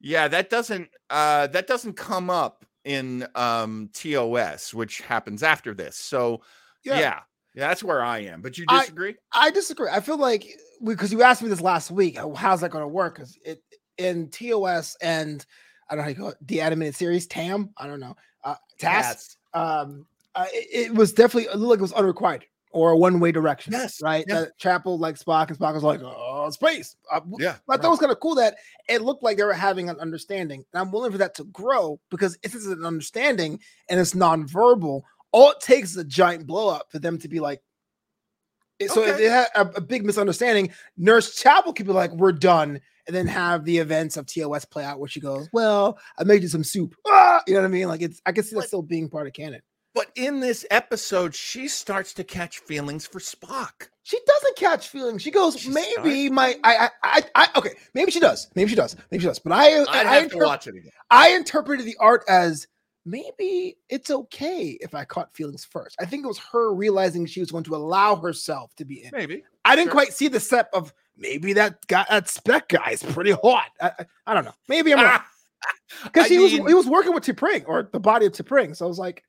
yeah 0.00 0.28
that 0.28 0.50
doesn't 0.50 0.88
uh 1.10 1.46
that 1.48 1.66
doesn't 1.66 1.94
come 1.94 2.30
up 2.30 2.64
in 2.84 3.26
um 3.34 3.90
tos 3.92 4.72
which 4.74 5.00
happens 5.00 5.42
after 5.42 5.74
this 5.74 5.96
so 5.96 6.40
yeah 6.84 6.98
yeah, 6.98 7.20
that's 7.54 7.82
where 7.82 8.02
i 8.02 8.18
am 8.18 8.42
but 8.42 8.56
you 8.58 8.66
disagree 8.66 9.14
I 9.32 9.50
disagree. 9.50 9.88
I 9.90 10.00
feel 10.00 10.18
like 10.18 10.46
because 10.84 11.10
you 11.12 11.22
asked 11.22 11.42
me 11.42 11.48
this 11.48 11.60
last 11.62 11.90
week, 11.90 12.18
how's 12.36 12.60
that 12.60 12.70
going 12.70 12.84
to 12.84 12.88
work? 12.88 13.14
Because 13.16 13.38
it 13.44 13.62
in 13.98 14.28
TOS 14.28 14.94
and 15.00 15.44
I 15.88 15.94
don't 15.94 15.98
know 15.98 16.02
how 16.04 16.08
you 16.10 16.14
call 16.16 16.28
it, 16.28 16.36
the 16.42 16.60
animated 16.60 16.94
series 16.94 17.26
TAM. 17.26 17.70
I 17.78 17.86
don't 17.86 17.98
know. 18.00 18.14
Uh, 18.44 18.56
TAS. 18.78 19.36
Um, 19.54 20.06
uh, 20.34 20.44
it, 20.52 20.86
it 20.90 20.94
was 20.94 21.12
definitely 21.14 21.50
it 21.50 21.56
looked 21.56 21.70
like 21.70 21.78
it 21.78 21.82
was 21.82 21.92
unrequited 21.94 22.46
or 22.76 22.90
a 22.90 22.96
one 22.96 23.18
way 23.20 23.32
direction. 23.32 23.72
Yes, 23.72 24.02
right. 24.02 24.24
yeah. 24.28 24.40
That 24.42 24.58
Chapel 24.58 24.98
like 24.98 25.18
Spock 25.18 25.48
and 25.48 25.58
Spock 25.58 25.72
was 25.74 25.82
like, 25.82 26.00
oh, 26.02 26.50
space. 26.50 26.94
Uh, 27.10 27.20
w- 27.20 27.38
yeah 27.40 27.56
I 27.70 27.76
thought 27.76 27.86
it 27.86 27.90
was 27.90 27.98
kind 28.00 28.12
of 28.12 28.20
cool 28.20 28.34
that 28.34 28.56
it 28.88 29.00
looked 29.00 29.22
like 29.22 29.38
they 29.38 29.44
were 29.44 29.54
having 29.54 29.88
an 29.88 29.98
understanding. 29.98 30.62
And 30.72 30.80
I'm 30.80 30.92
willing 30.92 31.10
for 31.10 31.18
that 31.18 31.34
to 31.36 31.44
grow 31.44 31.98
because 32.10 32.38
if 32.42 32.54
it's 32.54 32.66
an 32.66 32.84
understanding 32.84 33.58
and 33.88 33.98
it's 33.98 34.12
nonverbal, 34.12 35.00
all 35.32 35.50
it 35.52 35.60
takes 35.60 35.92
is 35.92 35.96
a 35.96 36.04
giant 36.04 36.46
blow 36.46 36.68
up 36.68 36.92
for 36.92 36.98
them 36.98 37.16
to 37.18 37.28
be 37.28 37.40
like, 37.40 37.62
it- 38.78 38.90
so 38.90 39.02
if 39.04 39.16
they 39.16 39.24
had 39.24 39.46
a, 39.54 39.62
a 39.76 39.80
big 39.80 40.04
misunderstanding, 40.04 40.70
Nurse 40.98 41.34
Chapel 41.34 41.72
could 41.72 41.86
be 41.86 41.92
like, 41.92 42.12
we're 42.12 42.32
done. 42.32 42.80
And 43.06 43.14
then 43.14 43.28
have 43.28 43.64
the 43.64 43.78
events 43.78 44.16
of 44.16 44.26
TOS 44.26 44.64
play 44.64 44.84
out 44.84 44.98
where 44.98 45.08
she 45.08 45.20
goes, 45.20 45.48
Well, 45.52 45.96
I 46.18 46.24
made 46.24 46.42
you 46.42 46.48
some 46.48 46.64
soup. 46.64 46.96
Ah! 47.06 47.40
You 47.46 47.54
know 47.54 47.60
what 47.60 47.66
I 47.66 47.70
mean? 47.70 47.86
Like 47.86 48.02
it's 48.02 48.20
I 48.26 48.32
can 48.32 48.42
see 48.42 48.56
that 48.56 48.66
still 48.66 48.82
being 48.82 49.08
part 49.08 49.28
of 49.28 49.32
canon. 49.32 49.62
But 49.96 50.10
in 50.14 50.40
this 50.40 50.66
episode, 50.70 51.34
she 51.34 51.68
starts 51.68 52.12
to 52.14 52.22
catch 52.22 52.58
feelings 52.58 53.06
for 53.06 53.18
Spock. 53.18 53.88
She 54.02 54.18
doesn't 54.26 54.56
catch 54.56 54.88
feelings. 54.88 55.22
She 55.22 55.30
goes, 55.30 55.58
She 55.58 55.70
maybe 55.70 56.28
my 56.28 56.54
I, 56.62 56.76
I 56.76 56.90
I 57.02 57.22
I 57.34 57.48
okay, 57.56 57.70
maybe 57.94 58.12
she 58.12 58.20
does. 58.20 58.48
Maybe 58.54 58.68
she 58.68 58.76
does. 58.76 58.94
Maybe 59.10 59.22
she 59.22 59.26
does. 59.26 59.38
But 59.38 59.52
I 59.52 59.80
I'd 59.88 60.06
I, 60.06 60.20
have 60.20 60.30
to 60.32 60.36
watch 60.36 60.66
it 60.66 60.76
again. 60.76 60.92
I 61.10 61.30
interpreted 61.30 61.86
the 61.86 61.96
art 61.98 62.24
as 62.28 62.68
maybe 63.06 63.78
it's 63.88 64.10
okay 64.10 64.76
if 64.82 64.94
I 64.94 65.06
caught 65.06 65.34
feelings 65.34 65.64
first. 65.64 65.96
I 65.98 66.04
think 66.04 66.24
it 66.24 66.28
was 66.28 66.40
her 66.52 66.74
realizing 66.74 67.24
she 67.24 67.40
was 67.40 67.50
going 67.50 67.64
to 67.64 67.74
allow 67.74 68.16
herself 68.16 68.76
to 68.76 68.84
be 68.84 69.02
in. 69.02 69.10
Maybe. 69.14 69.44
I 69.64 69.76
didn't 69.76 69.86
sure. 69.86 69.92
quite 69.92 70.12
see 70.12 70.28
the 70.28 70.40
step 70.40 70.68
of 70.74 70.92
maybe 71.16 71.54
that 71.54 71.86
guy, 71.86 72.04
that 72.10 72.28
spec 72.28 72.68
guy 72.68 72.90
is 72.90 73.02
pretty 73.02 73.30
hot. 73.32 73.70
I, 73.80 73.92
I, 73.98 74.06
I 74.26 74.34
don't 74.34 74.44
know. 74.44 74.54
Maybe 74.68 74.92
I'm 74.92 75.02
wrong 75.02 75.20
because 76.04 76.26
he 76.26 76.36
mean- 76.36 76.60
was 76.60 76.68
he 76.68 76.74
was 76.74 76.86
working 76.86 77.14
with 77.14 77.24
T'Pring 77.24 77.64
or 77.66 77.88
the 77.90 78.00
body 78.00 78.26
of 78.26 78.32
T'Pring. 78.32 78.76
So 78.76 78.84
I 78.84 78.88
was 78.88 78.98
like, 78.98 79.24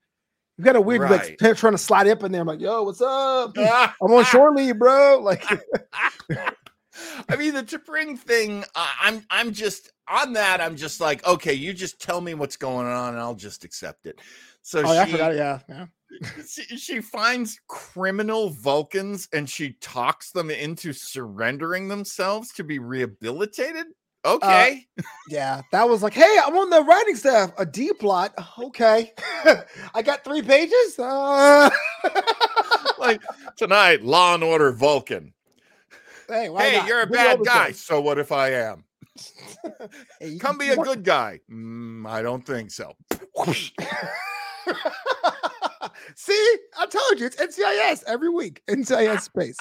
you 0.58 0.64
got 0.64 0.76
a 0.76 0.82
weird 0.82 1.02
Right. 1.02 1.40
like 1.42 1.58
trying 1.58 1.74
to 1.74 1.78
slide 1.78 2.08
up 2.08 2.24
in 2.24 2.32
there. 2.32 2.42
I'm 2.42 2.48
like, 2.48 2.60
yo, 2.60 2.84
what's 2.84 3.02
up? 3.02 3.56
I'm 3.58 4.12
on 4.12 4.26
shore 4.26 4.54
leave, 4.54 4.80
bro. 4.80 5.20
Like, 5.28 5.44
I 7.30 7.36
mean, 7.36 7.54
the 7.54 7.64
T'Pring 7.64 8.18
thing. 8.18 8.64
Uh, 8.76 8.92
I'm 9.02 9.24
I'm 9.30 9.52
just 9.52 9.92
on 10.08 10.34
that. 10.34 10.62
I'm 10.62 10.76
just 10.76 11.00
like, 11.00 11.26
okay, 11.28 11.54
you 11.54 11.74
just 11.74 12.02
tell 12.02 12.22
me 12.22 12.34
what's 12.34 12.58
going 12.58 12.88
on, 12.88 13.10
and 13.10 13.20
I'll 13.20 13.36
just 13.36 13.64
accept 13.64 14.08
it. 14.08 14.20
So 14.64 14.82
oh, 14.84 14.94
yeah, 14.94 15.02
I 15.02 15.06
she, 15.06 15.12
forgot. 15.12 15.36
Yeah, 15.36 15.60
yeah. 15.70 15.86
she 16.48 16.64
she 16.78 17.02
finds 17.02 17.60
criminal 17.68 18.50
Vulcans 18.50 19.28
and 19.34 19.50
she 19.50 19.74
talks 19.80 20.32
them 20.32 20.50
into 20.50 20.92
surrendering 20.92 21.88
themselves 21.88 22.52
to 22.54 22.64
be 22.64 22.80
rehabilitated. 22.80 23.86
Okay, 24.28 24.86
Yeah, 25.30 25.62
that 25.72 25.88
was 25.88 26.04
like, 26.04 26.14
hey, 26.14 26.38
I'm 26.46 26.56
on 26.58 26.70
the 26.70 26.84
writing 26.84 27.16
staff. 27.16 27.52
A 27.58 27.66
D 27.66 27.94
plot. 27.94 28.34
Okay. 28.60 29.14
I 29.96 30.02
got 30.02 30.26
three 30.26 30.42
pages. 30.42 31.00
Uh... 31.00 31.70
like 33.00 33.22
tonight, 33.56 34.04
Law 34.04 34.36
and 34.36 34.44
Order 34.44 34.74
Vulcan. 34.74 35.34
hey, 36.28 36.50
why 36.50 36.70
hey, 36.70 36.88
you're 36.88 37.00
a 37.00 37.06
all 37.06 37.12
bad 37.12 37.40
guy. 37.46 37.66
things. 37.68 37.82
So 37.82 38.02
what 38.02 38.20
if 38.20 38.32
I 38.32 38.50
am? 38.52 38.84
Hey, 40.20 40.38
Come 40.38 40.58
be 40.58 40.70
a 40.70 40.76
good 40.76 41.04
guy. 41.04 41.40
Mm, 41.50 42.08
I 42.08 42.22
don't 42.22 42.46
think 42.46 42.72
so. 42.72 42.94
See, 46.16 46.56
I 46.78 46.86
told 46.86 47.20
you 47.20 47.28
it's 47.28 47.36
NCIS 47.38 48.04
every 48.08 48.30
week. 48.30 48.62
NCIS 48.68 49.22
space. 49.22 49.58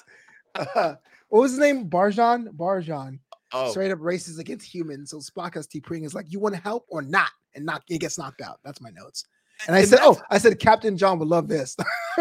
Uh, 0.54 0.94
what 1.28 1.40
was 1.40 1.52
his 1.52 1.60
name? 1.60 1.88
Barjan? 1.88 2.48
Barjan. 2.48 3.18
Oh, 3.56 3.70
Straight 3.70 3.90
up 3.90 3.98
racist 3.98 4.38
against 4.38 4.66
humans. 4.66 5.10
So 5.10 5.18
Spock 5.18 5.56
as 5.56 5.66
T'Pring 5.66 6.04
is 6.04 6.14
like, 6.14 6.26
you 6.30 6.38
want 6.40 6.54
to 6.54 6.60
help 6.60 6.84
or 6.88 7.02
not? 7.02 7.30
And 7.54 7.64
not 7.64 7.82
he 7.86 7.98
gets 7.98 8.18
knocked 8.18 8.40
out. 8.42 8.60
That's 8.64 8.80
my 8.80 8.90
notes. 8.90 9.24
And 9.66 9.74
I 9.74 9.84
said, 9.84 10.00
oh, 10.02 10.20
I 10.30 10.36
said 10.38 10.58
Captain 10.58 10.96
John 10.98 11.18
would 11.18 11.28
love 11.28 11.48
this. 11.48 11.74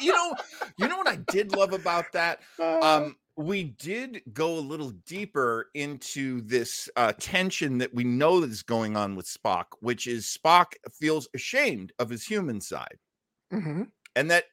you 0.00 0.12
know, 0.12 0.34
you 0.76 0.86
know 0.88 0.96
what 0.96 1.08
I 1.08 1.16
did 1.30 1.56
love 1.56 1.72
about 1.72 2.04
that. 2.12 2.40
Um, 2.60 3.16
we 3.36 3.64
did 3.64 4.20
go 4.32 4.58
a 4.58 4.60
little 4.60 4.90
deeper 5.06 5.70
into 5.74 6.40
this 6.42 6.88
uh, 6.96 7.12
tension 7.18 7.78
that 7.78 7.94
we 7.94 8.02
know 8.02 8.40
that 8.40 8.50
is 8.50 8.62
going 8.64 8.96
on 8.96 9.14
with 9.14 9.26
Spock, 9.26 9.66
which 9.80 10.06
is 10.08 10.26
Spock 10.26 10.72
feels 10.92 11.28
ashamed 11.34 11.92
of 12.00 12.10
his 12.10 12.24
human 12.24 12.60
side, 12.60 12.98
Mhm. 13.52 13.88
and 14.16 14.30
that 14.30 14.44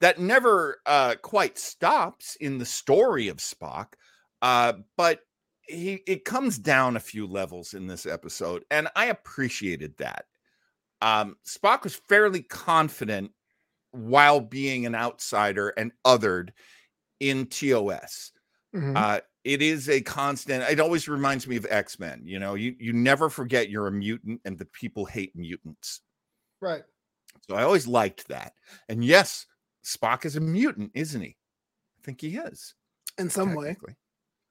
that 0.00 0.18
never 0.20 0.80
uh, 0.86 1.16
quite 1.22 1.58
stops 1.58 2.36
in 2.36 2.58
the 2.58 2.64
story 2.64 3.26
of 3.28 3.38
Spock. 3.38 3.94
Uh, 4.42 4.74
but 4.96 5.20
he 5.62 6.02
it 6.06 6.24
comes 6.24 6.58
down 6.58 6.96
a 6.96 7.00
few 7.00 7.26
levels 7.26 7.74
in 7.74 7.86
this 7.86 8.06
episode, 8.06 8.64
and 8.70 8.88
I 8.96 9.06
appreciated 9.06 9.96
that. 9.98 10.26
Um, 11.02 11.36
Spock 11.46 11.84
was 11.84 11.96
fairly 12.08 12.42
confident 12.42 13.32
while 13.92 14.40
being 14.40 14.86
an 14.86 14.94
outsider 14.94 15.70
and 15.70 15.92
othered 16.06 16.50
in 17.20 17.46
TOS. 17.46 18.32
Mhm. 18.74 18.96
Uh, 18.96 19.20
it 19.44 19.62
is 19.62 19.88
a 19.88 20.00
constant. 20.02 20.62
It 20.64 20.80
always 20.80 21.08
reminds 21.08 21.46
me 21.46 21.56
of 21.56 21.66
X 21.70 21.98
Men. 21.98 22.22
You 22.24 22.38
know, 22.38 22.54
you 22.54 22.76
you 22.78 22.92
never 22.92 23.30
forget 23.30 23.70
you're 23.70 23.86
a 23.86 23.92
mutant, 23.92 24.40
and 24.44 24.58
the 24.58 24.66
people 24.66 25.04
hate 25.06 25.34
mutants. 25.36 26.00
right. 26.60 26.84
So 27.48 27.54
I 27.54 27.62
always 27.62 27.86
liked 27.86 28.28
that. 28.28 28.54
And 28.88 29.04
yes, 29.04 29.46
Spock 29.84 30.24
is 30.24 30.36
a 30.36 30.40
mutant, 30.40 30.90
isn't 30.94 31.20
he? 31.22 31.36
I 32.00 32.02
think 32.04 32.20
he 32.20 32.36
is. 32.36 32.74
In 33.18 33.30
some 33.30 33.54
way. 33.54 33.76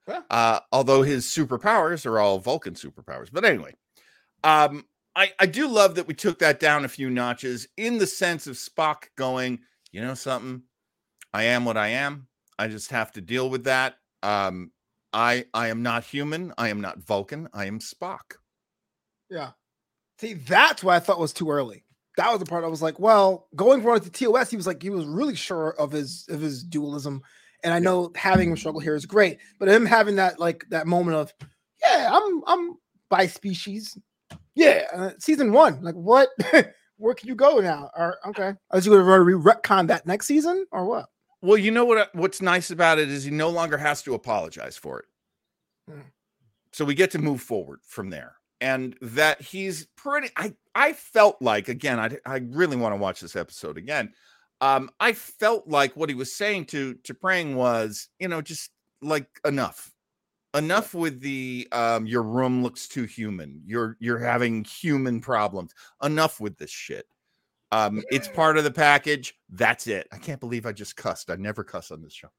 Yeah. 0.10 0.22
Uh, 0.30 0.60
although 0.72 1.04
his 1.04 1.26
superpowers 1.26 2.06
are 2.06 2.20
all 2.20 2.40
Vulcan 2.40 2.74
superpowers. 2.74 3.30
But 3.32 3.46
anyway, 3.46 3.76
um, 4.44 4.86
I, 5.16 5.32
I 5.40 5.46
do 5.46 5.68
love 5.68 5.96
that 5.96 6.08
we 6.08 6.16
took 6.16 6.40
that 6.40 6.60
down 6.60 6.84
a 6.84 6.90
few 6.90 7.10
notches 7.10 7.68
in 7.78 8.00
the 8.00 8.08
sense 8.08 8.48
of 8.48 8.56
Spock 8.56 9.04
going, 9.16 9.60
you 9.92 10.02
know 10.02 10.16
something, 10.16 10.64
I 11.34 11.44
am 11.44 11.64
what 11.64 11.78
I 11.78 11.90
am. 11.90 12.28
I 12.58 12.68
just 12.68 12.92
have 12.92 13.12
to 13.14 13.22
deal 13.22 13.50
with 13.50 13.66
that. 13.66 13.98
Um, 14.24 14.72
I 15.14 15.46
I 15.54 15.68
am 15.68 15.84
not 15.84 16.04
human. 16.04 16.54
I 16.58 16.70
am 16.70 16.82
not 16.82 17.00
Vulcan. 17.00 17.48
I 17.54 17.66
am 17.66 17.80
Spock. 17.80 18.38
Yeah. 19.30 19.52
See, 20.20 20.34
that's 20.34 20.84
what 20.84 20.96
I 20.96 21.00
thought 21.00 21.20
was 21.20 21.34
too 21.34 21.50
early. 21.50 21.86
That 22.18 22.32
was 22.32 22.40
the 22.40 22.46
part 22.46 22.66
I 22.66 22.68
was 22.68 22.82
like, 22.82 23.00
well, 23.00 23.48
going 23.56 23.82
from 23.82 24.00
to 24.00 24.10
TOS, 24.10 24.50
he 24.50 24.58
was 24.58 24.68
like, 24.68 24.84
he 24.84 24.90
was 24.90 25.06
really 25.06 25.36
sure 25.36 25.72
of 25.80 25.92
his 25.92 26.26
of 26.30 26.42
his 26.42 26.64
dualism. 26.64 27.22
And 27.64 27.74
I 27.74 27.80
know 27.80 28.12
having 28.16 28.50
him 28.50 28.58
struggle 28.58 28.80
here 28.80 28.96
is 28.96 29.06
great, 29.06 29.40
but 29.60 29.68
him 29.68 29.86
having 29.86 30.16
that 30.16 30.40
like 30.40 30.66
that 30.70 30.88
moment 30.88 31.18
of, 31.18 31.34
yeah, 31.82 32.10
I'm 32.12 32.42
I'm 32.48 32.78
by 33.10 33.28
species. 33.28 33.98
Yeah, 34.56 34.88
uh, 34.94 35.12
season 35.20 35.52
one. 35.52 35.82
Like, 35.82 35.96
what? 35.96 36.30
Where 36.98 37.14
can 37.16 37.30
you 37.30 37.36
go 37.36 37.60
now? 37.60 37.90
Or 37.96 38.18
okay, 38.28 38.54
are 38.72 38.80
you 38.80 38.92
going 38.92 39.06
to 39.06 39.50
retcon 39.50 39.88
that 39.88 40.06
next 40.06 40.28
season 40.28 40.66
or 40.72 40.86
what? 40.86 41.06
Well, 41.42 41.58
you 41.58 41.72
know 41.72 41.86
what? 41.86 42.14
What's 42.14 42.42
nice 42.42 42.70
about 42.70 43.00
it 43.00 43.10
is 43.10 43.24
he 43.24 43.32
no 43.32 43.50
longer 43.50 43.78
has 43.78 44.02
to 44.04 44.14
apologize 44.14 44.78
for 44.78 45.00
it. 45.00 45.06
Hmm. 45.90 46.02
So 46.74 46.86
we 46.86 46.96
get 46.96 47.12
to 47.12 47.20
move 47.20 47.42
forward 47.42 47.80
from 47.84 48.10
there, 48.10 48.36
and 48.60 48.96
that 49.02 49.42
he's 49.42 49.88
pretty. 49.96 50.30
I 50.36 50.54
I 50.76 50.94
felt 50.94 51.42
like 51.42 51.70
again. 51.70 52.00
I 52.00 52.18
I 52.26 52.42
really 52.50 52.76
want 52.76 52.94
to 52.94 53.00
watch 53.00 53.22
this 53.22 53.38
episode 53.38 53.78
again. 53.78 54.14
Um, 54.62 54.90
I 55.00 55.14
felt 55.14 55.68
like 55.68 55.96
what 55.96 56.10
he 56.10 56.16
was 56.16 56.34
saying 56.34 56.66
to 56.66 56.96
T'Pring 56.96 57.56
was, 57.56 58.10
you 58.20 58.28
know, 58.28 58.42
just 58.42 58.72
like 59.02 59.28
enough, 59.46 59.94
enough 60.54 60.94
with 60.94 61.22
the 61.22 61.68
um. 61.72 62.06
Your 62.06 62.24
room 62.24 62.62
looks 62.62 62.88
too 62.88 63.04
human. 63.04 63.62
You're 63.66 63.96
you're 64.00 64.20
having 64.20 64.66
human 64.66 65.22
problems. 65.22 65.74
Enough 66.04 66.40
with 66.42 66.58
this 66.58 66.72
shit. 66.72 67.06
Um, 67.72 68.04
it's 68.10 68.28
part 68.28 68.58
of 68.58 68.64
the 68.64 68.72
package. 68.72 69.36
That's 69.50 69.88
it. 69.88 70.08
I 70.12 70.18
can't 70.18 70.40
believe 70.40 70.66
I 70.66 70.72
just 70.72 70.96
cussed. 70.96 71.30
I 71.30 71.36
never 71.36 71.64
cuss 71.64 71.92
on 71.92 72.02
this 72.02 72.14
show. 72.14 72.30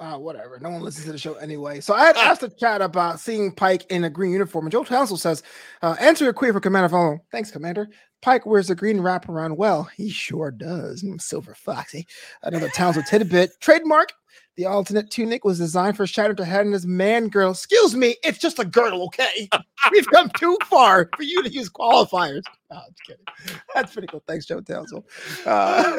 Uh, 0.00 0.18
whatever. 0.18 0.58
No 0.58 0.70
one 0.70 0.82
listens 0.82 1.06
to 1.06 1.12
the 1.12 1.18
show 1.18 1.34
anyway. 1.34 1.78
So 1.78 1.94
I 1.94 2.06
had 2.06 2.16
asked 2.16 2.40
the 2.40 2.48
chat 2.48 2.82
about 2.82 3.20
seeing 3.20 3.54
Pike 3.54 3.86
in 3.88 4.02
a 4.02 4.10
green 4.10 4.32
uniform, 4.32 4.64
and 4.64 4.72
Joe 4.72 4.82
Townsend 4.82 5.20
says, 5.20 5.44
uh, 5.80 5.94
"Answer 6.00 6.24
your 6.24 6.32
query 6.32 6.52
for 6.52 6.58
Commander 6.58 6.88
Follow." 6.88 7.20
Thanks, 7.30 7.52
Commander. 7.52 7.88
Pike 8.22 8.46
wears 8.46 8.70
a 8.70 8.74
green 8.74 8.98
wraparound 8.98 9.56
well. 9.56 9.84
He 9.96 10.08
sure 10.08 10.50
does. 10.50 11.02
Mm, 11.02 11.20
Silver 11.20 11.54
Foxy. 11.54 12.06
Another 12.42 12.68
Townsend 12.68 13.06
tidbit. 13.06 13.60
Trademark. 13.60 14.12
The 14.56 14.66
alternate 14.66 15.10
tunic 15.10 15.44
was 15.44 15.58
designed 15.58 15.96
for 15.96 16.04
Shatner 16.04 16.36
to 16.36 16.44
have 16.44 16.66
in 16.66 16.72
his 16.72 16.86
man 16.86 17.28
girdle. 17.28 17.52
Excuse 17.52 17.94
me, 17.96 18.16
it's 18.22 18.36
just 18.38 18.58
a 18.58 18.66
girdle, 18.66 19.04
okay? 19.04 19.48
We've 19.90 20.06
come 20.06 20.30
too 20.36 20.58
far 20.66 21.08
for 21.16 21.22
you 21.22 21.42
to 21.42 21.48
use 21.50 21.70
qualifiers. 21.70 22.42
Oh, 22.70 22.76
I'm 22.76 22.82
just 22.90 23.02
kidding. 23.06 23.58
That's 23.74 23.92
pretty 23.94 24.08
cool. 24.08 24.22
Thanks, 24.28 24.44
Joe 24.44 24.60
Townsend. 24.60 25.04
Uh, 25.46 25.96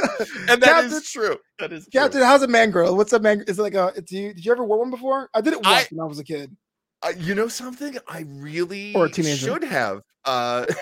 and 0.49 0.61
that 0.61 0.85
is 0.85 0.93
Captain- 0.93 1.01
true. 1.03 1.37
That 1.59 1.73
is 1.73 1.87
Captain, 1.91 2.19
true. 2.19 2.25
how's 2.27 2.43
a 2.43 2.47
man 2.47 2.69
girdle? 2.69 2.95
What's 2.95 3.11
a 3.13 3.19
man? 3.19 3.37
Girl? 3.39 3.45
Is 3.49 3.57
it 3.57 3.61
like 3.63 3.73
a? 3.73 3.91
Do 4.01 4.15
you, 4.17 4.33
did 4.35 4.45
you 4.45 4.51
ever 4.51 4.63
wear 4.63 4.77
one 4.77 4.91
before? 4.91 5.29
I 5.33 5.41
did 5.41 5.53
it 5.53 5.59
I- 5.65 5.71
once 5.73 5.91
when 5.91 5.99
I 5.99 6.05
was 6.05 6.19
a 6.19 6.23
kid. 6.23 6.55
Uh, 7.01 7.11
you 7.17 7.33
know 7.35 7.47
something? 7.47 7.97
I 8.07 8.25
really 8.29 8.93
Or 8.93 9.05
a 9.07 9.09
teenager. 9.09 9.47
should 9.47 9.63
have. 9.63 10.01
Uh, 10.25 10.65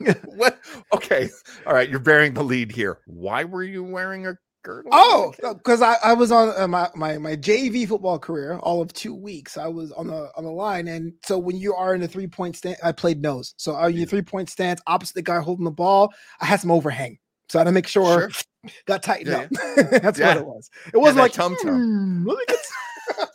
what? 0.24 0.58
Okay, 0.94 1.30
all 1.66 1.74
right. 1.74 1.88
You're 1.88 1.98
bearing 1.98 2.34
the 2.34 2.42
lead 2.44 2.72
here. 2.72 2.98
Why 3.06 3.44
were 3.44 3.62
you 3.64 3.82
wearing 3.84 4.26
a 4.26 4.36
girdle? 4.62 4.90
Oh, 4.92 5.34
because 5.42 5.82
I, 5.82 5.96
I 6.02 6.14
was 6.14 6.32
on 6.32 6.52
uh, 6.56 6.66
my, 6.68 6.88
my 6.94 7.18
my 7.18 7.36
JV 7.36 7.86
football 7.88 8.18
career 8.18 8.58
all 8.58 8.80
of 8.80 8.92
two 8.92 9.14
weeks. 9.14 9.56
I 9.56 9.66
was 9.68 9.92
on 9.92 10.06
the 10.06 10.30
on 10.36 10.44
the 10.44 10.50
line, 10.50 10.88
and 10.88 11.12
so 11.24 11.38
when 11.38 11.56
you 11.56 11.74
are 11.74 11.94
in 11.94 12.00
the 12.00 12.08
three 12.08 12.26
point 12.26 12.56
stand, 12.56 12.76
I 12.82 12.92
played 12.92 13.20
nose. 13.22 13.54
So 13.56 13.74
are 13.74 13.90
you 13.90 14.06
three 14.06 14.22
point 14.22 14.50
stance 14.50 14.80
opposite 14.86 15.14
the 15.14 15.22
guy 15.22 15.40
holding 15.40 15.64
the 15.64 15.70
ball? 15.70 16.12
I 16.40 16.46
had 16.46 16.60
some 16.60 16.70
overhang, 16.70 17.18
so 17.48 17.58
I 17.58 17.60
had 17.60 17.64
to 17.66 17.72
make 17.72 17.86
sure, 17.88 18.30
got 18.86 19.02
tightened 19.02 19.30
Yeah, 19.30 19.40
up. 19.40 19.50
That's 20.02 20.18
Yeah. 20.18 20.28
what 20.28 20.36
it 20.36 20.46
was. 20.46 20.70
It 20.92 20.98
wasn't 20.98 21.18
like 21.20 21.32
tum-tum. 21.32 21.74
"Hmm, 21.76 22.26
let 22.26 22.36
me 22.38 22.44
get. 22.48 22.58
you 22.58 23.14
know 23.18 23.18
what 23.18 23.28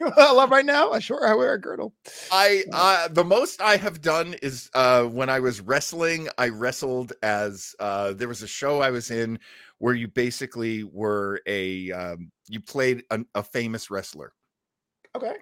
I 0.16 0.32
love 0.32 0.50
right 0.50 0.64
now. 0.64 0.90
I 0.92 0.98
sure 0.98 1.26
I 1.26 1.34
wear 1.34 1.54
a 1.54 1.60
girdle. 1.60 1.94
I 2.32 2.64
uh 2.72 3.08
the 3.08 3.24
most 3.24 3.60
I 3.60 3.76
have 3.76 4.00
done 4.00 4.34
is 4.42 4.70
uh 4.74 5.04
when 5.04 5.28
I 5.28 5.40
was 5.40 5.60
wrestling, 5.60 6.28
I 6.38 6.48
wrestled 6.48 7.12
as 7.22 7.74
uh 7.78 8.12
there 8.12 8.28
was 8.28 8.42
a 8.42 8.48
show 8.48 8.80
I 8.80 8.90
was 8.90 9.10
in 9.10 9.38
where 9.78 9.94
you 9.94 10.08
basically 10.08 10.84
were 10.84 11.40
a 11.46 11.90
um 11.92 12.30
you 12.48 12.60
played 12.60 13.04
an, 13.10 13.26
a 13.34 13.42
famous 13.42 13.90
wrestler. 13.90 14.32
Okay. 15.16 15.34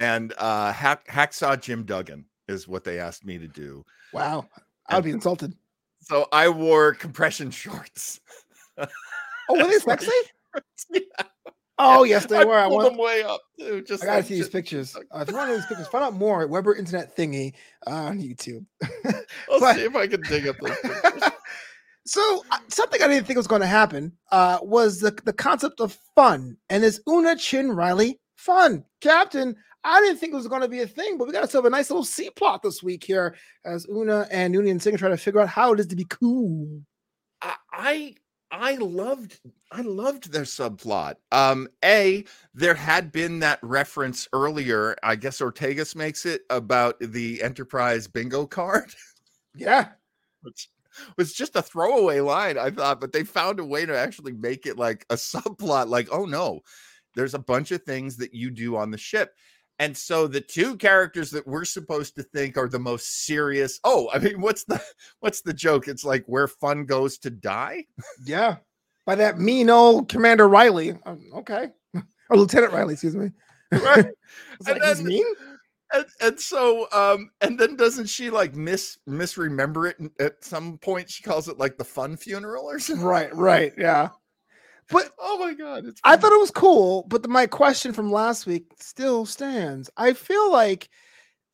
And 0.00 0.32
uh 0.38 0.72
Hack, 0.72 1.06
Hacksaw 1.08 1.60
Jim 1.60 1.84
Duggan 1.84 2.24
is 2.48 2.66
what 2.66 2.84
they 2.84 2.98
asked 2.98 3.24
me 3.24 3.38
to 3.38 3.48
do. 3.48 3.84
Wow. 4.12 4.46
I 4.88 4.96
would 4.96 5.04
be 5.04 5.10
insulted. 5.10 5.54
So 6.00 6.28
I 6.32 6.48
wore 6.48 6.94
compression 6.94 7.50
shorts. 7.52 8.20
Oh, 8.78 8.86
were 9.50 9.66
they 9.66 9.78
sexy? 9.78 10.10
Yeah, 10.90 11.00
Oh, 11.78 12.04
yes, 12.04 12.26
they 12.26 12.36
I 12.38 12.44
were. 12.44 12.58
I 12.58 12.68
pulled 12.68 12.82
want. 12.82 12.90
them 12.90 12.98
way 12.98 13.22
up 13.22 13.40
too. 13.58 13.82
Just 13.82 14.02
I 14.02 14.06
gotta 14.06 14.18
like- 14.18 14.26
see 14.26 14.34
these 14.34 14.42
just- 14.44 14.52
pictures. 14.52 14.94
Uh, 14.96 15.00
if 15.20 15.28
you 15.30 15.34
want 15.34 15.48
to 15.48 15.52
know 15.52 15.56
these 15.56 15.66
pictures, 15.66 15.88
find 15.88 16.04
out 16.04 16.14
more 16.14 16.42
at 16.42 16.48
Weber 16.50 16.74
Internet 16.76 17.16
Thingy 17.16 17.54
uh, 17.86 17.90
on 17.90 18.20
YouTube. 18.20 18.64
I'll 19.50 19.60
but- 19.60 19.76
see 19.76 19.82
if 19.84 19.96
I 19.96 20.06
can 20.06 20.20
dig 20.22 20.46
up 20.46 20.56
those 20.60 20.76
pictures. 20.78 21.22
so 22.06 22.44
uh, 22.50 22.58
something 22.68 23.02
I 23.02 23.08
didn't 23.08 23.26
think 23.26 23.36
was 23.36 23.46
going 23.46 23.62
to 23.62 23.66
happen 23.66 24.12
uh, 24.30 24.58
was 24.62 25.00
the 25.00 25.18
the 25.24 25.32
concept 25.32 25.80
of 25.80 25.96
fun, 26.14 26.56
and 26.70 26.84
is 26.84 27.00
Una 27.08 27.36
Chin 27.36 27.72
Riley 27.72 28.20
fun, 28.36 28.84
Captain? 29.00 29.56
I 29.84 30.00
didn't 30.00 30.18
think 30.18 30.32
it 30.32 30.36
was 30.36 30.46
going 30.46 30.62
to 30.62 30.68
be 30.68 30.80
a 30.80 30.86
thing, 30.86 31.18
but 31.18 31.26
we 31.26 31.32
got 31.32 31.42
ourselves 31.42 31.66
a 31.66 31.70
nice 31.70 31.90
little 31.90 32.04
C 32.04 32.30
plot 32.30 32.62
this 32.62 32.84
week 32.84 33.02
here 33.02 33.34
as 33.64 33.84
Una 33.90 34.28
and 34.30 34.54
Noonien 34.54 34.80
Singh 34.80 34.96
try 34.96 35.08
to 35.08 35.16
figure 35.16 35.40
out 35.40 35.48
how 35.48 35.72
it 35.72 35.80
is 35.80 35.86
to 35.88 35.96
be 35.96 36.06
cool. 36.08 36.82
I 37.40 37.54
I 37.72 38.14
I 38.52 38.74
loved 38.76 39.40
I 39.72 39.80
loved 39.80 40.32
their 40.32 40.42
subplot. 40.42 41.14
Um, 41.30 41.66
a 41.84 42.24
there 42.54 42.74
had 42.74 43.10
been 43.10 43.38
that 43.40 43.58
reference 43.62 44.28
earlier. 44.32 44.96
I 45.02 45.16
guess 45.16 45.40
Ortegas 45.40 45.96
makes 45.96 46.26
it 46.26 46.42
about 46.50 46.96
the 47.00 47.42
Enterprise 47.42 48.06
bingo 48.06 48.46
card, 48.58 48.94
Yeah, 49.54 49.88
which 50.42 50.68
was 51.16 51.32
just 51.32 51.56
a 51.56 51.62
throwaway 51.62 52.20
line. 52.20 52.58
I 52.58 52.70
thought, 52.70 53.00
but 53.00 53.12
they 53.12 53.24
found 53.24 53.60
a 53.60 53.64
way 53.64 53.86
to 53.86 53.98
actually 53.98 54.32
make 54.32 54.66
it 54.66 54.78
like 54.78 55.06
a 55.10 55.14
subplot. 55.16 55.88
Like, 55.88 56.08
oh 56.12 56.26
no, 56.26 56.60
there's 57.14 57.34
a 57.34 57.38
bunch 57.38 57.72
of 57.72 57.82
things 57.82 58.18
that 58.18 58.34
you 58.34 58.50
do 58.50 58.76
on 58.76 58.90
the 58.90 58.98
ship. 58.98 59.34
And 59.78 59.96
so 59.96 60.26
the 60.26 60.40
two 60.40 60.76
characters 60.76 61.30
that 61.30 61.46
we're 61.46 61.64
supposed 61.64 62.14
to 62.16 62.22
think 62.22 62.56
are 62.58 62.68
the 62.68 62.78
most 62.78 63.24
serious. 63.26 63.80
Oh, 63.84 64.10
I 64.12 64.18
mean, 64.18 64.40
what's 64.40 64.64
the 64.64 64.82
what's 65.20 65.40
the 65.40 65.54
joke? 65.54 65.88
It's 65.88 66.04
like 66.04 66.24
where 66.26 66.46
fun 66.46 66.84
goes 66.84 67.16
to 67.18 67.30
die. 67.30 67.86
yeah. 68.24 68.56
By 69.04 69.16
that 69.16 69.38
mean 69.38 69.68
old 69.70 70.08
Commander 70.08 70.48
Riley. 70.48 70.96
Um, 71.04 71.20
okay, 71.34 71.68
or 72.30 72.36
Lieutenant 72.36 72.72
Riley, 72.74 72.94
excuse 72.94 73.16
me. 73.16 73.30
Right. 73.72 74.06
And 74.66 74.80
like 74.80 74.96
then- 74.96 75.04
mean. 75.06 75.24
and, 75.92 76.04
and 76.20 76.40
so 76.40 76.86
um 76.92 77.30
and 77.40 77.58
then 77.58 77.74
doesn't 77.76 78.06
she 78.06 78.30
like 78.30 78.54
mis 78.54 78.98
misremember 79.08 79.88
it 79.88 79.96
at 80.20 80.44
some 80.44 80.78
point 80.78 81.10
she 81.10 81.22
calls 81.22 81.48
it 81.48 81.58
like 81.58 81.76
the 81.78 81.84
fun 81.84 82.16
funeral 82.16 82.64
or 82.64 82.78
something 82.78 83.04
Right, 83.04 83.34
right, 83.34 83.72
yeah. 83.76 84.10
But 84.88 85.10
oh 85.18 85.38
my 85.38 85.52
god 85.54 85.86
it's 85.86 86.00
I 86.04 86.16
thought 86.16 86.32
it 86.32 86.38
was 86.40 86.50
cool, 86.52 87.04
but 87.08 87.22
the, 87.22 87.28
my 87.28 87.46
question 87.46 87.92
from 87.92 88.12
last 88.12 88.46
week 88.46 88.66
still 88.78 89.26
stands. 89.26 89.90
I 89.96 90.12
feel 90.12 90.50
like 90.52 90.88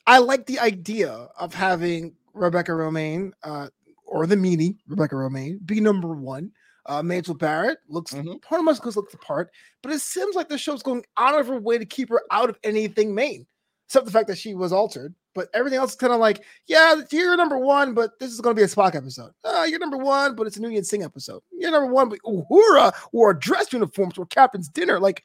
I 0.06 0.18
like 0.18 0.46
the 0.46 0.58
idea 0.60 1.28
of 1.38 1.54
having 1.54 2.14
Rebecca 2.34 2.72
Romijn, 2.72 3.32
uh, 3.42 3.68
or 4.06 4.26
the 4.26 4.36
meanie 4.36 4.76
Rebecca 4.86 5.14
Romijn, 5.14 5.64
be 5.64 5.80
number 5.80 6.14
one. 6.14 6.50
Uh, 6.88 7.02
Majel 7.02 7.34
Barrett 7.34 7.78
looks 7.86 8.12
Mhm. 8.12 8.40
part 8.42 8.58
of 8.58 8.64
my 8.64 8.72
looks 8.72 8.96
looks 8.96 9.12
the 9.12 9.18
part, 9.18 9.50
but 9.82 9.92
it 9.92 10.00
seems 10.00 10.34
like 10.34 10.48
the 10.48 10.58
show's 10.58 10.82
going 10.82 11.04
out 11.16 11.38
of 11.38 11.46
her 11.46 11.60
way 11.60 11.78
to 11.78 11.84
keep 11.84 12.08
her 12.08 12.22
out 12.30 12.48
of 12.48 12.58
anything 12.64 13.14
main, 13.14 13.46
except 13.86 14.06
the 14.06 14.10
fact 14.12 14.26
that 14.28 14.38
she 14.38 14.54
was 14.54 14.72
altered. 14.72 15.14
But 15.34 15.50
everything 15.54 15.78
else 15.78 15.90
is 15.90 15.96
kind 15.96 16.12
of 16.12 16.18
like, 16.18 16.42
yeah, 16.66 16.96
you're 17.12 17.36
number 17.36 17.58
one, 17.58 17.94
but 17.94 18.18
this 18.18 18.32
is 18.32 18.40
going 18.40 18.56
to 18.56 18.58
be 18.58 18.64
a 18.64 18.68
Spock 18.68 18.94
episode. 18.96 19.32
Uh, 19.44 19.66
you're 19.68 19.78
number 19.78 19.98
one, 19.98 20.34
but 20.34 20.46
it's 20.46 20.56
a 20.56 20.60
New 20.60 20.82
Sing 20.82 21.04
episode. 21.04 21.42
You're 21.52 21.70
number 21.70 21.92
one, 21.92 22.08
but 22.08 22.18
Uhura 22.26 22.92
wore 23.12 23.34
dress 23.34 23.72
uniforms 23.72 24.14
for 24.14 24.26
captain's 24.26 24.68
dinner. 24.68 24.98
Like, 24.98 25.22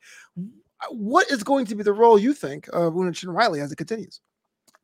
what 0.89 1.31
is 1.31 1.43
going 1.43 1.65
to 1.67 1.75
be 1.75 1.83
the 1.83 1.93
role 1.93 2.19
you 2.19 2.33
think 2.33 2.67
of 2.73 2.95
Una 2.95 3.13
Chin 3.13 3.29
Riley 3.31 3.61
as 3.61 3.71
it 3.71 3.77
continues? 3.77 4.19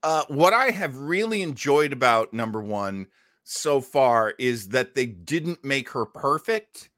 Uh, 0.01 0.23
what 0.29 0.53
I 0.53 0.71
have 0.71 0.95
really 0.95 1.41
enjoyed 1.41 1.91
about 1.91 2.33
number 2.33 2.61
one 2.61 3.05
so 3.49 3.81
far 3.81 4.35
is 4.37 4.69
that 4.69 4.93
they 4.93 5.07
didn't 5.07 5.65
make 5.65 5.89
her 5.89 6.05
perfect. 6.05 6.91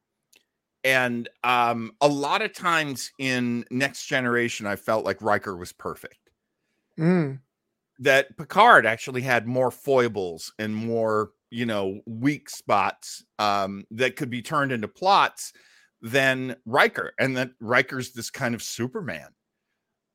And 0.84 1.30
um, 1.46 1.94
a 2.02 2.08
lot 2.10 2.42
of 2.42 2.54
times 2.54 3.12
in 3.18 3.64
Next 3.72 4.06
Generation, 4.06 4.66
I 4.66 4.76
felt 4.76 5.06
like 5.06 5.22
Riker 5.22 5.56
was 5.56 5.72
perfect. 5.72 6.30
Mm. 7.00 7.40
That 8.00 8.36
Picard 8.38 8.86
actually 8.86 9.22
had 9.22 9.48
more 9.48 9.72
foibles 9.72 10.52
and 10.60 10.76
more, 10.76 11.32
you 11.52 11.66
know, 11.66 12.02
weak 12.06 12.50
spots 12.50 13.24
um, 13.40 13.86
that 13.92 14.18
could 14.18 14.30
be 14.30 14.42
turned 14.42 14.74
into 14.74 14.90
plots 14.90 15.54
than 16.02 16.58
Riker, 16.66 17.14
and 17.18 17.38
that 17.38 17.52
Riker's 17.62 18.12
this 18.12 18.30
kind 18.30 18.56
of 18.56 18.62
Superman. 18.62 19.30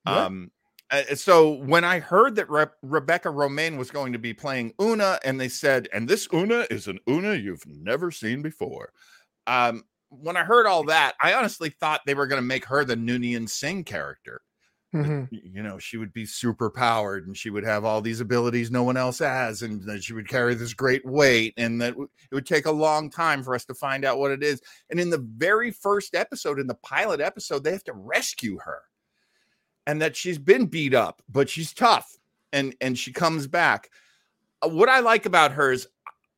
Yeah. 0.05 0.27
Um, 0.27 0.51
uh, 0.91 1.15
so 1.15 1.51
when 1.51 1.85
I 1.85 1.99
heard 2.01 2.37
that 2.37 2.49
Re- 2.51 2.67
Rebecca 2.83 3.29
Romijn 3.29 3.77
was 3.77 3.91
going 3.91 4.13
to 4.13 4.19
be 4.19 4.35
playing 4.35 4.73
Una, 4.81 5.19
and 5.25 5.41
they 5.41 5.49
said, 5.49 5.89
"And 5.93 6.09
this 6.09 6.29
Una 6.33 6.67
is 6.71 6.87
an 6.89 6.99
Una 7.09 7.35
you've 7.35 7.67
never 7.67 8.11
seen 8.11 8.43
before," 8.43 8.93
um, 9.47 9.85
when 10.11 10.37
I 10.37 10.45
heard 10.45 10.67
all 10.67 10.85
that, 10.85 11.15
I 11.21 11.35
honestly 11.35 11.71
thought 11.71 12.03
they 12.07 12.15
were 12.15 12.27
going 12.27 12.41
to 12.41 12.47
make 12.47 12.65
her 12.67 12.85
the 12.85 12.97
Noonien 12.97 13.49
Singh 13.49 13.85
character. 13.85 14.43
Mhm. 14.95 15.29
You 15.31 15.63
know, 15.63 15.79
she 15.79 15.97
would 15.97 16.13
be 16.13 16.25
super 16.25 16.71
powered, 16.71 17.27
and 17.27 17.37
she 17.37 17.51
would 17.51 17.65
have 17.65 17.85
all 17.85 18.01
these 18.01 18.21
abilities 18.21 18.71
no 18.71 18.85
one 18.85 18.97
else 18.97 19.19
has, 19.19 19.63
and 19.63 19.83
that 19.85 20.05
she 20.05 20.13
would 20.15 20.29
carry 20.29 20.55
this 20.55 20.75
great 20.75 21.05
weight, 21.05 21.55
and 21.57 21.81
that 21.83 21.95
it 21.99 22.35
would 22.35 22.47
take 22.47 22.67
a 22.67 22.71
long 22.71 23.11
time 23.11 23.43
for 23.43 23.55
us 23.55 23.65
to 23.67 23.75
find 23.75 24.05
out 24.05 24.19
what 24.19 24.31
it 24.31 24.43
is. 24.43 24.61
And 24.91 25.01
in 25.01 25.11
the 25.11 25.19
very 25.19 25.71
first 25.73 26.15
episode, 26.15 26.59
in 26.61 26.67
the 26.69 26.77
pilot 26.77 27.21
episode, 27.21 27.65
they 27.65 27.73
have 27.73 27.85
to 27.85 27.93
rescue 27.93 28.59
her 28.65 28.83
and 29.87 30.01
that 30.03 30.17
she's 30.17 30.39
been 30.39 30.67
beat 30.67 30.95
up, 30.95 31.23
but 31.29 31.49
she's 31.49 31.73
tough 31.73 32.17
and 32.53 32.75
and 32.81 32.99
she 32.99 33.13
comes 33.13 33.47
back. 33.47 33.91
Uh, 34.63 34.69
What 34.69 34.89
I 34.89 35.01
like 35.01 35.27
about 35.27 35.53
her 35.53 35.73
is 35.73 35.87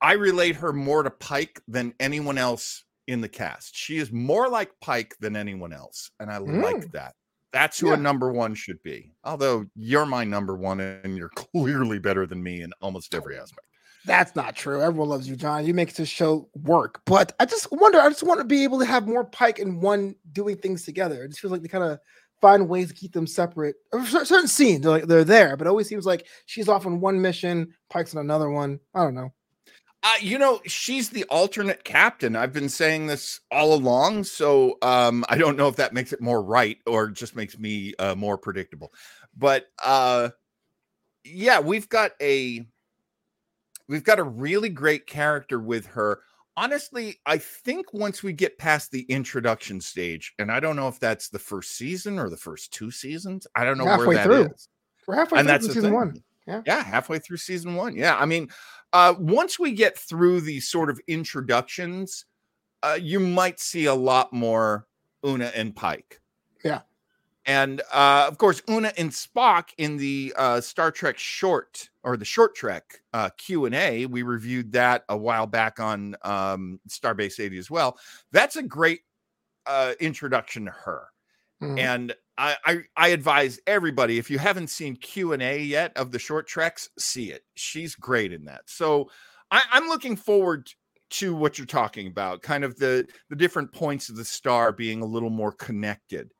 I 0.00 0.12
relate 0.12 0.56
her 0.56 0.72
more 0.72 1.02
to 1.02 1.10
Pike 1.10 1.60
than 1.66 1.94
anyone 2.00 2.38
else 2.38 2.84
in 3.06 3.20
the 3.20 3.28
cast. 3.28 3.74
She 3.76 3.98
is 3.98 4.12
more 4.12 4.48
like 4.48 4.70
Pike 4.80 5.16
than 5.20 5.34
anyone 5.34 5.72
else, 5.72 6.10
and 6.20 6.30
I 6.30 6.38
like 6.38 6.92
that. 6.92 7.14
That's 7.52 7.80
who 7.80 7.88
Yeah. 7.88 7.94
a 7.94 7.96
number 7.96 8.30
one 8.30 8.54
should 8.54 8.82
be. 8.82 9.12
Although 9.24 9.66
you're 9.74 10.04
my 10.06 10.24
number 10.24 10.54
one, 10.54 10.80
and 10.80 11.16
you're 11.16 11.30
clearly 11.30 11.98
better 11.98 12.26
than 12.26 12.42
me 12.42 12.60
in 12.62 12.72
almost 12.82 13.14
every 13.14 13.38
aspect. 13.38 13.66
That's 14.04 14.36
not 14.36 14.54
true. 14.54 14.80
Everyone 14.82 15.08
loves 15.08 15.28
you, 15.28 15.34
John. 15.34 15.66
You 15.66 15.74
make 15.74 15.94
this 15.94 16.08
show 16.08 16.48
work. 16.54 17.00
But 17.04 17.34
I 17.40 17.46
just 17.46 17.70
wonder, 17.72 17.98
I 18.00 18.08
just 18.08 18.22
want 18.22 18.38
to 18.40 18.44
be 18.44 18.62
able 18.64 18.78
to 18.78 18.84
have 18.84 19.08
more 19.08 19.24
Pike 19.24 19.58
and 19.58 19.82
one 19.82 20.14
doing 20.32 20.56
things 20.56 20.84
together. 20.84 21.24
It 21.24 21.28
just 21.28 21.40
feels 21.40 21.50
like 21.50 21.62
they 21.62 21.68
kind 21.68 21.84
of 21.84 21.98
find 22.40 22.68
ways 22.68 22.88
to 22.88 22.94
keep 22.94 23.12
them 23.12 23.26
separate. 23.26 23.76
Certain 24.06 24.48
scenes, 24.48 24.82
they're, 24.82 24.90
like, 24.90 25.06
they're 25.06 25.24
there, 25.24 25.56
but 25.56 25.66
it 25.66 25.70
always 25.70 25.88
seems 25.88 26.06
like 26.06 26.26
she's 26.46 26.68
off 26.68 26.86
on 26.86 27.00
one 27.00 27.20
mission, 27.20 27.74
Pike's 27.90 28.14
on 28.14 28.20
another 28.20 28.50
one. 28.50 28.80
I 28.94 29.02
don't 29.02 29.14
know. 29.14 29.32
Uh, 30.04 30.12
you 30.20 30.38
know, 30.38 30.60
she's 30.64 31.10
the 31.10 31.24
alternate 31.24 31.82
captain. 31.82 32.36
I've 32.36 32.52
been 32.52 32.68
saying 32.68 33.08
this 33.08 33.40
all 33.50 33.74
along, 33.74 34.24
so 34.24 34.78
um, 34.80 35.24
I 35.28 35.36
don't 35.36 35.56
know 35.56 35.66
if 35.66 35.74
that 35.76 35.92
makes 35.92 36.12
it 36.12 36.20
more 36.20 36.40
right 36.40 36.78
or 36.86 37.08
just 37.08 37.34
makes 37.34 37.58
me 37.58 37.94
uh, 37.98 38.14
more 38.14 38.38
predictable. 38.38 38.92
But 39.36 39.66
uh, 39.84 40.30
yeah, 41.24 41.58
we've 41.58 41.88
got 41.88 42.12
a 42.22 42.64
we've 43.88 44.04
got 44.04 44.20
a 44.20 44.24
really 44.24 44.68
great 44.68 45.06
character 45.08 45.58
with 45.58 45.86
her. 45.86 46.20
Honestly, 46.58 47.20
I 47.24 47.38
think 47.38 47.92
once 47.94 48.22
we 48.24 48.32
get 48.32 48.58
past 48.58 48.90
the 48.90 49.02
introduction 49.02 49.80
stage, 49.80 50.34
and 50.40 50.50
I 50.50 50.58
don't 50.58 50.74
know 50.74 50.88
if 50.88 50.98
that's 50.98 51.28
the 51.28 51.38
first 51.38 51.76
season 51.76 52.18
or 52.18 52.28
the 52.28 52.36
first 52.36 52.72
two 52.72 52.90
seasons. 52.90 53.46
I 53.54 53.64
don't 53.64 53.78
know 53.78 53.84
Halfway 53.84 54.06
where 54.06 54.16
that 54.16 54.24
through. 54.24 54.44
is 54.54 54.68
We're 55.06 55.14
halfway 55.14 55.38
and 55.38 55.48
through 55.48 55.60
season 55.60 55.82
thing. 55.82 55.92
one. 55.94 56.22
Yeah. 56.48 56.62
yeah 56.66 56.82
halfway 56.82 57.18
through 57.18 57.36
season 57.36 57.74
one 57.74 57.94
yeah 57.94 58.16
i 58.16 58.24
mean 58.24 58.48
uh 58.94 59.12
once 59.18 59.58
we 59.58 59.72
get 59.72 59.98
through 59.98 60.40
these 60.40 60.66
sort 60.66 60.88
of 60.88 60.98
introductions 61.06 62.24
uh 62.82 62.98
you 62.98 63.20
might 63.20 63.60
see 63.60 63.84
a 63.84 63.94
lot 63.94 64.32
more 64.32 64.86
una 65.26 65.52
and 65.54 65.76
pike 65.76 66.22
Yeah. 66.64 66.80
and 67.44 67.82
uh 67.92 68.24
of 68.28 68.38
course 68.38 68.62
una 68.70 68.92
and 68.96 69.10
spock 69.10 69.64
in 69.76 69.98
the 69.98 70.32
uh 70.38 70.62
star 70.62 70.90
trek 70.90 71.18
short 71.18 71.90
or 72.08 72.16
the 72.16 72.24
short 72.24 72.54
trek 72.54 73.00
uh 73.12 73.30
q&a 73.38 74.06
we 74.06 74.22
reviewed 74.22 74.72
that 74.72 75.04
a 75.08 75.16
while 75.16 75.46
back 75.46 75.80
on 75.80 76.16
um 76.22 76.80
starbase 76.88 77.40
80 77.40 77.58
as 77.58 77.70
well 77.70 77.98
that's 78.32 78.56
a 78.56 78.62
great 78.62 79.02
uh 79.66 79.94
introduction 80.00 80.66
to 80.66 80.70
her 80.70 81.08
Mhm. 81.60 81.88
and 81.88 82.14
I, 82.36 82.56
I 82.64 82.78
I 82.96 83.08
advise 83.08 83.60
everybody 83.66 84.18
if 84.18 84.30
you 84.30 84.38
haven't 84.38 84.68
seen 84.68 84.96
Q 84.96 85.32
and 85.32 85.42
A 85.42 85.60
yet 85.62 85.96
of 85.96 86.12
the 86.12 86.18
short 86.18 86.46
treks, 86.46 86.88
see 86.98 87.30
it. 87.32 87.42
She's 87.56 87.94
great 87.94 88.32
in 88.32 88.44
that. 88.46 88.62
So 88.68 89.10
I, 89.50 89.62
I'm 89.70 89.88
looking 89.88 90.16
forward 90.16 90.70
to 91.10 91.34
what 91.34 91.58
you're 91.58 91.66
talking 91.66 92.06
about, 92.06 92.42
kind 92.42 92.64
of 92.64 92.76
the 92.78 93.08
the 93.30 93.36
different 93.36 93.72
points 93.72 94.08
of 94.08 94.16
the 94.16 94.24
star 94.24 94.72
being 94.72 95.00
a 95.02 95.06
little 95.06 95.30
more 95.30 95.52
connected 95.52 96.32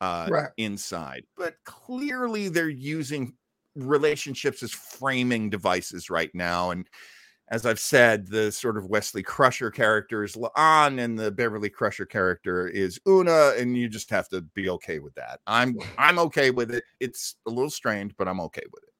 uh, 0.00 0.30
Right. 0.30 0.52
inside. 0.56 1.24
But 1.36 1.56
clearly, 1.64 2.48
they're 2.48 2.68
using 2.68 3.36
relationships 3.76 4.62
as 4.62 4.72
framing 4.72 5.50
devices 5.50 6.10
right 6.10 6.30
now, 6.34 6.70
and 6.70 6.88
as 7.48 7.66
I've 7.66 7.80
said, 7.80 8.26
the 8.26 8.50
sort 8.50 8.78
of 8.78 8.86
Wesley 8.86 9.22
Crusher 9.22 9.70
character 9.70 10.24
is 10.24 10.34
La'an, 10.34 10.98
and 10.98 11.18
the 11.18 11.30
Beverly 11.30 11.68
Crusher 11.68 12.06
character 12.06 12.68
is 12.68 12.98
Una, 13.06 13.52
and 13.58 13.76
you 13.76 13.88
just 13.88 14.08
have 14.10 14.28
to 14.30 14.40
be 14.40 14.70
okay 14.70 14.98
with 14.98 15.14
that. 15.14 15.40
I'm 15.46 15.76
I'm 15.98 16.18
okay 16.20 16.50
with 16.50 16.70
it. 16.70 16.84
It's 17.00 17.36
a 17.46 17.50
little 17.50 17.70
strange, 17.70 18.14
but 18.16 18.28
I'm 18.28 18.40
okay 18.40 18.64
with 18.72 18.82
it. 18.84 18.93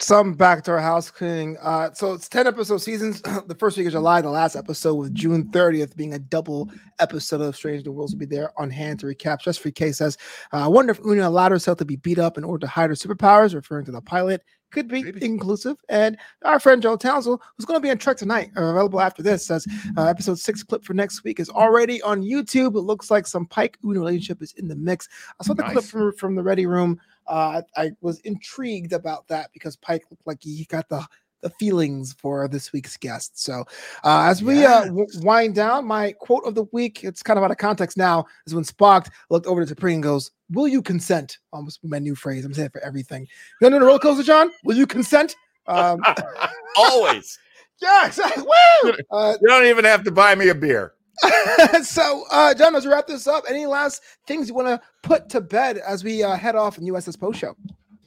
Some 0.00 0.34
back 0.34 0.64
to 0.64 0.72
our 0.72 0.80
house 0.80 1.10
cleaning. 1.10 1.56
Uh, 1.60 1.92
so 1.92 2.12
it's 2.12 2.28
10 2.28 2.46
episode 2.46 2.78
seasons. 2.78 3.20
the 3.46 3.56
first 3.58 3.76
week 3.76 3.86
of 3.86 3.92
July, 3.92 4.20
the 4.20 4.30
last 4.30 4.56
episode 4.56 4.94
with 4.94 5.14
June 5.14 5.50
30th 5.50 5.96
being 5.96 6.14
a 6.14 6.18
double 6.18 6.70
episode 6.98 7.40
of 7.40 7.56
Strange 7.56 7.84
New 7.84 7.92
Worlds 7.92 8.12
will 8.12 8.20
be 8.20 8.26
there 8.26 8.50
on 8.56 8.70
hand 8.70 9.00
to 9.00 9.06
recap. 9.06 9.40
Just 9.40 9.60
for 9.60 9.70
K 9.70 9.92
says, 9.92 10.16
uh, 10.52 10.64
I 10.64 10.68
wonder 10.68 10.92
if 10.92 11.00
Una 11.04 11.28
allowed 11.28 11.52
herself 11.52 11.78
to 11.78 11.84
be 11.84 11.96
beat 11.96 12.18
up 12.18 12.38
in 12.38 12.44
order 12.44 12.66
to 12.66 12.70
hide 12.70 12.90
her 12.90 12.96
superpowers, 12.96 13.54
referring 13.54 13.84
to 13.86 13.92
the 13.92 14.00
pilot. 14.00 14.42
Could 14.70 14.88
be 14.88 15.04
Maybe. 15.04 15.24
inclusive. 15.24 15.76
And 15.88 16.18
our 16.44 16.58
friend 16.58 16.82
Joe 16.82 16.96
Townsend, 16.96 17.38
who's 17.56 17.64
going 17.64 17.78
to 17.78 17.82
be 17.82 17.90
on 17.90 17.98
Trek 17.98 18.16
tonight, 18.16 18.50
uh, 18.56 18.64
available 18.64 19.00
after 19.00 19.22
this, 19.22 19.46
says 19.46 19.68
uh, 19.96 20.06
episode 20.06 20.40
six 20.40 20.64
clip 20.64 20.84
for 20.84 20.94
next 20.94 21.22
week 21.22 21.38
is 21.38 21.48
already 21.48 22.02
on 22.02 22.22
YouTube. 22.22 22.74
It 22.74 22.80
looks 22.80 23.08
like 23.08 23.28
some 23.28 23.46
Pike 23.46 23.78
Una 23.84 24.00
relationship 24.00 24.42
is 24.42 24.52
in 24.54 24.66
the 24.66 24.74
mix. 24.74 25.08
I 25.40 25.44
saw 25.44 25.54
the 25.54 25.62
clip 25.62 25.84
from, 25.84 26.12
from 26.16 26.34
the 26.34 26.42
Ready 26.42 26.66
Room 26.66 26.98
uh, 27.26 27.62
I 27.76 27.90
was 28.00 28.20
intrigued 28.20 28.92
about 28.92 29.26
that 29.28 29.50
because 29.52 29.76
Pike 29.76 30.04
looked 30.10 30.26
like 30.26 30.42
he 30.42 30.64
got 30.68 30.88
the 30.88 31.06
the 31.44 31.50
feelings 31.50 32.14
for 32.14 32.48
this 32.48 32.72
week's 32.72 32.96
guest. 32.96 33.38
So, 33.38 33.64
uh, 34.02 34.24
as 34.28 34.42
we 34.42 34.64
uh, 34.64 34.86
w- 34.86 35.06
wind 35.20 35.54
down, 35.54 35.84
my 35.86 36.12
quote 36.12 36.42
of 36.46 36.54
the 36.54 36.64
week, 36.72 37.04
it's 37.04 37.22
kind 37.22 37.38
of 37.38 37.44
out 37.44 37.50
of 37.50 37.58
context 37.58 37.98
now, 37.98 38.24
is 38.46 38.54
when 38.54 38.64
Spock 38.64 39.08
looked 39.28 39.46
over 39.46 39.64
to 39.64 39.74
T'Pring 39.74 39.94
and 39.94 40.02
goes, 40.02 40.30
Will 40.50 40.66
you 40.66 40.80
consent? 40.80 41.38
Almost 41.52 41.80
my 41.84 41.98
new 41.98 42.14
phrase. 42.14 42.44
I'm 42.46 42.54
saying 42.54 42.66
it 42.66 42.72
for 42.72 42.80
everything. 42.82 43.22
You 43.22 43.28
going 43.60 43.74
to 43.74 43.78
the 43.78 43.84
roller 43.84 43.98
coaster, 43.98 44.22
John? 44.22 44.50
Will 44.64 44.76
you 44.76 44.86
consent? 44.86 45.36
Um, 45.66 46.00
Always. 46.78 47.38
yeah, 47.82 48.06
exactly. 48.06 48.42
Woo! 48.42 48.92
Uh, 49.10 49.36
You 49.40 49.48
don't 49.48 49.66
even 49.66 49.84
have 49.84 50.02
to 50.04 50.10
buy 50.10 50.34
me 50.34 50.48
a 50.48 50.54
beer. 50.54 50.94
so, 51.82 52.24
uh, 52.30 52.54
John, 52.54 52.74
as 52.74 52.84
we 52.84 52.92
wrap 52.92 53.06
this 53.06 53.26
up, 53.26 53.44
any 53.48 53.66
last 53.66 54.02
things 54.26 54.48
you 54.48 54.54
want 54.54 54.68
to 54.68 54.80
put 55.02 55.28
to 55.30 55.40
bed 55.40 55.78
as 55.78 56.04
we 56.04 56.22
uh, 56.22 56.36
head 56.36 56.56
off 56.56 56.78
in 56.78 56.84
USS 56.84 57.18
Post 57.18 57.38
Show? 57.40 57.56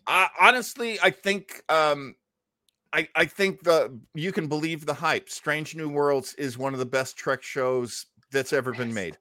I, 0.05 0.29
honestly, 0.39 0.99
I 1.01 1.11
think 1.11 1.61
um, 1.69 2.15
I 2.93 3.07
I 3.15 3.25
think 3.25 3.63
the 3.63 3.99
you 4.13 4.31
can 4.31 4.47
believe 4.47 4.85
the 4.85 4.93
hype. 4.93 5.29
Strange 5.29 5.75
New 5.75 5.89
Worlds 5.89 6.33
is 6.35 6.57
one 6.57 6.73
of 6.73 6.79
the 6.79 6.85
best 6.85 7.17
Trek 7.17 7.43
shows 7.43 8.05
that's 8.31 8.53
ever 8.53 8.73
been 8.73 8.93
made. 8.93 9.17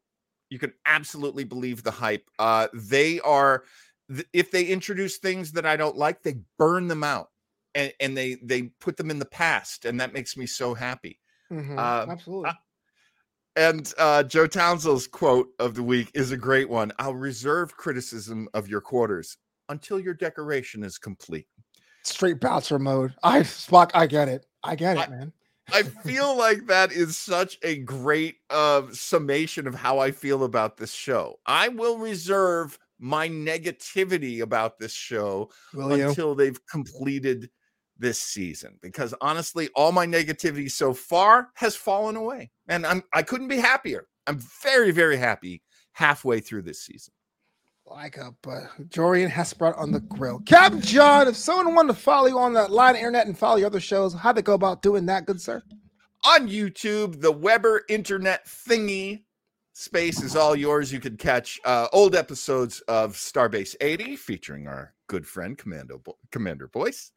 You 0.50 0.58
can 0.58 0.72
absolutely 0.86 1.44
believe 1.44 1.82
the 1.82 1.90
hype. 1.90 2.28
Uh, 2.38 2.68
they 2.72 3.20
are 3.20 3.64
th- 4.08 4.26
if 4.32 4.50
they 4.50 4.64
introduce 4.64 5.18
things 5.18 5.52
that 5.52 5.66
I 5.66 5.76
don't 5.76 5.96
like, 5.96 6.22
they 6.22 6.36
burn 6.58 6.88
them 6.88 7.02
out 7.02 7.30
and 7.74 7.92
and 8.00 8.16
they 8.16 8.36
they 8.42 8.62
put 8.80 8.96
them 8.96 9.10
in 9.10 9.18
the 9.18 9.26
past, 9.26 9.84
and 9.84 10.00
that 10.00 10.12
makes 10.12 10.36
me 10.36 10.46
so 10.46 10.74
happy. 10.74 11.20
Mhm, 11.52 11.78
Um, 11.78 12.10
Absolutely. 12.10 12.50
And 13.56 13.92
uh, 13.98 14.22
Joe 14.22 14.46
Townsend's 14.46 15.06
quote 15.06 15.48
of 15.58 15.74
the 15.74 15.82
week 15.82 16.10
is 16.12 16.30
a 16.30 16.36
great 16.36 16.68
one. 16.68 16.92
I'll 16.98 17.14
reserve 17.14 17.74
criticism 17.76 18.48
of 18.52 18.68
your 18.68 18.82
quarters 18.82 19.38
until 19.70 19.98
your 19.98 20.14
decoration 20.14 20.82
is 20.82 20.98
complete. 20.98 21.46
straight 22.04 22.38
bouncer 22.38 22.78
mode. 22.78 23.14
I 23.22 23.40
Spock, 23.40 23.90
I 23.94 24.06
get 24.06 24.28
it. 24.28 24.46
I 24.62 24.76
get 24.76 24.96
it, 24.98 25.00
I- 25.00 25.08
man. 25.08 25.32
I 25.72 25.82
feel 26.04 26.36
like 26.38 26.66
that 26.68 26.92
is 26.92 27.16
such 27.16 27.58
a 27.64 27.78
great 27.78 28.36
uh, 28.50 28.82
summation 28.92 29.66
of 29.66 29.74
how 29.74 29.98
I 29.98 30.12
feel 30.12 30.44
about 30.44 30.76
this 30.76 30.92
show. 30.92 31.40
I 31.44 31.68
will 31.68 31.98
reserve 31.98 32.78
my 33.00 33.28
negativity 33.28 34.42
about 34.42 34.78
this 34.78 34.92
show 34.92 35.50
Will 35.74 35.96
you? 35.98 36.08
until 36.08 36.34
they've 36.36 36.58
completed 36.66 37.50
this 37.98 38.20
season 38.20 38.78
because 38.82 39.14
honestly 39.20 39.68
all 39.74 39.92
my 39.92 40.06
negativity 40.06 40.70
so 40.70 40.92
far 40.92 41.48
has 41.54 41.74
fallen 41.76 42.16
away 42.16 42.50
and 42.68 42.86
I'm 42.86 43.02
I 43.12 43.22
couldn't 43.22 43.48
be 43.48 43.58
happier. 43.58 44.06
I'm 44.26 44.38
very 44.62 44.90
very 44.90 45.16
happy 45.16 45.62
halfway 45.92 46.40
through 46.40 46.62
this 46.62 46.82
season. 46.82 47.12
like 47.86 48.16
a 48.16 48.34
uh, 48.48 48.66
Jorian 48.88 49.30
Hespert 49.30 49.76
on 49.78 49.92
the 49.92 50.00
grill. 50.00 50.40
Captain 50.40 50.80
John, 50.80 51.28
if 51.28 51.36
someone 51.36 51.74
wanted 51.74 51.94
to 51.94 52.00
follow 52.00 52.26
you 52.28 52.38
on 52.38 52.52
that 52.54 52.70
line 52.70 52.96
internet 52.96 53.26
and 53.26 53.38
follow 53.38 53.56
your 53.56 53.66
other 53.68 53.80
shows, 53.80 54.12
how'd 54.12 54.36
they 54.36 54.42
go 54.42 54.54
about 54.54 54.82
doing 54.82 55.06
that, 55.06 55.24
good 55.26 55.40
sir? 55.40 55.62
On 56.26 56.48
YouTube, 56.48 57.20
the 57.20 57.30
Weber 57.30 57.84
Internet 57.88 58.46
Thingy 58.46 59.22
space 59.74 60.22
is 60.22 60.34
all 60.34 60.56
yours. 60.56 60.92
You 60.92 60.98
can 60.98 61.16
catch 61.16 61.60
uh, 61.64 61.86
old 61.92 62.16
episodes 62.16 62.80
of 62.88 63.12
Starbase 63.14 63.76
80 63.80 64.16
featuring 64.16 64.66
our 64.66 64.94
good 65.06 65.26
friend 65.26 65.56
Commando 65.56 65.98
Bo- 65.98 66.18
Commander 66.32 66.66
Boyce. 66.68 67.12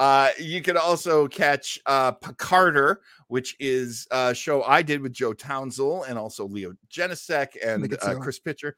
Uh, 0.00 0.30
you 0.38 0.62
can 0.62 0.78
also 0.78 1.28
catch 1.28 1.78
uh, 1.84 2.10
Picarder, 2.10 2.96
which 3.28 3.54
is 3.60 4.08
a 4.10 4.34
show 4.34 4.62
I 4.62 4.80
did 4.80 5.02
with 5.02 5.12
Joe 5.12 5.34
Townsend 5.34 6.04
and 6.08 6.18
also 6.18 6.48
Leo 6.48 6.72
Genesek 6.90 7.48
and 7.62 7.94
uh, 8.00 8.14
Chris 8.14 8.38
Pitcher. 8.38 8.76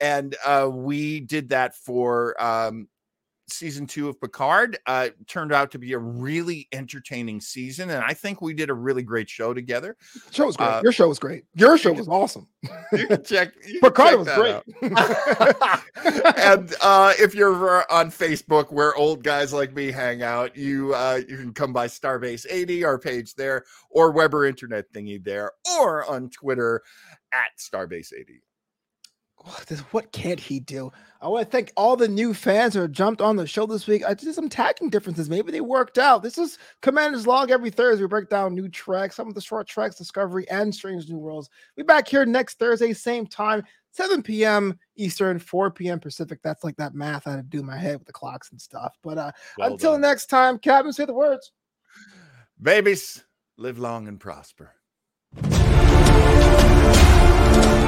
And 0.00 0.34
uh, 0.44 0.68
we 0.72 1.20
did 1.20 1.50
that 1.50 1.76
for 1.76 2.34
um, 2.42 2.88
season 3.48 3.86
two 3.86 4.08
of 4.08 4.20
Picard. 4.20 4.78
Uh, 4.86 5.08
turned 5.26 5.52
out 5.52 5.70
to 5.72 5.78
be 5.78 5.92
a 5.92 5.98
really 5.98 6.68
entertaining 6.72 7.40
season, 7.40 7.90
and 7.90 8.02
I 8.02 8.14
think 8.14 8.40
we 8.40 8.54
did 8.54 8.70
a 8.70 8.74
really 8.74 9.02
great 9.02 9.28
show 9.28 9.54
together. 9.54 9.96
Show 10.30 10.46
was 10.46 10.56
great. 10.56 10.66
Uh, 10.66 10.80
Your 10.82 10.92
show 10.92 11.08
was 11.08 11.18
great. 11.18 11.44
Your 11.54 11.78
show 11.78 11.92
was 11.92 12.08
awesome. 12.08 12.48
You 12.92 13.06
can 13.06 13.22
check. 13.24 13.52
You 13.66 13.80
Picard 13.80 14.26
check 14.26 14.36
was 14.36 14.62
great. 14.82 14.92
and 16.36 16.74
uh, 16.80 17.12
if 17.18 17.34
you're 17.34 17.90
on 17.92 18.10
Facebook, 18.10 18.72
where 18.72 18.94
old 18.94 19.22
guys 19.22 19.52
like 19.52 19.74
me 19.74 19.90
hang 19.90 20.22
out, 20.22 20.56
you 20.56 20.94
uh, 20.94 21.20
you 21.28 21.36
can 21.36 21.52
come 21.52 21.72
by 21.72 21.86
Starbase 21.86 22.46
80, 22.48 22.84
our 22.84 22.98
page 22.98 23.34
there, 23.34 23.64
or 23.90 24.10
Weber 24.12 24.46
Internet 24.46 24.92
thingy 24.92 25.22
there, 25.22 25.52
or 25.78 26.04
on 26.10 26.30
Twitter 26.30 26.82
at 27.32 27.50
Starbase 27.58 28.12
80 28.12 28.42
what 29.90 30.10
can't 30.12 30.40
he 30.40 30.60
do? 30.60 30.90
I 31.20 31.28
want 31.28 31.46
to 31.46 31.50
thank 31.50 31.72
all 31.76 31.96
the 31.96 32.08
new 32.08 32.34
fans 32.34 32.74
who 32.74 32.86
jumped 32.88 33.20
on 33.20 33.36
the 33.36 33.46
show 33.46 33.66
this 33.66 33.86
week. 33.86 34.04
I 34.04 34.14
did 34.14 34.34
some 34.34 34.48
tagging 34.48 34.90
differences. 34.90 35.28
Maybe 35.28 35.52
they 35.52 35.60
worked 35.60 35.98
out. 35.98 36.22
This 36.22 36.38
is 36.38 36.58
Commander's 36.82 37.26
Log 37.26 37.50
every 37.50 37.70
Thursday. 37.70 38.02
We 38.02 38.08
break 38.08 38.28
down 38.28 38.54
new 38.54 38.68
tracks, 38.68 39.16
some 39.16 39.28
of 39.28 39.34
the 39.34 39.40
short 39.40 39.66
treks, 39.66 39.96
Discovery, 39.96 40.48
and 40.48 40.74
Strange 40.74 41.08
New 41.08 41.18
Worlds. 41.18 41.50
We 41.76 41.82
back 41.82 42.08
here 42.08 42.24
next 42.24 42.58
Thursday, 42.58 42.92
same 42.92 43.26
time, 43.26 43.64
7 43.92 44.22
p.m. 44.22 44.78
Eastern, 44.96 45.38
4 45.38 45.70
p.m. 45.70 46.00
Pacific. 46.00 46.40
That's 46.42 46.64
like 46.64 46.76
that 46.76 46.94
math 46.94 47.26
I 47.26 47.32
had 47.32 47.36
to 47.36 47.42
do 47.42 47.60
in 47.60 47.66
my 47.66 47.78
head 47.78 47.98
with 47.98 48.06
the 48.06 48.12
clocks 48.12 48.50
and 48.50 48.60
stuff. 48.60 48.96
But 49.02 49.18
uh, 49.18 49.32
well 49.58 49.72
until 49.72 49.92
done. 49.92 50.00
next 50.00 50.26
time, 50.26 50.58
Captain, 50.58 50.92
say 50.92 51.04
the 51.04 51.14
words. 51.14 51.52
Babies, 52.60 53.24
live 53.56 53.78
long 53.78 54.08
and 54.08 54.18
prosper. 54.18 54.72